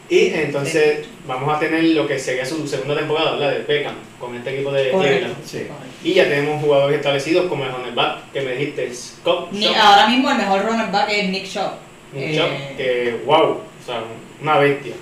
y 0.10 0.28
entonces 0.34 1.06
vamos 1.28 1.56
a 1.56 1.60
tener 1.60 1.84
lo 1.86 2.06
que 2.08 2.20
sería 2.20 2.46
su 2.46 2.68
segunda 2.68 2.96
temporada, 2.96 3.32
¿verdad?, 3.38 3.52
de 3.54 3.60
Beckham, 3.64 3.96
con 4.20 4.36
este 4.36 4.54
equipo 4.54 4.72
de. 4.72 4.92
Cleveland. 4.92 5.36
Sí. 5.46 5.66
Y 6.04 6.14
ya 6.14 6.26
tenemos 6.26 6.62
jugadores 6.62 6.98
establecidos 6.98 7.46
como 7.48 7.64
el 7.66 7.72
running 7.72 7.96
que 8.32 8.42
me 8.42 8.52
dijiste, 8.54 8.94
Scott 8.94 9.52
Ni- 9.52 9.62
Shaw, 9.66 9.74
ahora 9.76 10.08
mismo 10.08 10.30
el 10.30 10.38
mejor 10.38 10.66
runner 10.66 10.92
back 10.92 11.10
es 11.10 11.30
Nick 11.30 11.46
Shaw. 11.46 11.72
Nick 12.14 12.24
Eh, 12.30 12.34
Shaw, 12.36 12.48
que 12.78 13.16
wow, 13.26 13.62
o 13.84 13.86
sea, 13.86 14.04
una 14.42 14.58
bestia. 14.58 14.94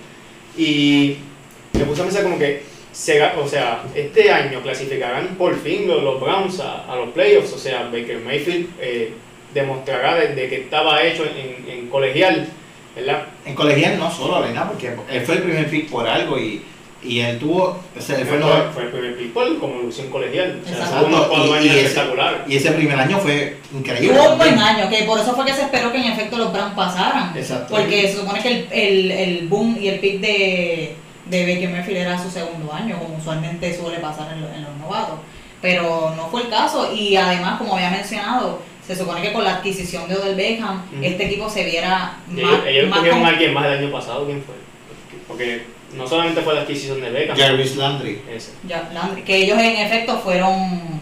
Y 0.58 1.18
me 1.74 1.86
puse 1.86 2.02
a 2.02 2.06
pensar 2.06 2.24
como 2.24 2.38
que, 2.38 2.64
o 3.38 3.48
sea, 3.48 3.84
este 3.96 4.32
año 4.32 4.62
clasificarán 4.62 5.36
por 5.38 5.58
fin 5.60 5.88
los, 5.88 6.04
los 6.04 6.20
Browns 6.20 6.60
a, 6.60 6.92
a 6.92 6.96
los 6.96 7.10
playoffs, 7.10 7.54
o 7.54 7.58
sea, 7.58 7.84
Baker 7.84 8.20
Mayfield 8.20 8.70
eh, 8.80 9.14
demostrará 9.54 10.16
desde 10.16 10.50
que 10.50 10.62
estaba 10.62 11.04
hecho 11.04 11.24
en, 11.26 11.70
en 11.70 11.88
colegial, 11.88 12.48
¿verdad? 12.96 13.28
En 13.46 13.56
colegial 13.56 13.98
no 13.98 14.12
solo, 14.12 14.42
Reina, 14.42 14.68
porque 14.68 14.94
él 15.10 15.22
fue 15.26 15.36
el 15.36 15.44
primer 15.44 15.70
pick 15.70 15.90
por 15.90 16.08
algo 16.08 16.38
y, 16.38 16.62
y 17.04 17.20
él 17.20 17.40
tuvo. 17.40 17.80
O 17.98 18.02
sea, 18.02 18.20
él 18.20 18.26
fue 18.28 18.38
el 18.38 18.44
fue, 18.44 18.62
fue 18.74 18.84
el 18.84 18.90
primer 18.90 19.18
pick 19.18 19.34
por 19.34 19.60
como 19.60 19.82
lució 19.82 20.04
en 20.04 20.10
colegial, 20.12 20.62
o 20.64 20.68
sea, 20.68 20.88
cuatro 21.02 21.46
Y- 21.46 21.50
y 21.50 21.54
años 21.54 21.66
ese- 21.76 21.82
espectaculares. 21.86 22.42
Y 22.48 22.56
ese 22.58 22.72
primer 22.72 23.00
año 23.00 23.18
fue 23.20 23.58
increíble. 23.74 24.10
Tuvo 24.18 24.32
un 24.34 24.38
buen 24.38 24.60
año, 24.60 24.90
que 24.90 25.04
por 25.04 25.20
eso 25.20 25.34
fue 25.36 25.46
que 25.46 25.54
se 25.54 25.62
esperó 25.64 25.92
que 25.92 25.98
en 25.98 26.12
efecto 26.12 26.38
los 26.38 26.54
Browns 26.54 26.76
pasaran. 26.76 27.36
Exacto. 27.36 27.76
Porque 27.76 28.08
se 28.08 28.18
supone 28.18 28.42
que 28.42 28.50
el, 28.52 28.68
el, 28.72 29.12
el 29.12 29.48
boom 29.48 29.78
y 29.82 29.88
el 29.88 30.00
pick 30.00 30.20
de, 30.22 30.96
de 31.26 31.54
Baker 31.54 31.70
Mayfield 31.70 31.98
era 31.98 32.22
su 32.22 32.30
segundo 32.30 32.72
año, 32.74 32.98
como 33.00 33.18
usualmente 33.18 33.76
suele 33.78 33.98
pasar 34.00 34.32
en, 34.34 34.42
lo- 34.42 34.54
en 34.54 34.64
los 34.64 34.76
novatos. 34.78 35.16
Pero 35.62 36.14
no 36.16 36.28
fue 36.30 36.42
el 36.44 36.50
caso 36.50 36.92
y 36.94 37.16
además, 37.16 37.58
como 37.60 37.76
había 37.76 37.92
mencionado, 37.92 38.60
se 38.86 38.96
supone 38.96 39.22
que 39.22 39.32
con 39.32 39.44
la 39.44 39.56
adquisición 39.58 40.08
de 40.10 40.16
Odell 40.16 40.36
Beckham, 40.36 40.82
este 41.02 41.26
equipo 41.28 41.48
se 41.50 41.64
viera 41.64 42.18
Y 42.30 42.42
más, 42.42 42.52
ellos, 42.54 42.66
ellos 42.68 42.90
más 42.90 42.98
cogieron 43.00 43.20
con- 43.20 43.28
a 43.28 43.30
alguien 43.32 43.54
más 43.54 43.66
el 43.66 43.72
año 43.78 43.92
pasado, 43.92 44.26
¿quién 44.26 44.44
fue? 44.44 44.56
Porque 45.28 45.64
no 45.96 46.08
solamente 46.08 46.42
fue 46.42 46.54
la 46.56 46.62
adquisición 46.62 47.02
de 47.02 47.10
Beckham, 47.10 47.38
Jarvis 47.38 47.76
Landry. 47.76 48.22
ese. 48.34 48.52
ya, 48.68 48.90
Landry, 48.94 49.22
que 49.24 49.36
ellos 49.38 49.58
en 49.60 49.78
efecto 49.78 50.18
fueron, 50.20 51.00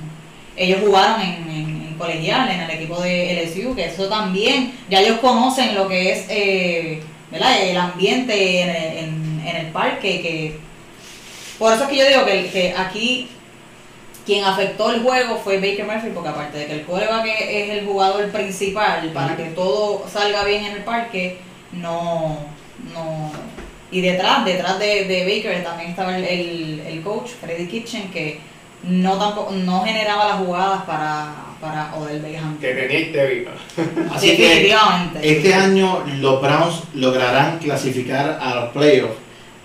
ellos 0.55 0.79
jugaron 0.81 1.21
en, 1.21 1.49
en- 1.49 1.81
en 1.89 1.95
colegial, 1.97 2.49
en 2.49 2.61
el 2.61 2.69
equipo 2.71 3.01
de 3.01 3.43
LSU, 3.43 3.75
que 3.75 3.85
eso 3.85 4.07
también, 4.07 4.73
ya 4.89 5.01
ellos 5.01 5.19
conocen 5.19 5.75
lo 5.75 5.87
que 5.87 6.11
es 6.11 6.25
eh, 6.29 7.01
¿verdad? 7.31 7.61
el 7.61 7.77
ambiente 7.77 8.61
en 8.61 8.69
el, 8.69 8.97
en- 8.97 9.43
en 9.47 9.55
el 9.55 9.65
parque, 9.67 10.21
que 10.21 10.57
por 11.57 11.73
eso 11.73 11.83
es 11.83 11.89
que 11.89 11.97
yo 11.97 12.07
digo 12.07 12.25
que, 12.25 12.49
que 12.49 12.73
aquí 12.77 13.27
quien 14.25 14.43
afectó 14.45 14.91
el 14.91 15.01
juego 15.01 15.37
fue 15.43 15.57
Baker 15.57 15.85
Mayfield, 15.85 16.13
porque 16.13 16.29
aparte 16.29 16.57
de 16.59 16.65
que 16.67 16.73
el 16.73 16.83
quarterback 16.83 17.25
es 17.41 17.69
el 17.71 17.85
jugador 17.85 18.29
principal 18.31 19.09
para 19.13 19.35
que 19.35 19.45
todo 19.45 20.05
salga 20.11 20.43
bien 20.45 20.65
en 20.65 20.73
el 20.77 20.83
parque, 20.83 21.37
no, 21.73 22.37
no, 22.93 23.31
y 23.91 24.01
detrás, 24.01 24.45
detrás 24.45 24.77
de, 24.79 25.05
de 25.05 25.23
Baker 25.25 25.63
también 25.63 25.89
estaba 25.91 26.17
el, 26.17 26.23
el, 26.23 26.79
el 26.87 27.01
coach, 27.01 27.29
Freddy 27.41 27.67
Kitchen, 27.67 28.11
que 28.11 28.39
no 28.83 29.17
tampoco, 29.17 29.51
no 29.53 29.83
generaba 29.83 30.27
las 30.29 30.37
jugadas 30.37 30.83
para, 30.83 31.33
para 31.59 31.93
Odell 31.95 32.21
Beckham. 32.21 32.57
Que 32.59 32.73
tenía 32.73 32.99
histórica. 32.99 33.51
Así 34.15 34.35
que 34.37 34.43
Definitivamente. 34.47 35.19
este 35.37 35.53
año 35.53 36.03
los 36.19 36.41
Browns 36.41 36.83
lograrán 36.93 37.57
clasificar 37.59 38.39
a 38.41 38.55
los 38.55 38.69
playoffs. 38.69 39.15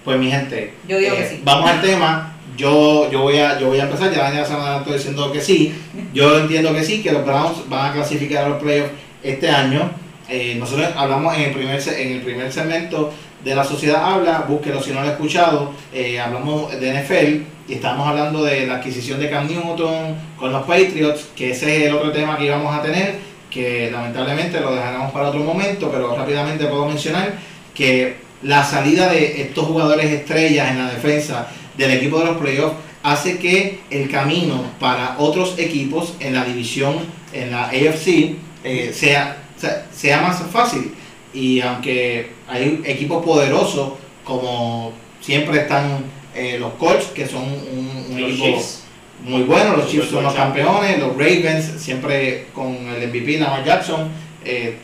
Pues 0.04 0.18
mi 0.18 0.30
gente, 0.30 0.64
eh, 0.64 0.74
Yo 0.88 0.98
digo 0.98 1.16
que 1.16 1.26
sí. 1.28 1.40
vamos 1.44 1.70
al 1.70 1.80
tema. 1.80 2.30
Yo, 2.56 3.10
yo, 3.10 3.22
voy 3.22 3.38
a, 3.38 3.58
yo 3.58 3.68
voy 3.68 3.80
a 3.80 3.84
empezar, 3.84 4.12
ya 4.14 4.30
la 4.30 4.44
semana 4.44 4.76
estoy 4.78 4.92
diciendo 4.94 5.32
que 5.32 5.40
sí. 5.40 5.74
Yo 6.12 6.38
entiendo 6.38 6.72
que 6.74 6.84
sí, 6.84 7.02
que 7.02 7.10
los 7.10 7.24
Browns 7.24 7.68
van 7.68 7.90
a 7.90 7.92
clasificar 7.94 8.44
a 8.44 8.48
los 8.50 8.62
playoffs 8.62 8.92
este 9.22 9.48
año. 9.50 9.90
Eh, 10.28 10.56
nosotros 10.58 10.88
hablamos 10.96 11.34
en 11.36 11.42
el 11.42 11.50
primer 11.52 11.80
se- 11.82 12.00
en 12.02 12.12
el 12.16 12.20
primer 12.22 12.52
segmento 12.52 13.12
de 13.44 13.54
la 13.54 13.62
sociedad 13.62 14.02
habla, 14.02 14.46
búsquelo 14.48 14.82
si 14.82 14.90
no 14.90 15.02
lo 15.02 15.08
ha 15.08 15.12
escuchado, 15.12 15.72
eh, 15.92 16.18
hablamos 16.18 16.72
de 16.80 17.02
NFL 17.02 17.42
y 17.68 17.74
estamos 17.74 18.08
hablando 18.08 18.42
de 18.42 18.66
la 18.66 18.76
adquisición 18.76 19.20
de 19.20 19.28
Cam 19.28 19.46
Newton 19.46 20.16
con 20.38 20.50
los 20.50 20.62
Patriots, 20.62 21.26
que 21.36 21.50
ese 21.50 21.76
es 21.76 21.88
el 21.88 21.94
otro 21.94 22.10
tema 22.10 22.38
que 22.38 22.46
íbamos 22.46 22.74
a 22.74 22.82
tener, 22.82 23.16
que 23.50 23.90
lamentablemente 23.92 24.60
lo 24.60 24.74
dejaremos 24.74 25.12
para 25.12 25.28
otro 25.28 25.40
momento, 25.40 25.90
pero 25.90 26.16
rápidamente 26.16 26.64
puedo 26.66 26.86
mencionar 26.86 27.34
que 27.74 28.16
la 28.42 28.64
salida 28.64 29.10
de 29.10 29.42
estos 29.42 29.66
jugadores 29.66 30.10
estrellas 30.10 30.70
en 30.70 30.78
la 30.78 30.90
defensa 30.90 31.48
del 31.76 31.90
equipo 31.92 32.18
de 32.20 32.26
los 32.26 32.36
playoffs 32.38 32.76
hace 33.02 33.38
que 33.38 33.80
el 33.90 34.10
camino 34.10 34.64
para 34.80 35.16
otros 35.18 35.58
equipos 35.58 36.14
en 36.20 36.34
la 36.34 36.44
división, 36.44 36.96
en 37.32 37.50
la 37.50 37.64
AFC, 37.66 38.36
eh, 38.64 38.92
sea, 38.94 39.36
sea 39.92 40.22
más 40.22 40.42
fácil. 40.50 40.94
Y 41.34 41.60
aunque 41.60 42.30
hay 42.48 42.80
equipos 42.84 43.24
poderosos, 43.24 43.94
como 44.24 44.92
siempre 45.20 45.62
están 45.62 46.04
eh, 46.34 46.58
los 46.58 46.74
Colts, 46.74 47.06
que 47.06 47.26
son 47.26 47.42
un, 47.42 48.18
equipo 48.18 48.44
Chiefs. 48.44 48.84
muy 49.24 49.42
bueno, 49.42 49.76
los 49.76 49.88
Chiefs 49.88 50.10
son 50.10 50.22
los 50.22 50.34
campeones. 50.34 50.98
los 50.98 51.12
Ravens 51.12 51.72
siempre 51.78 52.46
con 52.54 52.74
el 52.88 53.08
MVP 53.08 53.38
Lamar 53.38 53.64
Jackson, 53.64 54.08
eh, 54.44 54.78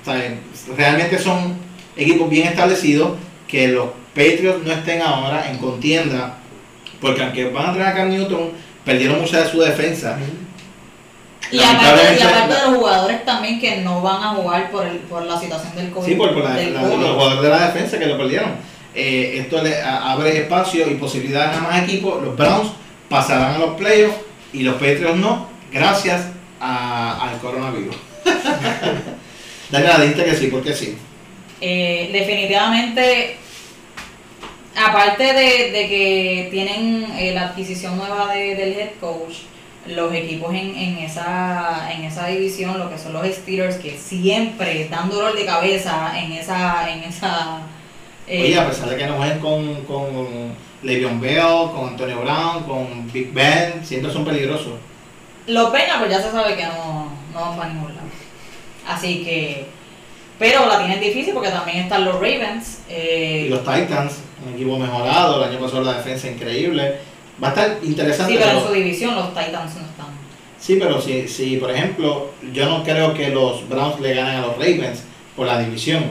realmente 0.76 1.18
son 1.18 1.55
equipos 1.96 2.28
bien 2.28 2.48
establecidos 2.48 3.12
que 3.46 3.68
los 3.68 3.88
Patriots 4.14 4.64
no 4.64 4.72
estén 4.72 5.03
ahora 5.03 5.51
en 5.51 5.59
contienda, 5.59 6.38
porque 7.01 7.22
aunque 7.22 7.44
van 7.51 7.66
a 7.66 7.72
tener 7.72 7.86
a 7.86 7.94
Cam 7.94 8.11
Newton, 8.11 8.51
perdieron 8.84 9.20
mucha 9.20 9.42
de 9.42 9.51
su 9.51 9.61
defensa. 9.61 10.18
Y 11.53 11.59
aparte, 11.59 11.82
y 11.84 11.86
Lamentablemente, 11.86 12.22
aparte 12.24 12.48
la- 12.55 12.61
de 12.61 12.66
los 12.70 12.78
jugadores 12.78 13.24
también 13.24 13.61
que 13.61 13.76
no 13.78 14.01
van 14.03 14.22
a 14.22 14.28
jugar 14.34 14.70
por, 14.70 14.86
el, 14.86 14.96
por 14.98 15.24
la 15.24 15.38
situación 15.40 15.74
del 15.74 15.90
COVID. 15.90 16.07
Sí, 16.07 16.14
por, 16.14 16.32
por 16.34 16.44
la, 16.44 16.55
la- 16.55 16.82
los 16.82 17.11
jugadores 17.12 17.42
de 17.42 17.48
la 17.48 17.66
defensa 17.66 17.98
que 17.98 18.07
lo 18.07 18.16
perdieron. 18.16 18.53
Eh, 18.94 19.38
esto 19.40 19.62
le 19.62 19.80
abre 19.82 20.38
espacio 20.38 20.88
y 20.90 20.94
posibilidades 20.94 21.57
a 21.57 21.61
más 21.61 21.82
equipos. 21.82 22.22
Los 22.22 22.36
Browns 22.36 22.70
pasarán 23.09 23.55
a 23.55 23.59
los 23.59 23.76
playoffs 23.76 24.16
y 24.53 24.62
los 24.62 24.74
Patriots 24.74 25.16
no, 25.16 25.48
gracias 25.72 26.26
a- 26.61 27.28
al 27.30 27.38
coronavirus. 27.38 27.96
Daniela, 29.70 29.98
dijiste 30.01 30.24
que 30.24 30.34
sí, 30.34 30.46
porque 30.48 30.74
sí. 30.74 30.96
Eh, 31.61 32.11
definitivamente, 32.12 33.36
aparte 34.76 35.22
de, 35.24 35.70
de 35.70 35.88
que 35.88 36.48
tienen 36.51 37.07
eh, 37.18 37.32
la 37.34 37.48
adquisición 37.48 37.96
nueva 37.96 38.32
de- 38.32 38.55
del 38.57 38.72
head 38.74 38.90
coach, 39.01 39.34
los 39.86 40.12
equipos 40.14 40.54
en, 40.54 40.74
en, 40.76 40.98
esa, 40.98 41.90
en 41.92 42.04
esa 42.04 42.26
división, 42.26 42.78
lo 42.78 42.90
que 42.90 42.98
son 42.98 43.12
los 43.12 43.26
Steelers, 43.26 43.76
que 43.76 43.96
siempre 43.96 44.88
dan 44.88 45.08
dolor 45.10 45.34
de 45.34 45.44
cabeza 45.46 46.12
en 46.18 46.32
esa... 46.32 46.90
En 46.90 47.02
esa 47.04 47.60
eh, 48.26 48.42
Oye, 48.44 48.58
a 48.58 48.68
pesar 48.68 48.88
de 48.90 48.96
que 48.96 49.06
no 49.06 49.16
jueguen 49.16 49.38
con, 49.40 49.74
con 49.84 50.52
Le'Veon 50.82 51.20
Bell, 51.20 51.70
con 51.74 51.88
Antonio 51.88 52.20
Brown, 52.20 52.64
con 52.64 53.10
Big 53.12 53.32
Ben, 53.32 53.84
siempre 53.84 54.12
son 54.12 54.24
peligrosos. 54.24 54.74
Los 55.46 55.70
Peñas, 55.70 55.96
pues 55.98 56.10
ya 56.10 56.22
se 56.22 56.30
sabe 56.30 56.54
que 56.54 56.64
no, 56.64 57.10
no 57.32 57.40
van 57.40 57.56
para 57.56 57.72
ningún 57.72 57.94
lado. 57.94 58.06
Así 58.86 59.24
que. 59.24 59.66
Pero 60.38 60.66
la 60.66 60.78
tienen 60.78 61.00
difícil 61.00 61.34
porque 61.34 61.50
también 61.50 61.78
están 61.78 62.04
los 62.04 62.14
Ravens. 62.14 62.82
eh, 62.88 63.44
Y 63.46 63.48
los 63.50 63.60
Titans, 63.60 64.20
un 64.46 64.54
equipo 64.54 64.78
mejorado, 64.78 65.42
el 65.42 65.50
año 65.50 65.60
pasado 65.60 65.82
la 65.82 65.94
defensa 65.98 66.28
increíble. 66.28 66.98
Va 67.43 67.49
a 67.49 67.51
estar 67.51 67.78
interesante. 67.82 68.32
sí, 68.34 68.38
pero 68.43 68.59
en 68.59 68.66
su 68.66 68.72
división 68.72 69.14
los 69.16 69.28
Titans 69.30 69.74
no 69.76 69.80
están. 69.86 70.07
Sí, 70.61 70.76
pero 70.78 71.01
si, 71.01 71.26
si, 71.26 71.57
por 71.57 71.70
ejemplo, 71.70 72.30
yo 72.53 72.66
no 72.68 72.84
creo 72.84 73.14
que 73.14 73.28
los 73.30 73.66
Browns 73.68 73.99
le 74.01 74.14
ganen 74.14 74.36
a 74.36 74.41
los 74.43 74.57
Ravens 74.57 75.05
por 75.34 75.47
la 75.47 75.59
división. 75.59 76.05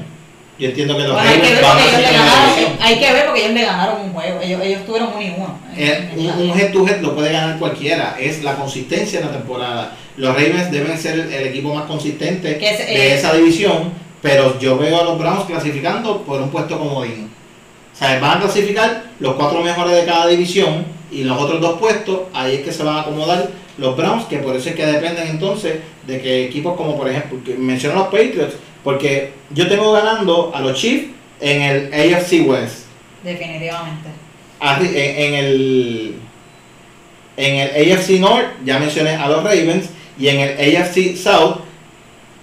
Yo 0.57 0.67
entiendo 0.69 0.97
que 0.97 1.03
los 1.03 1.13
Bueno, 1.13 1.29
hay 1.29 1.39
que, 1.39 1.55
Ravens 1.55 1.61
van 1.61 1.77
a 1.77 1.81
ellos 1.85 1.97
le 2.01 2.17
ganaron, 2.17 2.77
hay 2.81 2.99
que 2.99 3.13
ver 3.13 3.25
porque 3.27 3.41
ellos 3.45 3.53
le 3.53 3.65
ganaron 3.65 4.01
un 4.01 4.13
juego. 4.13 4.41
Ellos, 4.41 4.61
ellos 4.63 4.85
tuvieron 4.85 5.09
uno 5.13 5.21
y 5.21 5.33
uno. 5.37 5.59
Eh, 5.77 6.09
un, 6.17 6.49
un 6.49 6.59
head 6.59 6.71
to 6.73 6.85
head 6.87 6.99
lo 7.01 7.15
puede 7.15 7.31
ganar 7.31 7.59
cualquiera, 7.59 8.17
es 8.19 8.43
la 8.43 8.55
consistencia 8.55 9.19
en 9.19 9.27
la 9.27 9.31
temporada. 9.31 9.95
Los 10.17 10.33
Ravens 10.35 10.71
deben 10.71 10.97
ser 10.97 11.13
el, 11.19 11.31
el 11.31 11.47
equipo 11.47 11.73
más 11.73 11.85
consistente 11.85 12.57
Que 12.57 12.69
es- 12.71 12.77
de 12.79 12.93
eh, 12.95 13.13
esa 13.15 13.33
división, 13.33 13.93
pero 14.21 14.59
yo 14.59 14.77
veo 14.77 14.99
a 14.99 15.03
los 15.03 15.17
Browns 15.19 15.45
clasificando 15.45 16.23
por 16.23 16.41
un 16.41 16.49
puesto 16.49 16.77
comodín. 16.77 17.29
O 17.93 17.97
sea, 17.97 18.19
van 18.19 18.37
a 18.37 18.41
clasificar 18.41 19.03
los 19.19 19.35
cuatro 19.35 19.61
mejores 19.61 19.95
de 19.95 20.05
cada 20.05 20.27
división 20.27 20.85
y 21.11 21.23
los 21.23 21.39
otros 21.41 21.59
dos 21.61 21.79
puestos, 21.79 22.21
ahí 22.33 22.55
es 22.55 22.61
que 22.61 22.71
se 22.71 22.83
van 22.83 22.97
a 22.97 23.01
acomodar 23.01 23.49
los 23.77 23.95
Browns, 23.97 24.25
que 24.25 24.37
por 24.39 24.55
eso 24.55 24.69
es 24.69 24.75
que 24.75 24.85
dependen 24.85 25.27
entonces 25.27 25.79
de 26.05 26.21
que 26.21 26.45
equipos 26.45 26.75
como 26.75 26.97
por 26.97 27.09
ejemplo, 27.09 27.39
que 27.43 27.55
menciono 27.55 27.95
los 27.99 28.07
Patriots, 28.07 28.55
porque 28.83 29.31
yo 29.51 29.67
tengo 29.67 29.91
ganando 29.91 30.51
a 30.53 30.59
los 30.61 30.77
Chiefs 30.79 31.07
en 31.41 31.61
el 31.61 31.93
AFC 32.13 32.45
West 32.47 32.85
Definitivamente. 33.23 34.09
arri- 34.59 34.93
en, 34.95 35.23
en 35.23 35.33
el 35.35 36.15
en 37.37 37.55
el 37.55 37.91
AFC 37.93 38.09
North 38.19 38.45
ya 38.65 38.79
mencioné 38.79 39.15
a 39.15 39.27
los 39.29 39.43
Ravens 39.43 39.89
y 40.17 40.27
en 40.27 40.39
el 40.41 40.77
AFC 40.77 41.15
South 41.15 41.57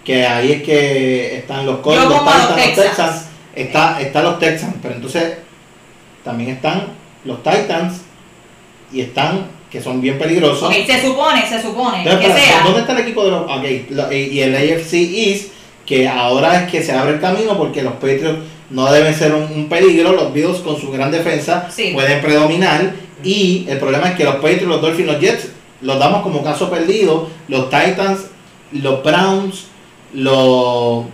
que 0.05 0.25
ahí 0.27 0.53
es 0.53 0.63
que 0.63 1.37
están 1.39 1.67
los 1.67 1.81
Colts, 1.81 2.05
los 2.05 2.21
Titans, 2.21 2.45
los 2.49 2.55
Texans. 2.57 2.87
Texans, 2.89 3.27
está 3.55 4.01
están 4.01 4.25
los 4.25 4.39
Texans, 4.39 4.75
pero 4.81 4.95
entonces 4.95 5.35
también 6.25 6.51
están 6.51 6.87
los 7.25 7.43
Titans 7.43 8.03
y 8.93 9.01
están 9.01 9.47
que 9.71 9.81
son 9.83 10.01
bien 10.01 10.19
peligrosos. 10.19 10.63
Ok, 10.69 10.75
se 10.87 11.03
supone, 11.03 11.47
se 11.47 11.61
supone 11.61 11.99
Entonces, 12.03 12.21
que 12.27 12.33
para- 12.33 12.45
sea. 12.45 12.61
¿Dónde 12.65 12.81
está 12.81 12.93
el 12.93 12.99
equipo 13.01 13.25
de 13.25 13.31
los 13.33 13.43
ok, 13.43 13.65
lo- 13.91 14.13
y 14.13 14.41
el 14.41 14.55
AFC 14.55 14.95
East? 14.95 15.49
Que 15.85 16.09
ahora 16.09 16.63
es 16.63 16.71
que 16.71 16.83
se 16.83 16.93
abre 16.93 17.15
el 17.15 17.21
camino 17.21 17.57
porque 17.57 17.83
los 17.83 17.93
Patriots 17.95 18.39
no 18.71 18.91
deben 18.91 19.15
ser 19.15 19.35
un, 19.35 19.43
un 19.45 19.69
peligro. 19.69 20.13
Los 20.13 20.33
Bills 20.33 20.59
con 20.59 20.81
su 20.81 20.91
gran 20.91 21.11
defensa 21.11 21.69
Sí. 21.71 21.91
pueden 21.95 22.21
predominar. 22.21 22.93
Y 23.23 23.67
el 23.69 23.79
problema 23.79 24.09
es 24.11 24.17
que 24.17 24.25
los 24.25 24.37
Patriots, 24.37 24.67
los 24.67 24.81
Dolphins, 24.83 25.07
los 25.13 25.21
Jets 25.21 25.49
los 25.83 25.99
damos 25.99 26.23
como 26.23 26.43
caso 26.43 26.71
perdido. 26.71 27.29
Los 27.49 27.69
Titans, 27.71 28.21
los 28.73 29.03
Browns, 29.05 29.67
los 30.13 31.05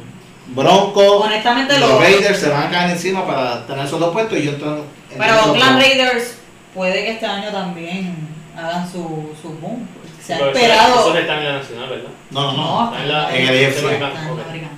Broncos, 0.55 1.25
Honestamente, 1.25 1.79
los 1.79 1.91
los. 1.91 2.01
Raiders 2.01 2.39
se 2.39 2.49
van 2.49 2.64
a 2.64 2.70
caer 2.70 2.91
encima 2.91 3.27
para 3.27 3.66
tener 3.66 3.87
esos 3.87 3.99
dos 4.01 4.12
puestos. 4.12 4.39
Y 4.39 4.43
yo 4.45 4.51
entonces- 4.53 4.85
Pero 5.11 5.25
entonces- 5.25 5.51
Oakland 5.51 5.81
Raiders 5.83 6.35
puede 6.75 7.05
que 7.05 7.11
este 7.12 7.27
año 7.27 7.51
también 7.51 8.14
hagan 8.57 8.91
su, 8.91 9.31
su 9.41 9.49
boom. 9.61 9.87
Se 10.25 10.35
ha 10.35 10.39
Pero 10.39 10.51
esperado. 10.53 11.01
Eso 11.01 11.18
está 11.18 11.39
en 11.39 11.45
la 11.45 11.53
nacional, 11.59 11.89
¿verdad? 11.91 12.11
No, 12.31 12.41
no, 12.43 12.53
no. 12.53 12.62
No, 12.62 12.93
Está 12.93 13.03
en 13.03 13.09
la 13.09 13.37
En 13.37 13.43
el 13.49 13.66
AFC. 13.66 13.77
Está 13.77 13.81
en 13.81 13.87
americana, 14.03 14.25
la 14.27 14.33
ok. 14.33 14.41
americana. 14.49 14.73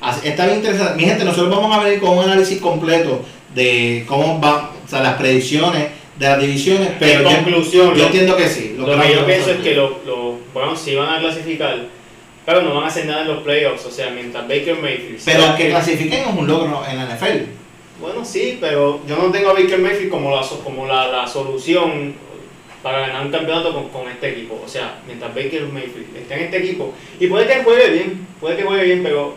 Así- 0.00 0.28
Está 0.28 0.44
bien 0.46 0.56
interesante. 0.58 0.94
Mi 0.96 1.04
gente, 1.04 1.24
nosotros 1.24 1.50
vamos 1.54 1.76
a 1.76 1.82
venir 1.84 2.00
con 2.00 2.18
un 2.18 2.24
análisis 2.24 2.60
completo 2.60 3.24
de 3.54 4.04
cómo 4.08 4.38
van 4.38 4.54
o 4.84 4.88
sea, 4.88 5.02
las 5.02 5.14
predicciones 5.14 5.88
de 6.18 6.26
las 6.28 6.40
divisiones, 6.40 6.90
pero 6.98 7.20
en 7.20 7.24
yo, 7.28 7.30
conclusión, 7.36 7.88
yo 7.90 7.94
lo- 7.94 8.04
entiendo 8.06 8.36
que 8.36 8.48
sí. 8.48 8.74
Lo, 8.76 8.86
que 8.86 9.14
yo 9.14 9.24
pienso 9.26 9.50
es 9.52 9.58
que 9.58 9.74
los 9.74 9.90
los 10.04 10.34
Browns 10.52 10.80
sí 10.80 10.96
van 10.96 11.14
a 11.14 11.18
clasificar, 11.20 11.76
pero 12.44 12.62
no 12.62 12.74
van 12.74 12.84
a 12.84 12.86
hacer 12.88 13.06
nada 13.06 13.22
en 13.22 13.28
los 13.28 13.42
playoffs. 13.44 13.84
O 13.86 13.90
sea, 13.90 14.10
mientras 14.10 14.42
Baker 14.48 14.76
Mayfield. 14.80 15.20
Pero 15.24 15.56
que 15.56 15.68
clasifiquen 15.68 16.20
es 16.28 16.34
un 16.36 16.46
logro 16.48 16.82
en 16.88 16.96
la 16.96 17.04
NFL. 17.14 17.57
Bueno, 18.00 18.24
sí, 18.24 18.58
pero 18.60 19.00
yo 19.06 19.16
no 19.16 19.30
tengo 19.30 19.50
a 19.50 19.54
Baker 19.54 19.78
Mayfield 19.78 20.10
como 20.10 20.34
la, 20.34 20.42
so- 20.42 20.60
como 20.64 20.86
la, 20.86 21.08
la 21.08 21.26
solución 21.26 22.14
para 22.82 23.00
ganar 23.00 23.26
un 23.26 23.32
campeonato 23.32 23.72
con, 23.74 23.88
con 23.88 24.08
este 24.08 24.30
equipo. 24.30 24.60
O 24.64 24.68
sea, 24.68 25.00
mientras 25.06 25.34
Baker 25.34 25.64
Mayfield 25.72 26.16
esté 26.16 26.34
en 26.34 26.40
este 26.42 26.58
equipo, 26.58 26.92
y 27.18 27.26
puede 27.26 27.46
que 27.46 27.62
juegue 27.64 27.90
bien, 27.90 28.26
puede 28.40 28.56
que 28.56 28.62
juegue 28.64 28.84
bien, 28.84 29.02
pero 29.02 29.34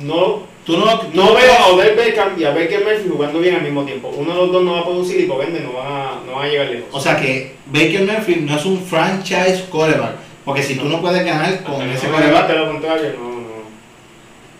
no, 0.00 0.54
Tú 0.64 0.78
no, 0.78 0.86
no 1.12 1.34
veo 1.34 1.52
a 1.52 1.66
Odell 1.66 1.94
Beckham 1.94 2.40
y 2.40 2.44
a 2.44 2.50
Baker 2.52 2.82
Mayfield 2.82 3.12
jugando 3.12 3.38
bien 3.38 3.56
al 3.56 3.60
mismo 3.60 3.84
tiempo. 3.84 4.08
Uno 4.16 4.30
de 4.30 4.36
los 4.38 4.50
dos 4.50 4.64
no 4.64 4.72
va 4.72 4.78
a 4.80 4.84
producir 4.86 5.20
y 5.20 5.24
por 5.24 5.44
ende 5.44 5.60
no 5.60 5.74
van 5.74 5.86
a, 5.86 6.20
no 6.26 6.40
a 6.40 6.46
llegar 6.46 6.68
lejos. 6.68 6.88
O 6.90 6.98
sea 6.98 7.20
que 7.20 7.52
Baker 7.66 8.06
Mayfield 8.06 8.48
no 8.48 8.56
es 8.56 8.64
un 8.64 8.80
franchise 8.82 9.66
quarterback. 9.68 10.12
Porque 10.42 10.62
si 10.62 10.76
tú 10.76 10.86
no 10.86 11.02
puedes 11.02 11.22
ganar 11.22 11.62
con 11.64 11.74
Hasta 11.82 11.84
ese 11.94 12.06
no 12.06 12.12
quarterback, 12.14 12.48
demuestre 12.48 12.58
lo 12.58 12.72
contrario, 12.72 13.12
no, 13.18 13.23
no. 13.23 13.23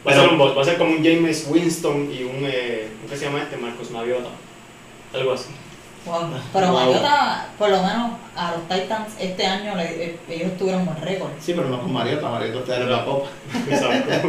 Va 0.07 0.13
a 0.13 0.15
ser 0.15 0.29
un 0.29 0.39
boss, 0.39 0.57
va 0.57 0.63
a 0.63 0.65
ser 0.65 0.77
como 0.79 0.91
un 0.91 1.03
James 1.05 1.47
Winston 1.49 2.11
y 2.13 2.23
un, 2.25 2.41
eh, 2.43 2.89
¿cómo 2.99 3.11
que 3.11 3.17
se 3.17 3.25
llama 3.25 3.41
este? 3.43 3.57
Marcos 3.57 3.91
Mariota. 3.91 4.29
Algo 5.15 5.33
así. 5.33 5.47
Wow. 6.05 6.29
Pero 6.53 6.67
Wow. 6.73 6.81
Mariota, 6.81 7.49
por 7.59 7.71
lo 7.71 7.77
menos 7.83 8.11
a 8.37 8.51
los 8.53 8.69
Titans 8.69 9.15
este 9.19 9.47
año 9.47 9.75
le- 9.75 10.05
eh, 10.05 10.19
ellos 10.29 10.59
tuvieron 10.59 10.85
buen 10.85 11.01
récord. 11.01 11.31
Sí, 11.41 11.55
pero 11.55 11.69
no 11.71 11.81
con 11.81 11.91
Mariota, 11.93 12.29
Mariota 12.29 12.59
está 12.59 12.77
en 12.77 12.91
la 12.93 13.05
copa. 13.05 13.29
Exacto. 13.71 14.29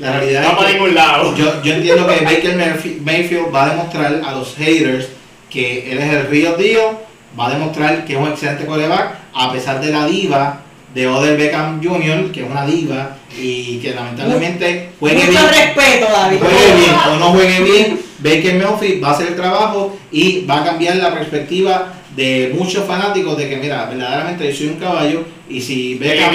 La 0.00 0.12
realidad 0.12 0.42
No 0.42 0.48
es 0.50 0.54
para 0.56 0.68
que 0.68 0.74
ningún 0.74 0.94
lado. 0.94 1.34
yo, 1.36 1.60
yo 1.62 1.74
entiendo 1.74 2.06
que 2.06 2.24
Baker 2.24 2.56
Mayf- 2.56 3.00
Mayfield 3.00 3.52
va 3.54 3.64
a 3.64 3.68
demostrar 3.70 4.20
a 4.24 4.32
los 4.32 4.54
haters 4.54 5.08
que 5.50 5.90
él 5.90 5.98
es 5.98 6.12
el 6.12 6.26
real 6.28 6.56
deal, 6.56 6.98
va 7.38 7.48
a 7.48 7.50
demostrar 7.50 8.04
que 8.04 8.12
es 8.12 8.18
un 8.18 8.28
excelente 8.28 8.64
coreback, 8.64 9.16
a 9.34 9.52
pesar 9.52 9.80
de 9.80 9.90
la 9.90 10.06
diva 10.06 10.60
de 10.94 11.06
Odell 11.06 11.36
Beckham 11.36 11.82
Jr., 11.82 12.32
que 12.32 12.40
es 12.44 12.50
una 12.50 12.64
diva 12.66 13.16
y 13.38 13.78
que 13.78 13.94
lamentablemente 13.94 14.90
juegue 14.98 15.16
Mucho 15.18 15.30
bien. 15.30 15.48
respeto, 15.48 16.06
David. 16.10 16.38
juegue 16.38 16.74
bien 16.80 16.94
o 17.12 17.16
no 17.16 17.26
juegue 17.30 17.60
bien, 17.62 18.00
Baker 18.18 18.54
Mayfield 18.54 19.04
va 19.04 19.08
a 19.08 19.12
hacer 19.12 19.28
el 19.28 19.36
trabajo 19.36 19.96
y 20.10 20.44
va 20.46 20.62
a 20.62 20.64
cambiar 20.64 20.96
la 20.96 21.12
perspectiva 21.14 21.92
de 22.16 22.52
muchos 22.58 22.84
fanáticos 22.84 23.36
de 23.36 23.48
que, 23.48 23.56
mira, 23.58 23.84
verdaderamente 23.86 24.50
yo 24.50 24.56
soy 24.56 24.66
un 24.68 24.74
caballo 24.80 25.24
y 25.48 25.60
si 25.60 25.94
Beckham, 25.94 26.32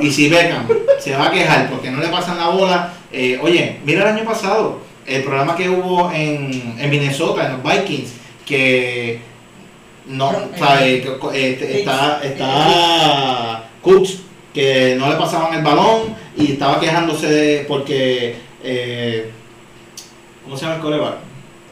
y 0.00 0.10
si 0.12 0.28
Beckham 0.28 0.68
se 1.00 1.16
va 1.16 1.26
a 1.26 1.30
quejar 1.32 1.68
porque 1.70 1.90
no 1.90 1.98
le 2.00 2.06
pasan 2.08 2.38
la 2.38 2.48
bola, 2.48 2.92
eh, 3.10 3.38
oye, 3.42 3.78
mira 3.84 4.02
el 4.08 4.16
año 4.16 4.24
pasado, 4.24 4.80
el 5.06 5.22
programa 5.24 5.56
que 5.56 5.68
hubo 5.68 6.12
en, 6.12 6.74
en 6.78 6.90
Minnesota, 6.90 7.46
en 7.46 7.52
los 7.54 7.62
Vikings, 7.64 8.12
que 8.46 9.18
no, 10.06 10.30
Pero, 10.52 10.58
sabe, 10.66 10.96
eh, 10.96 11.16
co- 11.20 11.32
eh, 11.32 11.50
Hicks. 11.60 11.62
está, 11.62 12.20
está 12.24 13.68
Cooks, 13.82 14.18
que 14.52 14.96
no 14.98 15.08
le 15.08 15.16
pasaban 15.16 15.54
el 15.54 15.62
balón 15.64 16.14
y 16.36 16.52
estaba 16.52 16.78
quejándose 16.80 17.28
de, 17.28 17.64
porque, 17.66 18.36
eh, 18.62 19.30
¿cómo 20.44 20.56
se 20.56 20.62
llama 20.64 20.76
el 20.76 20.82
coreback? 20.82 21.14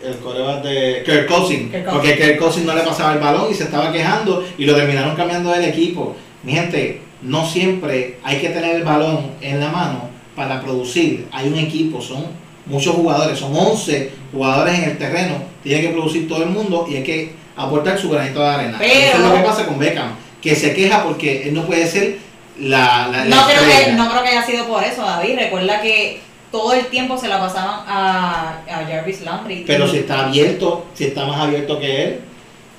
El 0.05 0.17
coreback 0.17 0.63
de 0.63 1.03
Kirk 1.05 1.27
Cousins, 1.27 1.71
Kirk 1.71 1.85
Cousins. 1.85 1.93
porque 1.93 2.17
Kirk 2.17 2.39
Cousins 2.39 2.67
no 2.67 2.75
le 2.75 2.83
pasaba 2.83 3.13
el 3.13 3.19
balón 3.21 3.51
y 3.51 3.55
se 3.55 3.65
estaba 3.65 3.93
quejando 3.93 4.45
y 4.57 4.65
lo 4.65 4.75
terminaron 4.75 5.15
cambiando 5.15 5.51
del 5.53 5.65
equipo. 5.65 6.17
Mi 6.43 6.53
gente, 6.53 7.03
no 7.23 7.47
siempre 7.47 8.17
hay 8.23 8.39
que 8.39 8.49
tener 8.49 8.77
el 8.77 8.83
balón 8.85 9.33
en 9.43 9.61
la 9.61 9.69
mano 9.69 10.09
para 10.35 10.63
producir. 10.63 11.27
Hay 11.33 11.49
un 11.49 11.59
equipo, 11.59 12.01
son 12.01 12.25
muchos 12.65 12.95
jugadores, 12.95 13.39
son 13.39 13.55
11 13.55 14.11
jugadores 14.33 14.79
en 14.79 14.85
el 14.91 14.97
terreno, 14.99 15.35
tiene 15.63 15.83
que 15.83 15.89
producir 15.91 16.27
todo 16.29 16.43
el 16.45 16.49
mundo 16.51 16.87
y 16.89 16.97
hay 16.97 17.03
que 17.03 17.33
aportar 17.65 17.99
su 17.99 18.11
granito 18.11 18.41
de 18.41 18.49
arena. 18.49 18.77
Pero- 18.79 18.93
Eso 18.93 19.17
es 19.17 19.21
lo 19.21 19.35
que 19.35 19.41
pasa 19.41 19.67
con 19.67 19.79
Beckham, 19.79 20.15
que 20.43 20.55
se 20.55 20.75
queja 20.75 21.03
porque 21.05 21.49
él 21.49 21.55
no 21.55 21.65
puede 21.67 21.87
ser 21.87 22.19
la, 22.59 23.09
la, 23.11 23.25
la 23.25 23.37
No 23.37 23.47
creo, 23.47 23.61
que, 23.87 23.93
no 23.93 24.11
creo 24.11 24.23
que 24.23 24.29
haya 24.29 24.43
sido 24.45 24.67
por 24.67 24.83
eso, 24.85 25.03
David. 25.03 25.37
Recuerda 25.39 25.81
que 25.81 26.21
todo 26.53 26.73
el 26.73 26.87
tiempo 26.87 27.17
se 27.17 27.29
la 27.29 27.39
pasaban 27.39 27.85
a, 27.87 28.59
a 28.69 28.85
Jarvis 28.87 29.23
Landry. 29.23 29.65
Pero 29.67 29.87
si 29.89 29.99
está 29.99 30.27
abierto, 30.27 30.87
si 30.95 31.05
está 31.05 31.25
más 31.27 31.41
abierto 31.41 31.79
que 31.79 32.03
él, 32.05 32.21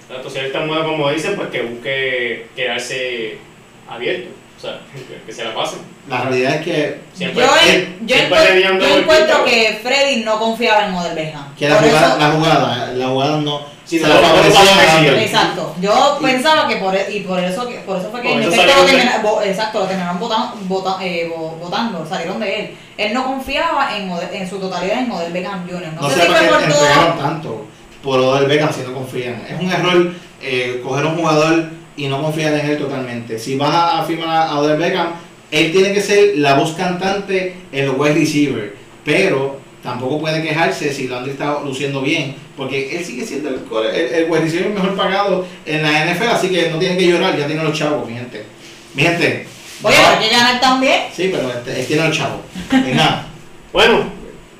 Exacto, 0.08 0.30
si 0.30 0.40
él 0.40 0.46
es 0.48 0.54
tan 0.54 0.68
bueno 0.68 0.84
como 0.84 1.10
dicen, 1.10 1.36
pues 1.36 1.48
que 1.50 1.62
busque 1.62 2.48
quedarse 2.56 3.38
abierto. 3.90 4.30
O 4.58 4.62
sea, 4.62 4.80
que, 5.26 5.34
se 5.34 5.44
la 5.44 5.56
pasen. 5.56 5.80
la 6.08 6.22
realidad 6.22 6.56
es 6.58 6.62
que 6.62 7.00
Siempre, 7.14 7.44
yo, 7.44 7.52
él- 7.68 7.96
yo, 8.06 8.16
siempre 8.16 8.38
encuent- 8.38 8.48
tenían 8.48 8.80
yo 8.80 8.98
encuentro 9.00 9.44
que 9.46 9.80
Freddy 9.82 10.24
no 10.24 10.38
confiaba 10.38 10.86
en 10.86 10.94
Odell 10.94 11.16
Beckham. 11.16 11.56
que 11.56 11.68
la 11.68 11.76
jugada, 11.78 12.08
eso- 12.10 12.18
la 12.20 12.30
jugada, 12.32 12.92
la 12.94 13.08
jugada 13.08 13.38
no 13.38 13.62
Sí, 13.92 14.00
no, 14.00 14.08
no, 14.08 14.22
no. 14.22 15.18
Exacto. 15.20 15.76
Yo 15.82 16.18
Y- 16.20 16.24
pensaba 16.24 16.68
que 16.68 16.78
por, 16.78 16.96
e- 16.96 17.14
y 17.14 17.20
por 17.22 17.40
eso 17.40 17.68
que 17.68 17.76
por 17.80 17.98
eso 17.98 18.10
fue 18.10 18.22
que 18.22 18.32
en 18.34 18.44
efecto 18.44 18.66
lo 18.78 18.86
termina- 18.86 19.18
bo- 19.22 19.42
exacto, 19.42 19.80
lo 19.80 19.86
terminaron 19.86 20.20
votando, 20.20 20.56
vota- 20.68 20.98
eh, 21.02 21.30
vo- 21.30 21.58
votando, 21.60 22.06
salieron 22.08 22.40
de 22.40 22.60
él. 22.60 22.72
Él 22.98 23.14
no 23.14 23.26
confiaba 23.26 23.98
en, 23.98 24.50
su 24.50 24.60
totalidad 24.60 25.00
en 25.00 25.12
Odell 25.12 25.34
Beckham 25.34 25.68
Jr. 25.70 25.94
No, 25.96 26.02
No 26.02 26.10
sé 26.10 26.22
si 26.22 26.28
fue 26.28 26.40
qué 26.40 26.46
por 26.48 26.62
entregaron 26.64 27.12
todo. 27.18 27.22
tanto 27.22 27.66
por 28.04 28.20
Odell 28.20 28.48
Beckham 28.48 28.74
si 28.74 28.82
no 28.82 28.94
confían. 28.94 29.46
Es 29.50 29.60
un 29.60 29.72
error 29.72 30.12
eh, 30.42 30.82
coger 30.84 31.06
un 31.06 31.16
jugador 31.18 31.70
y 31.98 32.08
no 32.08 32.22
confiar 32.22 32.54
en 32.54 32.70
él 32.70 32.78
totalmente. 32.78 33.38
Si 33.38 33.56
vas 33.58 33.96
a 34.00 34.04
firmar 34.04 34.48
a 34.48 34.58
Odell 34.60 34.78
Beckham, 34.80 35.08
él 35.52 35.72
tiene 35.72 35.94
que 35.94 36.02
ser 36.02 36.38
la 36.38 36.54
voz 36.56 36.72
cantante 36.74 37.58
en 37.72 37.86
los 37.88 37.98
wide 37.98 38.14
receiver, 38.14 38.76
pero 39.04 39.61
tampoco 39.84 40.20
puede 40.20 40.42
quejarse 40.44 40.94
si 40.94 41.08
Landry 41.08 41.32
está 41.32 41.60
luciendo 41.64 42.02
bien, 42.02 42.36
porque 42.56 42.96
él 42.98 43.04
sigue 43.04 43.26
siendo 43.26 43.50
el, 43.50 43.66
core- 43.66 43.90
el, 43.96 44.26
el 44.26 44.42
receiver 44.42 44.70
mejor 44.70 44.96
pagado 44.96 45.46
en 45.66 45.82
la 45.84 46.06
NFL, 46.06 46.28
así 46.30 46.50
que 46.50 46.70
no 46.70 46.78
tiene 46.80 46.98
que 46.98 47.08
llorar, 47.08 47.38
ya 47.38 47.48
tiene 47.48 47.64
los 47.64 47.78
chavos, 47.78 48.08
mi 48.08 48.14
gente. 48.16 48.44
Mi 48.94 49.04
gente. 49.04 49.48
Oye, 49.84 49.96
no- 49.98 50.04
pero 50.04 50.20
hay 50.20 50.30
que 50.30 50.36
ganar 50.36 50.60
también. 50.62 51.02
Sí, 51.16 51.30
pero 51.34 51.50
este, 51.50 51.80
él 51.80 51.86
tiene 51.88 52.08
los 52.08 52.18
chavos. 52.18 52.42
Venga. 52.72 53.28
Bueno, 53.74 54.04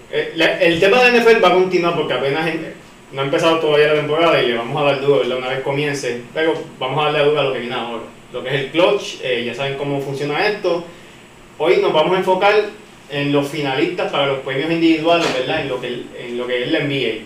eh, 0.10 0.32
la- 0.36 0.58
el 0.62 0.80
tema 0.80 1.04
de 1.04 1.20
NFL 1.20 1.44
va 1.44 1.50
a 1.50 1.54
continuar 1.54 1.96
porque 1.96 2.14
apenas 2.14 2.48
en- 2.48 2.74
no 3.12 3.20
ha 3.22 3.26
empezado 3.26 3.60
todavía 3.60 3.88
la 3.88 3.96
temporada 3.96 4.42
y 4.42 4.48
le 4.48 4.58
vamos 4.58 4.82
a 4.82 4.86
dar 4.86 5.02
duro 5.02 5.20
¿verdad? 5.20 5.38
una 5.38 5.50
vez 5.50 5.60
comience, 5.60 6.22
pero 6.34 6.54
vamos 6.80 6.98
a 7.02 7.12
darle 7.12 7.26
duro 7.30 7.42
a 7.42 7.44
lo 7.44 7.54
que 7.54 7.60
viene 7.60 7.76
ahora. 7.76 8.04
Lo 8.32 8.42
que 8.42 8.48
es 8.48 8.56
el 8.56 8.72
clutch, 8.72 9.16
eh, 9.22 9.44
ya 9.46 9.54
saben 9.54 9.76
cómo 9.78 10.00
funciona 10.00 10.48
esto. 10.48 10.86
Hoy 11.58 11.78
nos 11.82 11.92
vamos 11.92 12.16
a 12.16 12.20
enfocar 12.20 12.54
en 13.12 13.32
los 13.32 13.48
finalistas 13.48 14.12
para 14.12 14.28
los 14.28 14.40
premios 14.40 14.72
individuales, 14.72 15.28
¿verdad? 15.34 15.62
En 15.62 15.70
lo 15.70 15.80
que, 15.82 15.88
en 16.20 16.38
lo 16.38 16.48
que 16.48 16.64
es 16.64 16.72
la 16.72 16.80
NBA, 16.80 17.24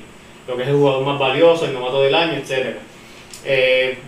lo 0.48 0.56
que 0.58 0.64
es 0.64 0.70
el 0.70 0.76
jugador 0.76 1.06
más 1.06 1.20
valioso, 1.20 1.66
el 1.66 1.74
novato 1.74 2.02
del 2.02 2.16
año, 2.16 2.34
etc. 2.38 2.76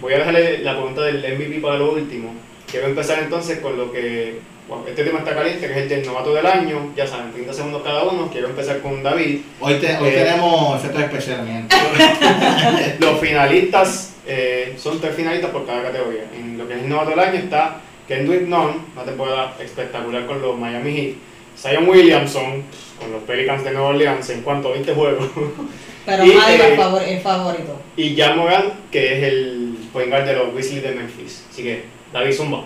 voy 0.01 0.13
a 0.13 0.17
dejarle 0.19 0.59
la 0.59 0.73
pregunta 0.73 1.01
del 1.03 1.17
MVP 1.38 1.59
para 1.61 1.78
lo 1.78 1.91
último. 1.93 2.34
Quiero 2.69 2.88
empezar 2.88 3.19
entonces 3.19 3.59
con 3.59 3.78
lo 3.78 3.91
que 3.91 4.39
bueno, 4.67 4.84
este 4.86 5.05
tema 5.05 5.19
está 5.19 5.34
caliente, 5.34 5.65
que 5.65 5.71
es 5.71 5.78
el 5.78 5.88
del 5.88 6.05
novato 6.05 6.34
del 6.34 6.45
año. 6.45 6.91
Ya 6.95 7.07
saben, 7.07 7.32
30 7.32 7.53
segundos 7.53 7.82
cada 7.84 8.03
uno. 8.03 8.30
Quiero 8.30 8.49
empezar 8.49 8.80
con 8.82 9.01
David. 9.01 9.38
Hoy, 9.61 9.75
te- 9.75 9.95
hoy 9.97 10.09
Eh. 10.09 10.11
tenemos 10.11 10.84
efectos 10.84 11.25
gente. 11.25 11.75
Los 12.99 13.19
finalistas 13.21 14.15
eh, 14.25 14.73
son 14.78 14.99
tres 14.99 15.15
finalistas 15.15 15.51
por 15.51 15.65
cada 15.65 15.84
categoría. 15.84 16.23
En 16.38 16.57
lo 16.57 16.67
que 16.67 16.73
es 16.73 16.82
el 16.82 16.89
novato 16.89 17.11
del 17.11 17.19
año 17.19 17.39
está 17.39 17.80
Kendrick 18.09 18.41
Nunn, 18.41 18.88
una 18.93 19.05
temporada 19.05 19.55
espectacular 19.61 20.25
con 20.25 20.41
los 20.41 20.57
Miami 20.57 20.91
Heat. 20.93 21.13
Zion 21.59 21.87
Williamson, 21.89 22.63
con 22.99 23.11
los 23.11 23.23
Pelicans 23.23 23.63
de 23.63 23.71
Nueva 23.71 23.89
Orleans 23.89 24.29
en 24.29 24.41
cuanto 24.41 24.69
a 24.69 24.71
20 24.73 24.93
juegos. 24.93 25.25
Pero 26.05 26.25
Y, 26.25 26.29
eh, 26.31 26.73
favor- 26.77 27.01
favorito. 27.21 27.81
y 27.97 28.15
Jan 28.15 28.37
Moran, 28.37 28.73
que 28.91 29.17
es 29.17 29.23
el 29.33 29.75
point 29.91 30.09
guard 30.09 30.25
de 30.25 30.33
los 30.35 30.53
Grizzlies 30.53 30.83
de 30.83 30.91
Memphis. 30.91 31.43
Así 31.51 31.63
que, 31.63 31.83
David 32.13 32.33
Zumba. 32.33 32.63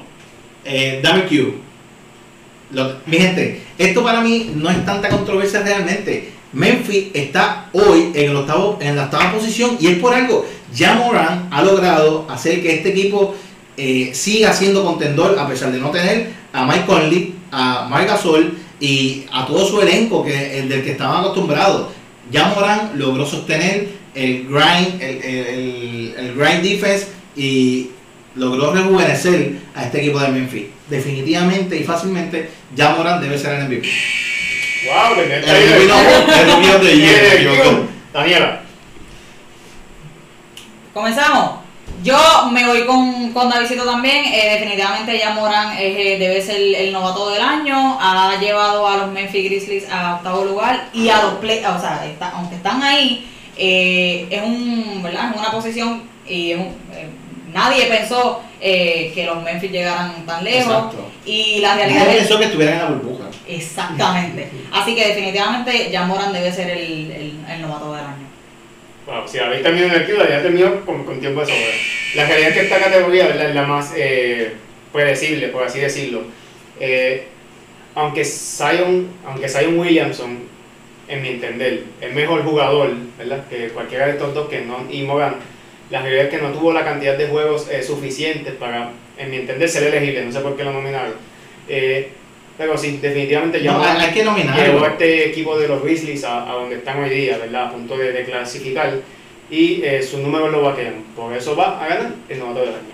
Eh, 0.63 0.99
dame 1.01 1.23
Q. 1.25 1.55
Lo- 2.71 2.97
mi 3.07 3.17
gente, 3.17 3.61
esto 3.77 4.03
para 4.03 4.21
mí 4.21 4.51
no 4.55 4.69
es 4.69 4.85
tanta 4.85 5.09
controversia 5.09 5.61
realmente. 5.61 6.29
Memphis 6.53 7.07
está 7.13 7.69
hoy 7.73 8.11
en, 8.13 8.29
el 8.31 8.35
octavo, 8.35 8.77
en 8.81 8.95
la 8.95 9.05
octava 9.05 9.31
posición 9.33 9.77
y 9.79 9.87
es 9.87 9.97
por 9.99 10.13
algo. 10.13 10.45
Ya 10.73 10.93
Moran 10.95 11.47
ha 11.51 11.63
logrado 11.63 12.27
hacer 12.29 12.61
que 12.61 12.75
este 12.75 12.89
equipo 12.89 13.35
eh, 13.77 14.11
siga 14.13 14.53
siendo 14.53 14.83
contendor 14.85 15.37
a 15.39 15.47
pesar 15.47 15.71
de 15.71 15.79
no 15.79 15.89
tener 15.91 16.29
a 16.53 16.65
Mike 16.65 16.85
Conley, 16.85 17.35
a 17.51 17.87
Mike 17.89 18.05
Gasol 18.05 18.53
y 18.81 19.25
a 19.31 19.45
todo 19.45 19.65
su 19.65 19.79
elenco 19.79 20.25
que, 20.25 20.59
el 20.59 20.67
del 20.67 20.83
que 20.83 20.91
estaban 20.91 21.21
acostumbrados. 21.21 21.87
Ya 22.31 22.47
Moran 22.47 22.91
logró 22.95 23.25
sostener 23.25 23.89
el 24.15 24.47
grind, 24.47 25.01
el, 25.01 25.23
el- 25.23 25.47
el- 25.47 26.15
el 26.17 26.35
grind 26.35 26.63
defense 26.63 27.07
y 27.35 27.89
logró 28.35 28.73
rejuvenecer 28.73 29.53
a 29.75 29.85
este 29.85 29.99
equipo 30.01 30.19
de 30.19 30.27
Memphis. 30.29 30.65
Definitivamente 30.89 31.77
y 31.77 31.83
fácilmente, 31.83 32.49
ya 32.75 32.89
Moran 32.95 33.21
debe 33.21 33.37
ser 33.37 33.53
el 33.59 33.67
MVP. 33.67 33.87
¡Wow! 34.87 35.15
Que 35.15 35.21
El 35.35 35.41
MVP 35.43 35.87
no, 35.87 35.99
el 36.01 37.01
equivoqué. 37.37 37.77
Daniela. 38.13 38.61
Comenzamos. 40.93 41.60
Yo 42.03 42.17
me 42.51 42.65
voy 42.65 42.85
con, 42.85 43.31
con 43.31 43.49
Davidcito 43.49 43.83
también. 43.85 44.25
Eh, 44.25 44.51
definitivamente 44.53 45.17
ya 45.19 45.31
Moran 45.31 45.73
es, 45.73 45.95
eh, 45.97 46.17
debe 46.19 46.41
ser 46.41 46.55
el, 46.55 46.73
el 46.75 46.93
novato 46.93 47.29
del 47.29 47.41
año. 47.41 47.97
Ha 48.01 48.37
llevado 48.39 48.87
a 48.87 48.97
los 48.97 49.11
Memphis 49.11 49.45
Grizzlies 49.45 49.89
a 49.91 50.15
octavo 50.15 50.45
lugar 50.45 50.87
y 50.93 51.09
a 51.09 51.21
los 51.21 51.33
play. 51.35 51.59
O 51.59 51.79
sea, 51.79 52.03
está- 52.05 52.31
aunque 52.31 52.55
están 52.55 52.81
ahí, 52.81 53.27
eh, 53.57 54.27
es 54.31 54.41
un, 54.41 55.01
¿verdad? 55.03 55.31
Es 55.31 55.37
una 55.39 55.51
posición 55.51 56.03
y 56.27 56.51
es 56.51 56.57
un- 56.59 56.75
eh, 56.93 57.09
nadie 57.53 57.85
pensó 57.85 58.41
eh, 58.63 59.11
que 59.15 59.25
los 59.25 59.41
Memphis 59.43 59.71
llegaran 59.71 60.25
tan 60.25 60.43
lejos. 60.43 60.71
Exacto. 60.73 61.07
Y 61.25 61.59
la 61.59 61.75
realidad 61.75 61.99
Nadie 62.01 62.13
es 62.13 62.19
pensó 62.27 62.39
que 62.39 62.45
estuvieran 62.45 62.75
en 62.75 62.81
la 62.83 62.89
burbuja. 62.89 63.25
exactamente. 63.47 64.49
Así 64.71 64.95
que 64.95 65.07
definitivamente 65.07 65.89
ya 65.91 66.03
Moran 66.03 66.31
debe 66.33 66.51
ser 66.51 66.69
el, 66.69 67.11
el, 67.11 67.39
el 67.49 67.61
novato 67.61 67.93
del 67.93 68.05
año. 68.05 68.20
Wow, 69.05 69.27
si 69.27 69.37
David 69.39 69.61
terminó 69.61 69.87
en 69.87 69.93
el 69.93 70.05
Q, 70.05 70.13
ya 70.29 70.41
terminó 70.41 70.85
con, 70.85 71.03
con 71.05 71.19
tiempo 71.19 71.41
de 71.41 71.47
sobra. 71.47 71.75
La 72.15 72.25
realidad 72.27 72.49
es 72.49 72.55
que 72.55 72.61
esta 72.61 72.79
categoría 72.79 73.27
¿verdad? 73.27 73.49
es 73.49 73.55
la 73.55 73.63
más 73.63 73.93
eh, 73.95 74.53
predecible, 74.93 75.47
por 75.47 75.63
así 75.63 75.79
decirlo. 75.79 76.23
Eh, 76.79 77.25
aunque, 77.95 78.23
Zion, 78.23 79.09
aunque 79.25 79.49
Zion 79.49 79.77
Williamson, 79.79 80.39
en 81.07 81.21
mi 81.21 81.29
entender, 81.29 81.83
es 81.99 82.13
mejor 82.13 82.43
jugador 82.43 82.91
¿verdad? 83.17 83.47
que 83.49 83.69
cualquiera 83.69 84.05
de 84.05 84.13
estos 84.13 84.33
dos 84.33 84.49
que 84.49 84.61
no, 84.61 84.85
y 84.89 85.01
Moran, 85.01 85.35
la 85.89 86.01
realidad 86.01 86.25
es 86.25 86.31
que 86.31 86.41
no 86.41 86.51
tuvo 86.53 86.71
la 86.71 86.85
cantidad 86.85 87.17
de 87.17 87.27
juegos 87.27 87.67
eh, 87.69 87.83
suficientes 87.83 88.53
para, 88.53 88.91
en 89.17 89.29
mi 89.29 89.37
entender, 89.37 89.67
ser 89.67 89.83
elegible. 89.83 90.25
No 90.25 90.31
sé 90.31 90.39
por 90.39 90.55
qué 90.55 90.63
lo 90.63 90.71
nominaron. 90.71 91.15
Eh, 91.67 92.11
pero 92.61 92.77
sí, 92.77 92.99
definitivamente 93.01 93.59
ya 93.63 93.71
No, 93.71 93.83
hay, 93.83 94.13
que 94.13 94.21
a 94.21 94.87
este 94.87 95.29
equipo 95.29 95.57
de 95.57 95.67
los 95.67 95.81
Grizzlies 95.81 96.23
a, 96.23 96.47
a 96.47 96.53
donde 96.53 96.75
están 96.75 97.01
hoy 97.01 97.09
día, 97.09 97.39
¿verdad? 97.39 97.65
A 97.65 97.71
punto 97.71 97.97
de, 97.97 98.11
de 98.11 98.23
clasificar. 98.23 98.99
y 99.49 99.81
eh, 99.83 100.03
sus 100.03 100.19
números 100.19 100.51
lo 100.51 100.61
vaquean. 100.61 101.03
Por 101.15 101.33
eso 101.35 101.55
va 101.55 101.83
a 101.83 101.87
ganar 101.87 102.13
el 102.29 102.37
novato 102.37 102.59
del 102.59 102.69
año. 102.69 102.93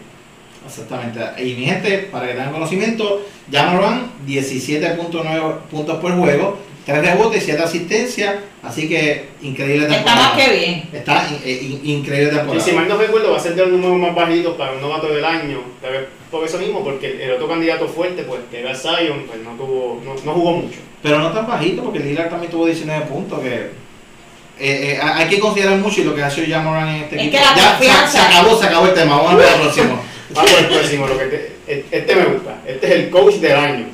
Exactamente. 0.65 1.19
Y 1.43 1.53
mi 1.55 1.65
gente, 1.65 2.07
para 2.09 2.27
que 2.27 2.33
tengan 2.33 2.53
conocimiento, 2.53 3.25
Jamoran 3.51 4.09
17.9 4.25 5.57
puntos 5.69 5.99
por 5.99 6.13
juego, 6.13 6.57
3 6.87 7.01
rebotes, 7.05 7.43
7 7.43 7.61
asistencias, 7.61 8.35
así 8.63 8.87
que 8.87 9.25
increíble 9.41 9.83
Está 9.83 9.95
temporada. 9.97 10.29
más 10.29 10.37
que 10.41 10.51
bien. 10.57 10.89
Está 10.93 11.27
in- 11.29 11.41
eh, 11.43 11.59
in- 11.83 11.89
increíble 11.99 12.31
Y 12.31 12.35
temporada. 12.37 12.63
si 12.65 12.71
mal 12.71 12.87
no 12.87 12.97
recuerdo, 12.97 13.31
va 13.31 13.37
a 13.37 13.41
ser 13.41 13.55
de 13.55 13.61
los 13.63 13.71
números 13.71 13.97
más 13.99 14.15
bajitos 14.15 14.55
para 14.55 14.71
un 14.71 14.81
novato 14.81 15.13
del 15.13 15.23
año. 15.25 15.59
Tal 15.81 15.91
vez 15.91 16.01
por 16.31 16.45
eso 16.45 16.57
mismo, 16.57 16.83
porque 16.83 17.23
el 17.25 17.31
otro 17.33 17.47
candidato 17.49 17.87
fuerte, 17.89 18.23
pues, 18.23 18.39
que 18.49 18.61
era 18.61 18.73
Zion, 18.73 19.23
pues 19.27 19.39
no, 19.41 19.51
tuvo, 19.51 20.01
no, 20.05 20.15
no 20.23 20.31
jugó 20.33 20.51
mucho. 20.53 20.77
Pero 21.03 21.19
no 21.19 21.31
tan 21.33 21.45
bajito, 21.45 21.83
porque 21.83 21.99
Lillard 21.99 22.29
también 22.29 22.51
tuvo 22.51 22.65
19 22.65 23.05
puntos, 23.05 23.39
que 23.41 23.53
eh, 23.53 23.69
eh, 24.59 24.99
hay 25.01 25.27
que 25.27 25.39
considerar 25.39 25.77
mucho 25.77 26.01
y 26.01 26.03
lo 26.05 26.15
que 26.15 26.23
ha 26.23 26.31
sido 26.31 26.47
Jamoran 26.49 26.87
en 26.87 26.95
este 27.03 27.15
Es 27.17 27.21
equipo. 27.21 27.37
que 27.37 27.43
la 27.43 27.55
Ya, 27.81 28.07
se, 28.07 28.17
acabó, 28.17 28.57
se 28.59 28.65
acabó 28.65 28.85
el 28.87 28.93
tema, 28.93 29.17
vamos 29.17 29.33
a 29.33 29.35
ver 29.35 29.47
el 29.55 29.61
próximo. 29.61 29.99
Vamos 30.29 30.51
al 30.57 30.67
próximo, 30.67 31.07
lo 31.07 31.17
que 31.17 31.25
te- 31.25 31.85
este 31.91 32.15
me 32.15 32.25
gusta. 32.25 32.57
Este 32.65 32.85
es 32.87 32.93
el 32.93 33.09
coach 33.09 33.35
del 33.35 33.55
año. 33.55 33.85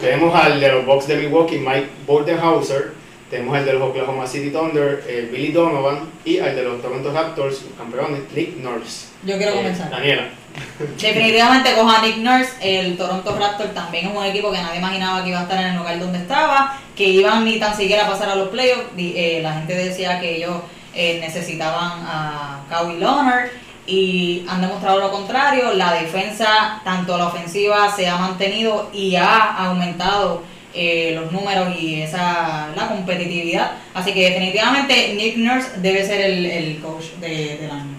Tenemos 0.00 0.34
al 0.34 0.60
de 0.60 0.72
los 0.72 0.84
Bucks 0.86 1.06
de 1.06 1.16
Milwaukee, 1.16 1.58
Mike 1.58 1.88
Bordenhauser. 2.06 2.92
Tenemos 3.30 3.56
al 3.56 3.64
de 3.64 3.72
los 3.72 3.82
Oklahoma 3.90 4.26
City 4.26 4.50
Thunder, 4.50 5.02
eh, 5.08 5.28
Billy 5.32 5.52
Donovan. 5.52 6.00
Y 6.24 6.38
al 6.38 6.54
de 6.54 6.62
los 6.62 6.80
Toronto 6.82 7.12
Raptors, 7.12 7.64
campeones, 7.76 8.20
Nick 8.34 8.56
Nurse. 8.58 9.06
Yo 9.24 9.36
quiero 9.36 9.52
Eh, 9.52 9.56
comenzar. 9.56 9.90
Daniela. 9.90 10.28
Definitivamente 11.00 11.74
cojo 11.74 11.90
a 11.90 12.02
Nick 12.06 12.18
Nurse, 12.18 12.50
el 12.62 12.96
Toronto 12.96 13.36
Raptors 13.38 13.74
también 13.74 14.06
es 14.08 14.16
un 14.16 14.24
equipo 14.24 14.50
que 14.52 14.58
nadie 14.58 14.78
imaginaba 14.78 15.22
que 15.22 15.30
iba 15.30 15.40
a 15.40 15.42
estar 15.42 15.60
en 15.60 15.66
el 15.72 15.76
lugar 15.76 15.98
donde 15.98 16.18
estaba, 16.18 16.78
que 16.96 17.04
iban 17.04 17.44
ni 17.44 17.58
tan 17.58 17.76
siquiera 17.76 18.06
a 18.06 18.10
pasar 18.10 18.28
a 18.30 18.36
los 18.36 18.48
playoffs. 18.48 18.84
Eh, 18.96 19.40
la 19.42 19.54
gente 19.54 19.74
decía 19.74 20.20
que 20.20 20.36
ellos 20.36 20.56
eh, 20.94 21.18
necesitaban 21.20 22.00
a 22.06 22.64
Kawhi 22.70 22.96
Leonard 22.98 23.48
y 23.86 24.44
han 24.48 24.60
demostrado 24.60 24.98
lo 25.00 25.10
contrario. 25.10 25.72
La 25.74 25.92
defensa, 25.94 26.80
tanto 26.84 27.16
la 27.16 27.26
ofensiva, 27.28 27.90
se 27.94 28.08
ha 28.08 28.16
mantenido 28.16 28.90
y 28.92 29.16
ha 29.16 29.54
aumentado 29.68 30.42
eh, 30.74 31.12
los 31.14 31.32
números 31.32 31.68
y 31.78 32.02
esa 32.02 32.68
la 32.76 32.88
competitividad. 32.88 33.72
Así 33.94 34.12
que 34.12 34.30
definitivamente 34.30 35.14
Nick 35.14 35.36
Nurse 35.38 35.80
debe 35.80 36.04
ser 36.04 36.20
el, 36.20 36.44
el 36.46 36.78
coach 36.80 37.04
de- 37.20 37.58
del 37.60 37.70
año. 37.70 37.94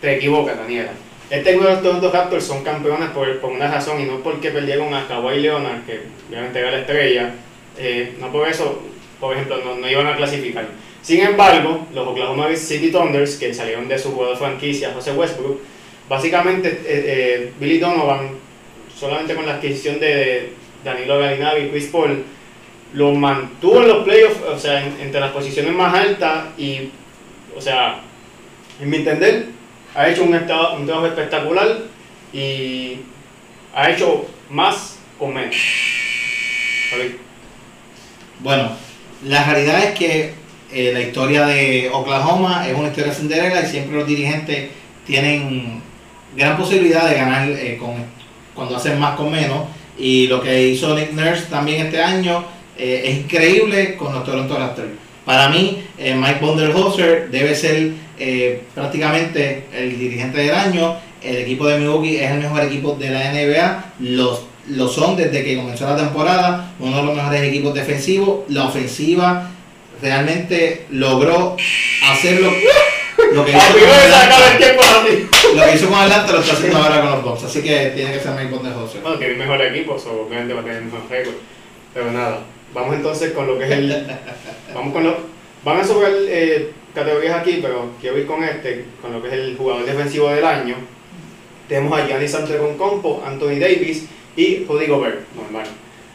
Te 0.00 0.16
equivocas, 0.16 0.56
Daniela. 0.58 0.90
Este 1.30 1.50
equipo 1.50 1.66
de 1.66 1.72
los 1.74 1.82
Toronto 1.82 2.10
Raptors 2.10 2.44
son 2.46 2.64
campeones 2.64 3.10
por, 3.10 3.38
por 3.40 3.50
una 3.52 3.68
razón 3.70 4.00
y 4.00 4.04
no 4.04 4.20
porque 4.20 4.50
perdieron 4.50 4.94
a 4.94 5.06
Kawhi 5.06 5.40
Leonard, 5.40 5.84
que 5.84 6.06
obviamente 6.30 6.58
era 6.58 6.70
la 6.70 6.78
estrella. 6.78 7.34
Eh, 7.76 8.16
no 8.18 8.32
por 8.32 8.48
eso, 8.48 8.82
por 9.20 9.34
ejemplo, 9.34 9.58
no, 9.64 9.74
no 9.76 9.88
iban 9.90 10.06
a 10.06 10.16
clasificar. 10.16 10.66
Sin 11.02 11.20
embargo, 11.20 11.86
los 11.94 12.06
Oklahoma 12.08 12.54
City 12.56 12.90
Thunders, 12.90 13.36
que 13.36 13.54
salieron 13.54 13.88
de 13.88 13.98
su 13.98 14.12
jugador 14.12 14.36
franquicia, 14.36 14.92
José 14.92 15.12
Westbrook, 15.12 15.60
básicamente 16.08 16.68
eh, 16.68 16.80
eh, 16.86 17.52
Billy 17.58 17.78
Donovan, 17.78 18.30
solamente 18.98 19.34
con 19.34 19.46
la 19.46 19.54
adquisición 19.54 20.00
de 20.00 20.52
Danilo 20.84 21.18
Gallinari 21.18 21.66
y 21.66 21.68
Chris 21.70 21.86
Paul, 21.86 22.24
lo 22.94 23.12
mantuvo 23.12 23.82
en 23.82 23.88
los 23.88 24.04
playoffs, 24.04 24.40
o 24.42 24.58
sea, 24.58 24.84
en- 24.84 24.96
entre 25.00 25.20
las 25.20 25.30
posiciones 25.32 25.72
más 25.72 25.94
altas 25.94 26.46
y, 26.58 26.90
o 27.56 27.60
sea, 27.60 28.00
en 28.80 28.90
mi 28.90 28.96
entender, 28.98 29.46
ha 29.94 30.08
hecho 30.08 30.24
un, 30.24 30.34
estado- 30.34 30.76
un 30.76 30.86
trabajo 30.86 31.06
espectacular 31.06 31.78
y 32.32 32.98
ha 33.74 33.90
hecho 33.90 34.26
más 34.50 34.98
con 35.18 35.32
menos. 35.34 35.56
Bueno, 38.40 38.70
la 39.24 39.44
realidad 39.44 39.84
es 39.84 39.98
que 39.98 40.32
eh, 40.70 40.90
la 40.92 41.00
historia 41.00 41.46
de 41.46 41.88
Oklahoma 41.90 42.68
es 42.68 42.76
una 42.76 42.88
historia 42.88 43.12
Cinderella 43.12 43.62
y 43.62 43.70
siempre 43.70 43.96
los 43.96 44.06
dirigentes 44.06 44.68
tienen 45.06 45.80
gran 46.36 46.58
posibilidad 46.58 47.08
de 47.08 47.16
ganar 47.16 47.48
eh, 47.48 47.78
con, 47.80 47.94
cuando 48.54 48.76
hacen 48.76 48.98
más 48.98 49.16
con 49.16 49.30
menos. 49.30 49.66
Y 49.98 50.26
lo 50.26 50.42
que 50.42 50.68
hizo 50.68 50.94
Nick 50.94 51.12
Nurse 51.12 51.46
también 51.48 51.86
este 51.86 52.02
año 52.02 52.44
eh, 52.76 53.02
es 53.04 53.16
increíble 53.16 53.96
con 53.96 54.12
los 54.12 54.24
Toronto 54.24 54.56
Raptors. 54.56 54.88
Para 55.24 55.48
mí, 55.48 55.82
Mike 55.98 56.38
Bonderhoser 56.40 57.30
debe 57.30 57.54
ser 57.54 57.92
prácticamente 58.74 59.64
el 59.74 59.98
dirigente 59.98 60.38
del 60.38 60.54
año. 60.54 60.96
El 61.22 61.36
equipo 61.36 61.66
de 61.66 61.78
Milwaukee 61.78 62.16
es 62.16 62.30
el 62.30 62.38
mejor 62.38 62.62
equipo 62.62 62.94
de 62.94 63.10
la 63.10 63.32
NBA. 63.32 63.84
Los, 64.00 64.44
lo 64.68 64.88
son 64.88 65.16
desde 65.16 65.44
que 65.44 65.56
comenzó 65.56 65.86
la 65.86 65.98
temporada. 65.98 66.72
Uno 66.80 66.96
de 66.96 67.02
los 67.02 67.14
mejores 67.14 67.42
equipos 67.42 67.74
defensivos. 67.74 68.40
La 68.48 68.64
ofensiva 68.64 69.50
realmente 70.00 70.86
logró 70.90 71.56
hacerlo. 72.10 72.52
Lo 73.32 73.44
que 73.44 73.50
hizo 73.56 73.78
con 73.78 73.90
Atlanta, 73.90 74.36
lo 75.54 75.64
que 75.64 75.74
hizo 75.74 75.88
con 75.88 75.98
Atlanta 75.98 76.32
lo 76.32 76.40
está 76.40 76.52
haciendo 76.52 76.78
ahora 76.78 77.00
con 77.00 77.10
los 77.10 77.22
Bucks. 77.24 77.44
Así 77.44 77.62
que 77.62 77.92
tiene 77.94 78.12
que 78.12 78.20
ser 78.20 78.32
Mike 78.32 78.54
Bonderhoser. 78.54 79.02
Bueno, 79.02 79.18
tiene 79.18 79.34
mejor 79.34 79.60
equipo, 79.62 79.94
obviamente 79.94 80.54
va 80.54 80.60
a 80.60 80.64
tener 80.64 80.82
mejor 80.82 81.00
récord. 81.10 81.34
Pero 81.94 82.12
nada, 82.12 82.40
vamos 82.72 82.94
entonces 82.94 83.32
con 83.32 83.46
lo 83.46 83.58
que 83.58 83.64
es 83.64 83.70
el. 83.70 84.06
Vamos 84.74 84.92
con 84.92 85.04
lo. 85.04 85.16
Van 85.64 85.80
a 85.80 85.84
sobrar 85.84 86.12
eh, 86.14 86.72
categorías 86.94 87.40
aquí, 87.40 87.58
pero 87.60 87.90
quiero 88.00 88.18
ir 88.18 88.26
con 88.26 88.44
este, 88.44 88.84
con 89.00 89.12
lo 89.12 89.22
que 89.22 89.28
es 89.28 89.34
el 89.34 89.56
jugador 89.56 89.84
defensivo 89.84 90.28
del 90.28 90.44
año. 90.44 90.76
Tenemos 91.68 91.98
a 91.98 92.06
Giannis 92.06 92.34
Antetokounmpo, 92.34 93.22
Anthony 93.26 93.58
Davis 93.58 94.06
y 94.36 94.64
Rudy 94.64 94.86
Gobert, 94.86 95.20
normal. 95.34 95.66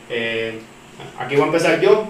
Eh, 0.09 0.59
aquí 1.19 1.35
voy 1.35 1.43
a 1.43 1.47
empezar 1.47 1.81
yo. 1.81 2.07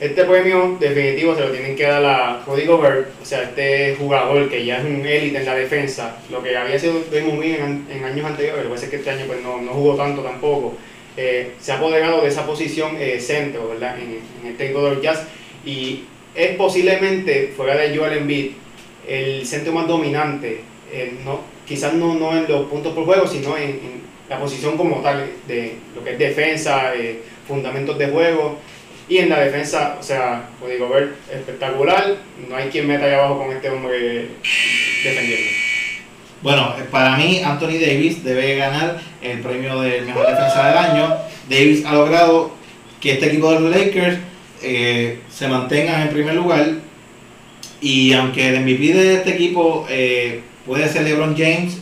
Este 0.00 0.24
premio 0.24 0.76
definitivo 0.80 1.36
se 1.36 1.42
lo 1.42 1.50
tienen 1.50 1.76
que 1.76 1.84
dar 1.84 2.04
a 2.04 2.42
Rudy 2.44 2.66
Gobert, 2.66 3.10
o 3.22 3.24
sea, 3.24 3.44
este 3.44 3.94
jugador 3.96 4.50
que 4.50 4.64
ya 4.64 4.78
es 4.78 4.84
un 4.84 5.06
élite 5.06 5.38
en 5.38 5.46
la 5.46 5.54
defensa, 5.54 6.16
lo 6.32 6.42
que 6.42 6.56
había 6.56 6.76
sido 6.76 6.94
Green 7.12 7.40
en, 7.40 7.86
en 7.88 8.04
años 8.04 8.26
anteriores, 8.26 8.64
lo 8.64 8.74
que 8.74 8.88
que 8.88 8.96
este 8.96 9.10
año 9.10 9.24
pues, 9.28 9.40
no, 9.40 9.62
no 9.62 9.70
jugó 9.70 9.94
tanto 9.94 10.22
tampoco, 10.22 10.74
eh, 11.16 11.52
se 11.60 11.70
ha 11.70 11.76
apoderado 11.76 12.22
de 12.22 12.28
esa 12.28 12.44
posición 12.44 12.96
eh, 12.98 13.20
centro, 13.20 13.68
¿verdad? 13.68 13.96
En, 13.96 14.18
en 14.42 14.50
este 14.50 14.64
equipo 14.64 14.84
de 14.84 14.94
los 14.96 15.02
Jazz 15.02 15.28
y 15.64 16.02
es 16.34 16.56
posiblemente, 16.56 17.52
fuera 17.56 17.76
de 17.76 17.96
Joel 17.96 18.18
Embiid, 18.18 18.50
el 19.06 19.46
centro 19.46 19.72
más 19.72 19.86
dominante, 19.86 20.60
eh, 20.92 21.14
no, 21.24 21.40
quizás 21.68 21.94
no, 21.94 22.16
no 22.16 22.36
en 22.36 22.48
los 22.48 22.66
puntos 22.66 22.92
por 22.94 23.04
juego, 23.04 23.28
sino 23.28 23.56
en, 23.56 23.70
en 23.70 24.02
la 24.28 24.40
posición 24.40 24.76
como 24.76 24.96
tal, 25.02 25.30
de 25.46 25.74
lo 25.94 26.02
que 26.02 26.14
es 26.14 26.18
defensa, 26.18 26.92
fundamentos 27.46 27.96
de 27.96 28.08
juego. 28.08 28.58
Y 29.08 29.18
en 29.18 29.28
la 29.28 29.40
defensa, 29.40 29.96
o 30.00 30.02
sea, 30.02 30.48
Rudy 30.60 30.78
Gobert 30.78 31.12
espectacular, 31.30 32.16
no 32.48 32.56
hay 32.56 32.68
quien 32.68 32.86
meta 32.86 33.04
ahí 33.04 33.12
abajo 33.12 33.38
con 33.38 33.54
este 33.54 33.68
hombre 33.68 34.28
defendiendo. 35.04 35.50
Bueno, 36.42 36.74
eh, 36.78 36.84
para 36.90 37.16
mí 37.16 37.40
Anthony 37.44 37.78
Davis 37.80 38.24
debe 38.24 38.56
ganar 38.56 39.00
el 39.22 39.40
premio 39.40 39.80
del 39.80 40.06
mejor 40.06 40.26
defensa 40.26 40.68
del 40.68 40.78
año. 40.78 41.16
Davis 41.48 41.84
ha 41.84 41.92
logrado 41.94 42.52
que 43.00 43.12
este 43.12 43.26
equipo 43.26 43.52
de 43.52 43.60
los 43.60 43.76
Lakers 43.76 44.18
eh, 44.62 45.20
se 45.30 45.48
mantenga 45.48 46.02
en 46.02 46.08
primer 46.08 46.34
lugar 46.34 46.66
y 47.82 48.14
aunque 48.14 48.48
el 48.48 48.60
MVP 48.60 48.94
de 48.94 49.14
este 49.16 49.30
equipo 49.30 49.86
eh, 49.90 50.40
puede 50.64 50.88
ser 50.88 51.02
LeBron 51.02 51.36
James, 51.36 51.78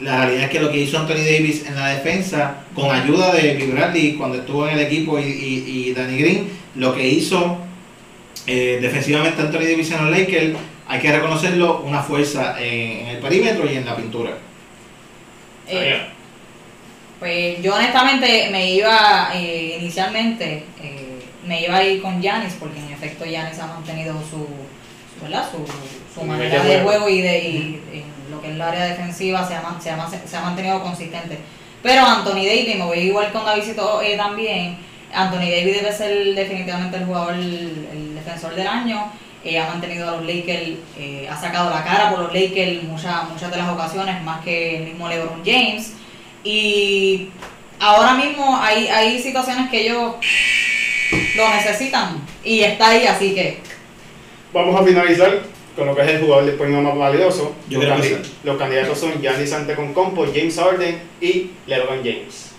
la 0.00 0.24
realidad 0.26 0.44
es 0.44 0.50
que 0.50 0.60
lo 0.60 0.70
que 0.70 0.78
hizo 0.78 0.98
Anthony 0.98 1.14
Davis 1.24 1.66
en 1.66 1.74
la 1.74 1.88
defensa, 1.88 2.64
con 2.74 2.90
ayuda 2.94 3.32
de 3.34 3.54
Bill 3.54 3.72
Bradley 3.72 4.14
cuando 4.14 4.38
estuvo 4.38 4.68
en 4.68 4.78
el 4.78 4.86
equipo 4.86 5.18
y, 5.18 5.22
y, 5.24 5.88
y 5.88 5.94
Danny 5.94 6.18
Green, 6.18 6.48
lo 6.76 6.94
que 6.94 7.06
hizo 7.08 7.58
eh, 8.46 8.78
defensivamente 8.80 9.42
Anthony 9.42 9.60
Davis 9.60 9.90
en 9.90 10.04
los 10.06 10.16
Lakers, 10.18 10.56
hay 10.86 11.00
que 11.00 11.12
reconocerlo, 11.12 11.80
una 11.82 12.02
fuerza 12.02 12.56
en, 12.58 13.00
en 13.00 13.06
el 13.08 13.18
perímetro 13.18 13.70
y 13.70 13.76
en 13.76 13.84
la 13.84 13.96
pintura. 13.96 14.38
Eh, 15.66 16.00
Pues 17.18 17.60
yo 17.62 17.74
honestamente 17.74 18.48
me 18.50 18.72
iba 18.74 19.30
eh, 19.34 19.78
inicialmente, 19.80 20.68
eh, 20.80 21.28
me 21.44 21.62
iba 21.64 21.76
a 21.76 21.84
ir 21.84 22.00
con 22.00 22.22
Yanis 22.22 22.54
porque 22.54 22.78
en 22.78 22.92
efecto 22.92 23.24
Yanis 23.24 23.58
ha 23.58 23.66
mantenido 23.66 24.14
su, 24.22 24.46
su, 25.14 25.20
¿verdad? 25.20 25.50
su, 25.50 25.66
su 26.14 26.24
manera 26.24 26.62
de 26.62 26.80
juego. 26.80 27.08
y, 27.08 27.20
de, 27.22 27.38
y 27.38 27.82
en 27.92 28.04
lo 28.38 28.42
que 28.42 28.48
es 28.48 28.54
el 28.54 28.62
área 28.62 28.84
defensiva 28.84 29.46
se 29.46 29.54
ha, 29.54 29.80
se, 29.80 29.90
ha, 29.90 30.08
se 30.08 30.36
ha 30.36 30.40
mantenido 30.40 30.82
consistente. 30.82 31.38
Pero 31.82 32.04
Anthony 32.04 32.44
Davis, 32.46 32.76
me 32.76 32.84
voy 32.84 32.98
igual 32.98 33.32
con 33.32 33.44
Davisito 33.44 34.00
eh, 34.02 34.16
también, 34.16 34.78
Anthony 35.12 35.50
Davis 35.50 35.80
debe 35.80 35.92
ser 35.92 36.34
definitivamente 36.34 36.96
el 36.96 37.06
jugador, 37.06 37.34
el, 37.34 37.88
el 37.92 38.14
defensor 38.14 38.54
del 38.54 38.66
año. 38.66 39.10
Eh, 39.44 39.58
ha 39.58 39.68
mantenido 39.68 40.08
a 40.08 40.12
los 40.16 40.26
Lakers, 40.26 40.78
eh, 40.98 41.28
ha 41.30 41.36
sacado 41.36 41.70
la 41.70 41.84
cara 41.84 42.10
por 42.10 42.18
los 42.18 42.34
Lakers 42.34 42.82
muchas 42.82 43.28
muchas 43.30 43.50
de 43.50 43.56
las 43.56 43.68
ocasiones, 43.68 44.22
más 44.22 44.42
que 44.44 44.76
el 44.76 44.84
mismo 44.84 45.08
LeBron 45.08 45.42
James. 45.44 45.94
Y 46.42 47.28
ahora 47.78 48.14
mismo 48.14 48.56
hay, 48.60 48.88
hay 48.88 49.18
situaciones 49.20 49.70
que 49.70 49.86
ellos 49.86 50.14
lo 51.36 51.48
necesitan 51.50 52.20
y 52.44 52.60
está 52.60 52.88
ahí, 52.88 53.06
así 53.06 53.34
que 53.34 53.60
Vamos 54.52 54.80
a 54.80 54.84
finalizar 54.84 55.42
con 55.78 55.86
lo 55.86 55.94
que 55.94 56.02
es 56.02 56.08
el 56.08 56.20
jugador 56.20 56.44
del 56.44 56.56
premio 56.56 56.82
más 56.82 56.96
valioso. 56.98 57.54
Yo 57.70 57.78
los, 57.78 57.86
creo 57.86 58.00
que 58.02 58.02
candi- 58.18 58.24
sí. 58.24 58.32
los 58.42 58.56
candidatos 58.58 58.98
son 58.98 59.12
Giannis 59.22 59.52
Antetokounmpo, 59.52 60.26
James 60.34 60.56
Harden 60.56 60.98
y 61.20 61.50
LeBron 61.66 61.98
James. 61.98 62.50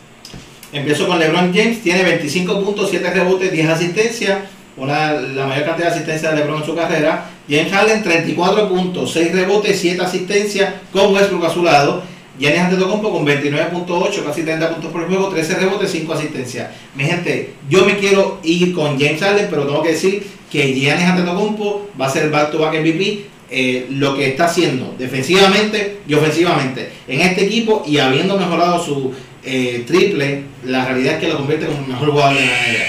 Empiezo 0.71 1.07
con 1.07 1.19
LeBron 1.19 1.53
James, 1.53 1.81
tiene 1.81 2.03
25 2.03 2.63
puntos, 2.63 2.89
7 2.89 3.09
rebotes, 3.11 3.51
10 3.51 3.69
asistencias, 3.69 4.39
una, 4.77 5.11
la 5.13 5.45
mayor 5.47 5.65
cantidad 5.65 5.89
de 5.89 5.95
asistencias 5.95 6.31
de 6.31 6.39
LeBron 6.39 6.61
en 6.61 6.65
su 6.65 6.75
carrera. 6.75 7.29
James 7.49 7.71
Harden 7.71 8.03
34 8.03 8.69
puntos, 8.69 9.11
6 9.11 9.31
rebotes, 9.33 9.79
7 9.79 10.01
asistencias 10.01 10.73
con 10.93 11.13
Westbrook 11.13 11.45
a 11.45 11.49
su 11.53 11.63
lado. 11.63 12.03
Giannis 12.39 12.61
Antetokounmpo 12.61 13.11
con 13.11 13.25
29.8, 13.25 14.23
casi 14.23 14.43
30 14.43 14.69
puntos 14.69 14.91
por 14.91 15.05
juego, 15.07 15.27
13 15.27 15.55
rebotes, 15.55 15.91
5 15.91 16.13
asistencias. 16.13 16.69
Mi 16.95 17.03
gente, 17.03 17.53
yo 17.69 17.85
me 17.85 17.97
quiero 17.97 18.39
ir 18.43 18.73
con 18.73 18.97
James 18.97 19.21
Harden, 19.21 19.47
pero 19.49 19.65
tengo 19.65 19.83
que 19.83 19.89
decir 19.89 20.25
que 20.49 20.73
Giannis 20.73 21.05
Antetokounmpo 21.05 21.89
va 21.99 22.07
a 22.07 22.09
ser 22.09 22.23
el 22.23 22.29
back-to-back 22.31 22.79
MVP 22.79 23.29
eh, 23.51 23.87
lo 23.89 24.15
que 24.15 24.27
está 24.27 24.45
haciendo 24.45 24.93
defensivamente 24.95 26.01
y 26.07 26.13
ofensivamente 26.13 26.91
en 27.07 27.21
este 27.21 27.45
equipo 27.45 27.83
y 27.83 27.97
habiendo 27.97 28.37
mejorado 28.37 28.83
su 28.83 29.11
eh, 29.43 29.85
triple, 29.87 30.43
la 30.65 30.85
realidad 30.85 31.15
es 31.15 31.19
que 31.19 31.29
lo 31.29 31.37
convierte 31.37 31.65
en 31.65 31.73
un 31.73 31.89
mejor 31.89 32.11
jugador 32.11 32.35
de 32.35 32.45
la 32.45 32.51
NBA. 32.51 32.85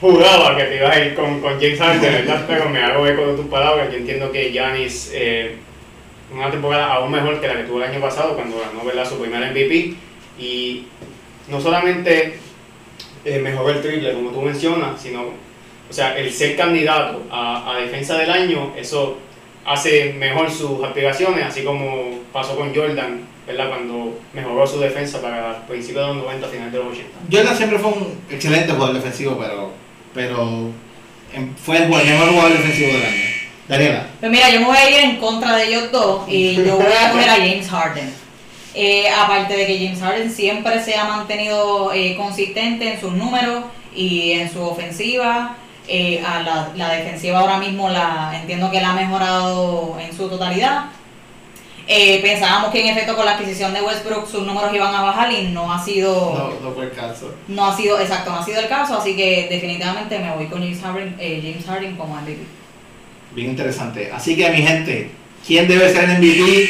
Jugaba 0.00 0.56
que 0.56 0.64
te 0.64 0.76
ibas 0.76 0.96
a 0.96 1.04
ir 1.04 1.14
con, 1.14 1.40
con 1.42 1.60
James 1.60 1.78
Harden, 1.78 2.00
¿verdad? 2.00 2.44
Pero 2.48 2.70
me 2.70 2.82
hago 2.82 3.06
eco 3.06 3.26
de 3.26 3.36
tus 3.36 3.46
palabras. 3.46 3.88
Yo 3.92 3.98
entiendo 3.98 4.32
que 4.32 4.50
Giannis, 4.50 5.10
eh, 5.12 5.56
una 6.34 6.50
temporada 6.50 6.94
aún 6.94 7.10
mejor 7.10 7.40
que 7.40 7.48
la 7.48 7.56
que 7.56 7.64
tuvo 7.64 7.78
el 7.82 7.90
año 7.90 8.00
pasado, 8.00 8.34
cuando 8.34 8.58
ganó 8.58 8.84
¿verdad? 8.84 9.08
su 9.08 9.18
primer 9.18 9.50
MVP. 9.50 9.94
Y 10.38 10.86
no 11.48 11.60
solamente 11.60 12.38
eh, 13.24 13.38
mejoró 13.38 13.70
el 13.70 13.82
triple, 13.82 14.14
como 14.14 14.30
tú 14.30 14.42
mencionas, 14.42 15.00
sino, 15.00 15.22
o 15.22 15.92
sea, 15.92 16.16
el 16.16 16.32
ser 16.32 16.56
candidato 16.56 17.22
a, 17.30 17.72
a 17.72 17.80
defensa 17.80 18.16
del 18.16 18.30
año, 18.30 18.72
eso 18.76 19.18
hace 19.64 20.12
mejor 20.14 20.50
sus 20.50 20.82
aspiraciones, 20.82 21.44
así 21.44 21.62
como 21.62 22.20
pasó 22.32 22.56
con 22.56 22.74
Jordan, 22.74 23.20
¿verdad? 23.46 23.68
Cuando 23.68 24.18
mejoró 24.32 24.66
su 24.66 24.80
defensa 24.80 25.20
para 25.20 25.66
principios 25.66 26.08
de 26.08 26.14
los 26.14 26.24
90, 26.24 26.48
finales 26.48 26.72
de 26.72 26.78
los 26.78 26.88
80. 26.88 27.10
Jordan 27.30 27.56
siempre 27.56 27.78
fue 27.78 27.90
un 27.92 28.18
excelente 28.30 28.72
jugador 28.72 28.94
defensivo, 28.96 29.38
pero, 29.38 29.70
pero 30.14 30.70
em, 31.32 31.54
fue 31.56 31.78
el 31.78 31.88
mejor 31.88 32.28
jugador 32.30 32.52
defensivo 32.52 32.92
del 32.92 33.02
año. 33.02 33.31
Daniela. 33.68 34.06
Pues 34.20 34.30
mira, 34.32 34.50
yo 34.50 34.60
me 34.60 34.66
voy 34.66 34.76
a 34.76 34.90
ir 34.90 34.96
en 35.10 35.16
contra 35.18 35.56
de 35.56 35.64
ellos 35.68 35.92
dos 35.92 36.22
y 36.28 36.56
yo 36.56 36.76
voy 36.76 36.86
a 36.92 37.10
coger 37.12 37.28
a 37.30 37.34
James 37.36 37.68
Harden. 37.68 38.12
Eh, 38.74 39.08
aparte 39.10 39.54
de 39.56 39.66
que 39.66 39.78
James 39.78 40.00
Harden 40.00 40.30
siempre 40.30 40.82
se 40.82 40.96
ha 40.96 41.04
mantenido 41.04 41.92
eh, 41.92 42.16
consistente 42.16 42.92
en 42.94 43.00
sus 43.00 43.12
números 43.12 43.64
y 43.94 44.32
en 44.32 44.50
su 44.50 44.62
ofensiva, 44.62 45.56
eh, 45.88 46.22
a 46.26 46.40
la, 46.42 46.68
la 46.74 46.90
defensiva 46.92 47.40
ahora 47.40 47.58
mismo 47.58 47.88
la 47.88 48.32
entiendo 48.40 48.70
que 48.70 48.80
la 48.80 48.90
ha 48.90 48.94
mejorado 48.94 49.96
en 50.00 50.16
su 50.16 50.28
totalidad. 50.28 50.86
Eh, 51.88 52.20
pensábamos 52.22 52.70
que 52.70 52.80
en 52.80 52.88
efecto 52.96 53.16
con 53.16 53.26
la 53.26 53.32
adquisición 53.32 53.74
de 53.74 53.82
Westbrook 53.82 54.28
sus 54.30 54.46
números 54.46 54.72
iban 54.72 54.94
a 54.94 55.02
bajar 55.02 55.32
y 55.32 55.48
no 55.48 55.70
ha 55.72 55.84
sido 55.84 56.32
No, 56.62 56.68
no 56.68 56.74
fue 56.74 56.84
el 56.84 56.92
caso. 56.92 57.34
no 57.48 57.66
ha 57.66 57.76
sido 57.76 57.98
exacto 58.00 58.30
no 58.30 58.38
ha 58.38 58.44
sido 58.44 58.60
el 58.60 58.68
caso 58.68 58.96
así 58.98 59.16
que 59.16 59.48
definitivamente 59.50 60.16
me 60.20 60.30
voy 60.32 60.46
con 60.46 60.60
James 60.62 60.80
Harden, 60.80 61.16
eh, 61.18 61.40
James 61.42 61.66
Harden 61.66 61.96
como 61.96 62.14
MVP. 62.14 62.38
Bien 63.34 63.50
interesante. 63.50 64.10
Así 64.12 64.36
que, 64.36 64.50
mi 64.50 64.58
gente, 64.58 65.10
¿quién 65.46 65.66
debe 65.66 65.90
ser 65.90 66.04
el 66.04 66.18
MVP? 66.18 66.68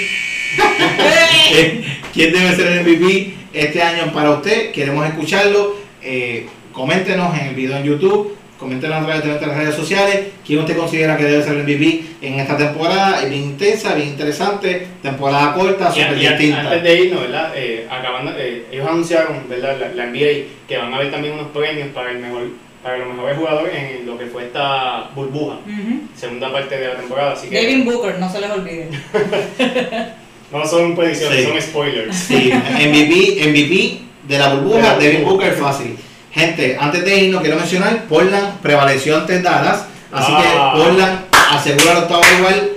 ¿Quién 2.13 2.33
debe 2.33 2.55
ser 2.55 2.67
el 2.67 2.83
MVP 2.85 3.35
este 3.53 3.83
año 3.83 4.13
para 4.13 4.31
usted? 4.31 4.71
Queremos 4.71 5.07
escucharlo. 5.07 5.77
Eh, 6.03 6.47
coméntenos 6.73 7.37
en 7.39 7.49
el 7.49 7.55
video 7.55 7.77
en 7.77 7.85
YouTube. 7.85 8.37
Coméntenos 8.59 9.03
a 9.03 9.05
través 9.05 9.23
de 9.25 9.29
nuestras 9.31 9.57
redes 9.57 9.75
sociales. 9.75 10.29
¿Quién 10.47 10.61
usted 10.61 10.77
considera 10.77 11.17
que 11.17 11.25
debe 11.25 11.43
ser 11.43 11.55
el 11.55 11.65
MVP 11.65 12.05
en 12.21 12.39
esta 12.39 12.57
temporada? 12.57 13.21
Es 13.21 13.29
bien 13.29 13.43
intensa, 13.43 13.95
bien 13.95 14.11
interesante. 14.11 14.87
Temporada 15.03 15.53
corta, 15.53 15.91
súper 15.91 16.17
distinta. 16.17 16.61
antes 16.61 16.83
de 16.85 17.01
irnos, 17.01 17.23
¿verdad? 17.23 17.53
Eh, 17.57 17.89
acabando, 17.91 18.33
eh, 18.39 18.67
ellos 18.71 18.87
anunciaron, 18.87 19.49
¿verdad? 19.49 19.79
La, 19.81 19.89
la 19.89 20.07
NBA, 20.07 20.47
que 20.69 20.77
van 20.77 20.93
a 20.93 20.97
haber 20.97 21.11
también 21.11 21.35
unos 21.35 21.49
premios 21.49 21.89
para 21.89 22.13
el 22.13 22.19
mejor, 22.21 22.51
para 22.83 22.99
los 22.99 23.09
mejores 23.15 23.39
jugadores 23.39 23.73
en 23.75 24.07
lo 24.07 24.19
que 24.19 24.27
fue 24.27 24.45
esta 24.45 25.11
burbuja, 25.15 25.57
segunda 26.17 26.51
parte 26.53 26.77
de 26.79 26.89
la 26.89 26.97
temporada. 26.97 27.33
Así 27.33 27.49
que 27.49 27.57
Devin 27.61 27.85
Booker, 27.85 28.19
no 28.19 28.31
se 28.31 28.41
les 28.41 28.51
olvide. 28.51 28.89
no 30.53 30.67
son 30.67 30.95
predicciones, 30.97 31.39
Sí. 31.41 31.47
son 31.49 31.63
spoilers. 31.63 32.17
Sí, 32.17 32.53
MVP, 32.53 33.47
MVP 33.49 33.99
de 34.29 34.39
la 34.39 34.55
burbuja, 34.55 34.77
De 34.77 34.83
la 34.83 34.97
Devin 34.99 35.25
burbuja. 35.25 35.47
Booker 35.47 35.53
fácil. 35.63 35.97
Gente, 36.33 36.77
antes 36.81 37.05
de 37.05 37.17
irnos, 37.25 37.43
quiero 37.43 37.57
mencionar, 37.59 38.05
Portland 38.05 38.59
prevaleció 38.61 39.17
ante 39.19 39.41
Dallas, 39.43 39.87
así 40.11 40.33
Ah. 40.35 40.73
que 40.75 40.81
Portland 40.83 41.19
asegura 41.51 41.93
el 41.93 41.99
octavo 41.99 42.23
igual 42.39 42.71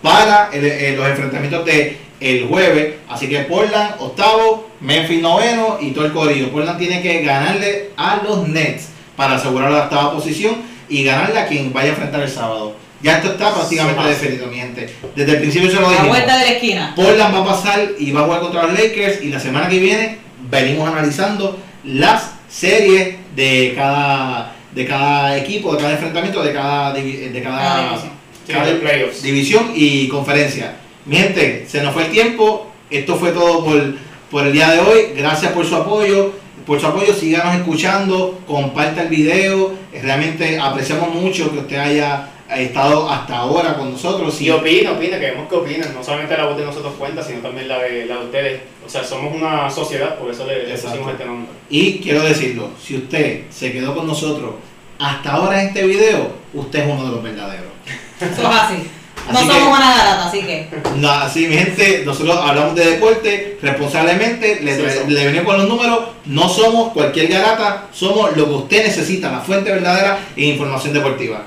para 0.00 0.50
el- 0.52 0.64
eh, 0.64 0.94
los 0.96 1.06
enfrentamientos 1.08 1.64
de 1.66 1.98
el 2.20 2.46
jueves, 2.46 2.94
así 3.08 3.28
que 3.28 3.40
Portland 3.40 3.96
octavo, 3.98 4.70
Memphis 4.80 5.20
noveno 5.20 5.78
y 5.80 5.90
todo 5.90 6.06
el 6.06 6.12
corillo. 6.12 6.50
Portland 6.50 6.78
tiene 6.78 7.02
que 7.02 7.22
ganarle 7.22 7.90
a 7.96 8.20
los 8.24 8.46
Nets 8.48 8.88
para 9.16 9.34
asegurar 9.34 9.70
la 9.70 9.84
octava 9.84 10.12
posición 10.12 10.56
y 10.88 11.04
ganarle 11.04 11.38
a 11.38 11.46
quien 11.46 11.72
vaya 11.72 11.88
a 11.88 11.90
enfrentar 11.90 12.22
el 12.22 12.28
sábado. 12.30 12.76
Ya 13.02 13.16
esto 13.16 13.32
está 13.32 13.52
prácticamente 13.52 14.00
Sí, 14.02 14.08
definido, 14.08 14.46
mi 14.46 14.56
gente. 14.56 14.88
Desde 15.16 15.32
el 15.32 15.38
principio 15.40 15.68
se 15.70 15.76
lo 15.76 15.80
A 15.88 15.90
la 15.90 15.96
dijimos. 15.96 16.08
vuelta 16.16 16.38
de 16.38 16.44
la 16.44 16.52
esquina. 16.52 16.92
Portland 16.94 17.34
va 17.34 17.40
a 17.40 17.44
pasar 17.44 17.88
y 17.98 18.12
va 18.12 18.20
a 18.20 18.24
jugar 18.24 18.40
contra 18.40 18.62
los 18.64 18.72
Lakers 18.78 19.22
y 19.22 19.28
la 19.30 19.40
semana 19.40 19.68
que 19.68 19.78
viene 19.80 20.18
venimos 20.50 20.88
analizando 20.88 21.58
las 21.84 22.30
series 22.48 23.16
de 23.34 23.72
cada 23.76 24.52
de 24.72 24.86
cada 24.86 25.36
equipo, 25.36 25.72
de 25.74 25.78
cada 25.78 25.92
enfrentamiento, 25.92 26.42
de 26.42 26.52
cada 26.52 26.92
de 26.94 27.42
cada, 27.42 27.56
Cada 27.58 27.88
división. 27.88 28.12
Sí, 28.46 28.52
de 28.52 28.74
playoffs. 28.76 29.22
división 29.22 29.72
y 29.74 30.08
conferencia. 30.08 30.76
Mi 31.04 31.16
gente, 31.16 31.66
se 31.68 31.82
nos 31.82 31.92
fue 31.92 32.06
el 32.06 32.12
tiempo. 32.12 32.70
Esto 32.90 33.16
fue 33.16 33.30
todo 33.32 33.64
por, 33.64 33.94
por 34.30 34.46
el 34.46 34.52
día 34.52 34.70
de 34.70 34.78
hoy. 34.80 35.00
Gracias 35.16 35.52
por 35.52 35.66
su 35.66 35.74
apoyo. 35.74 36.32
Por 36.66 36.80
su 36.80 36.86
apoyo, 36.86 37.12
síganos 37.14 37.56
escuchando, 37.56 38.38
comparta 38.46 39.02
el 39.02 39.08
video. 39.08 39.72
Realmente 39.92 40.58
apreciamos 40.58 41.14
mucho 41.14 41.50
que 41.50 41.58
usted 41.58 41.76
haya 41.76 42.28
estado 42.56 43.10
hasta 43.10 43.38
ahora 43.38 43.76
con 43.76 43.92
nosotros. 43.92 44.40
Y 44.40 44.50
opina, 44.50 44.92
opina, 44.92 45.18
queremos 45.18 45.48
que 45.48 45.56
opinen. 45.56 45.92
No 45.94 46.04
solamente 46.04 46.36
la 46.36 46.46
voz 46.46 46.56
de 46.56 46.64
nosotros 46.64 46.94
cuenta, 46.98 47.22
sino 47.22 47.40
también 47.40 47.68
la 47.68 47.78
de, 47.80 48.06
la 48.06 48.18
de 48.18 48.24
ustedes. 48.24 48.60
O 48.84 48.88
sea, 48.88 49.02
somos 49.02 49.34
una 49.34 49.70
sociedad, 49.70 50.18
por 50.18 50.30
eso 50.30 50.46
le, 50.46 50.66
le 50.66 50.78
pusimos 50.78 51.10
este 51.10 51.24
nombre. 51.24 51.50
Y 51.68 51.98
quiero 51.98 52.22
decirlo, 52.22 52.70
si 52.80 52.96
usted 52.96 53.42
se 53.50 53.72
quedó 53.72 53.94
con 53.94 54.06
nosotros 54.06 54.54
hasta 54.98 55.32
ahora 55.32 55.62
en 55.62 55.68
este 55.68 55.86
video, 55.86 56.30
usted 56.54 56.80
es 56.80 56.86
uno 56.86 57.06
de 57.06 57.10
los 57.10 57.22
verdaderos. 57.22 57.72
Eso 58.20 58.40
es 58.40 58.46
así. 58.46 58.88
No 59.30 59.38
Así 59.38 59.48
que- 59.48 59.54
somos 59.54 59.78
una 59.78 59.96
garata, 59.96 60.26
así 60.26 60.40
que. 60.40 60.68
No, 60.96 61.10
así 61.10 61.46
mi 61.46 61.54
gente, 61.56 62.02
nosotros 62.04 62.36
hablamos 62.42 62.74
de 62.74 62.84
deporte 62.92 63.58
responsablemente, 63.62 64.60
le, 64.62 64.76
Sí, 64.76 64.98
le 65.08 65.24
venimos 65.26 65.46
con 65.46 65.58
los 65.58 65.68
números, 65.68 66.00
no 66.26 66.48
somos 66.48 66.92
cualquier 66.92 67.28
garata, 67.28 67.84
somos 67.92 68.36
lo 68.36 68.44
que 68.46 68.52
usted 68.54 68.86
necesita, 68.86 69.30
la 69.30 69.40
fuente 69.40 69.70
verdadera 69.70 70.18
en 70.36 70.44
información 70.44 70.92
deportiva. 70.92 71.42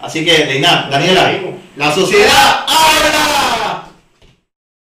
Así 0.00 0.24
que, 0.24 0.44
Reina, 0.46 0.88
Daniela, 0.90 1.32
la 1.76 1.92
sociedad 1.94 2.64
habla. 2.66 3.41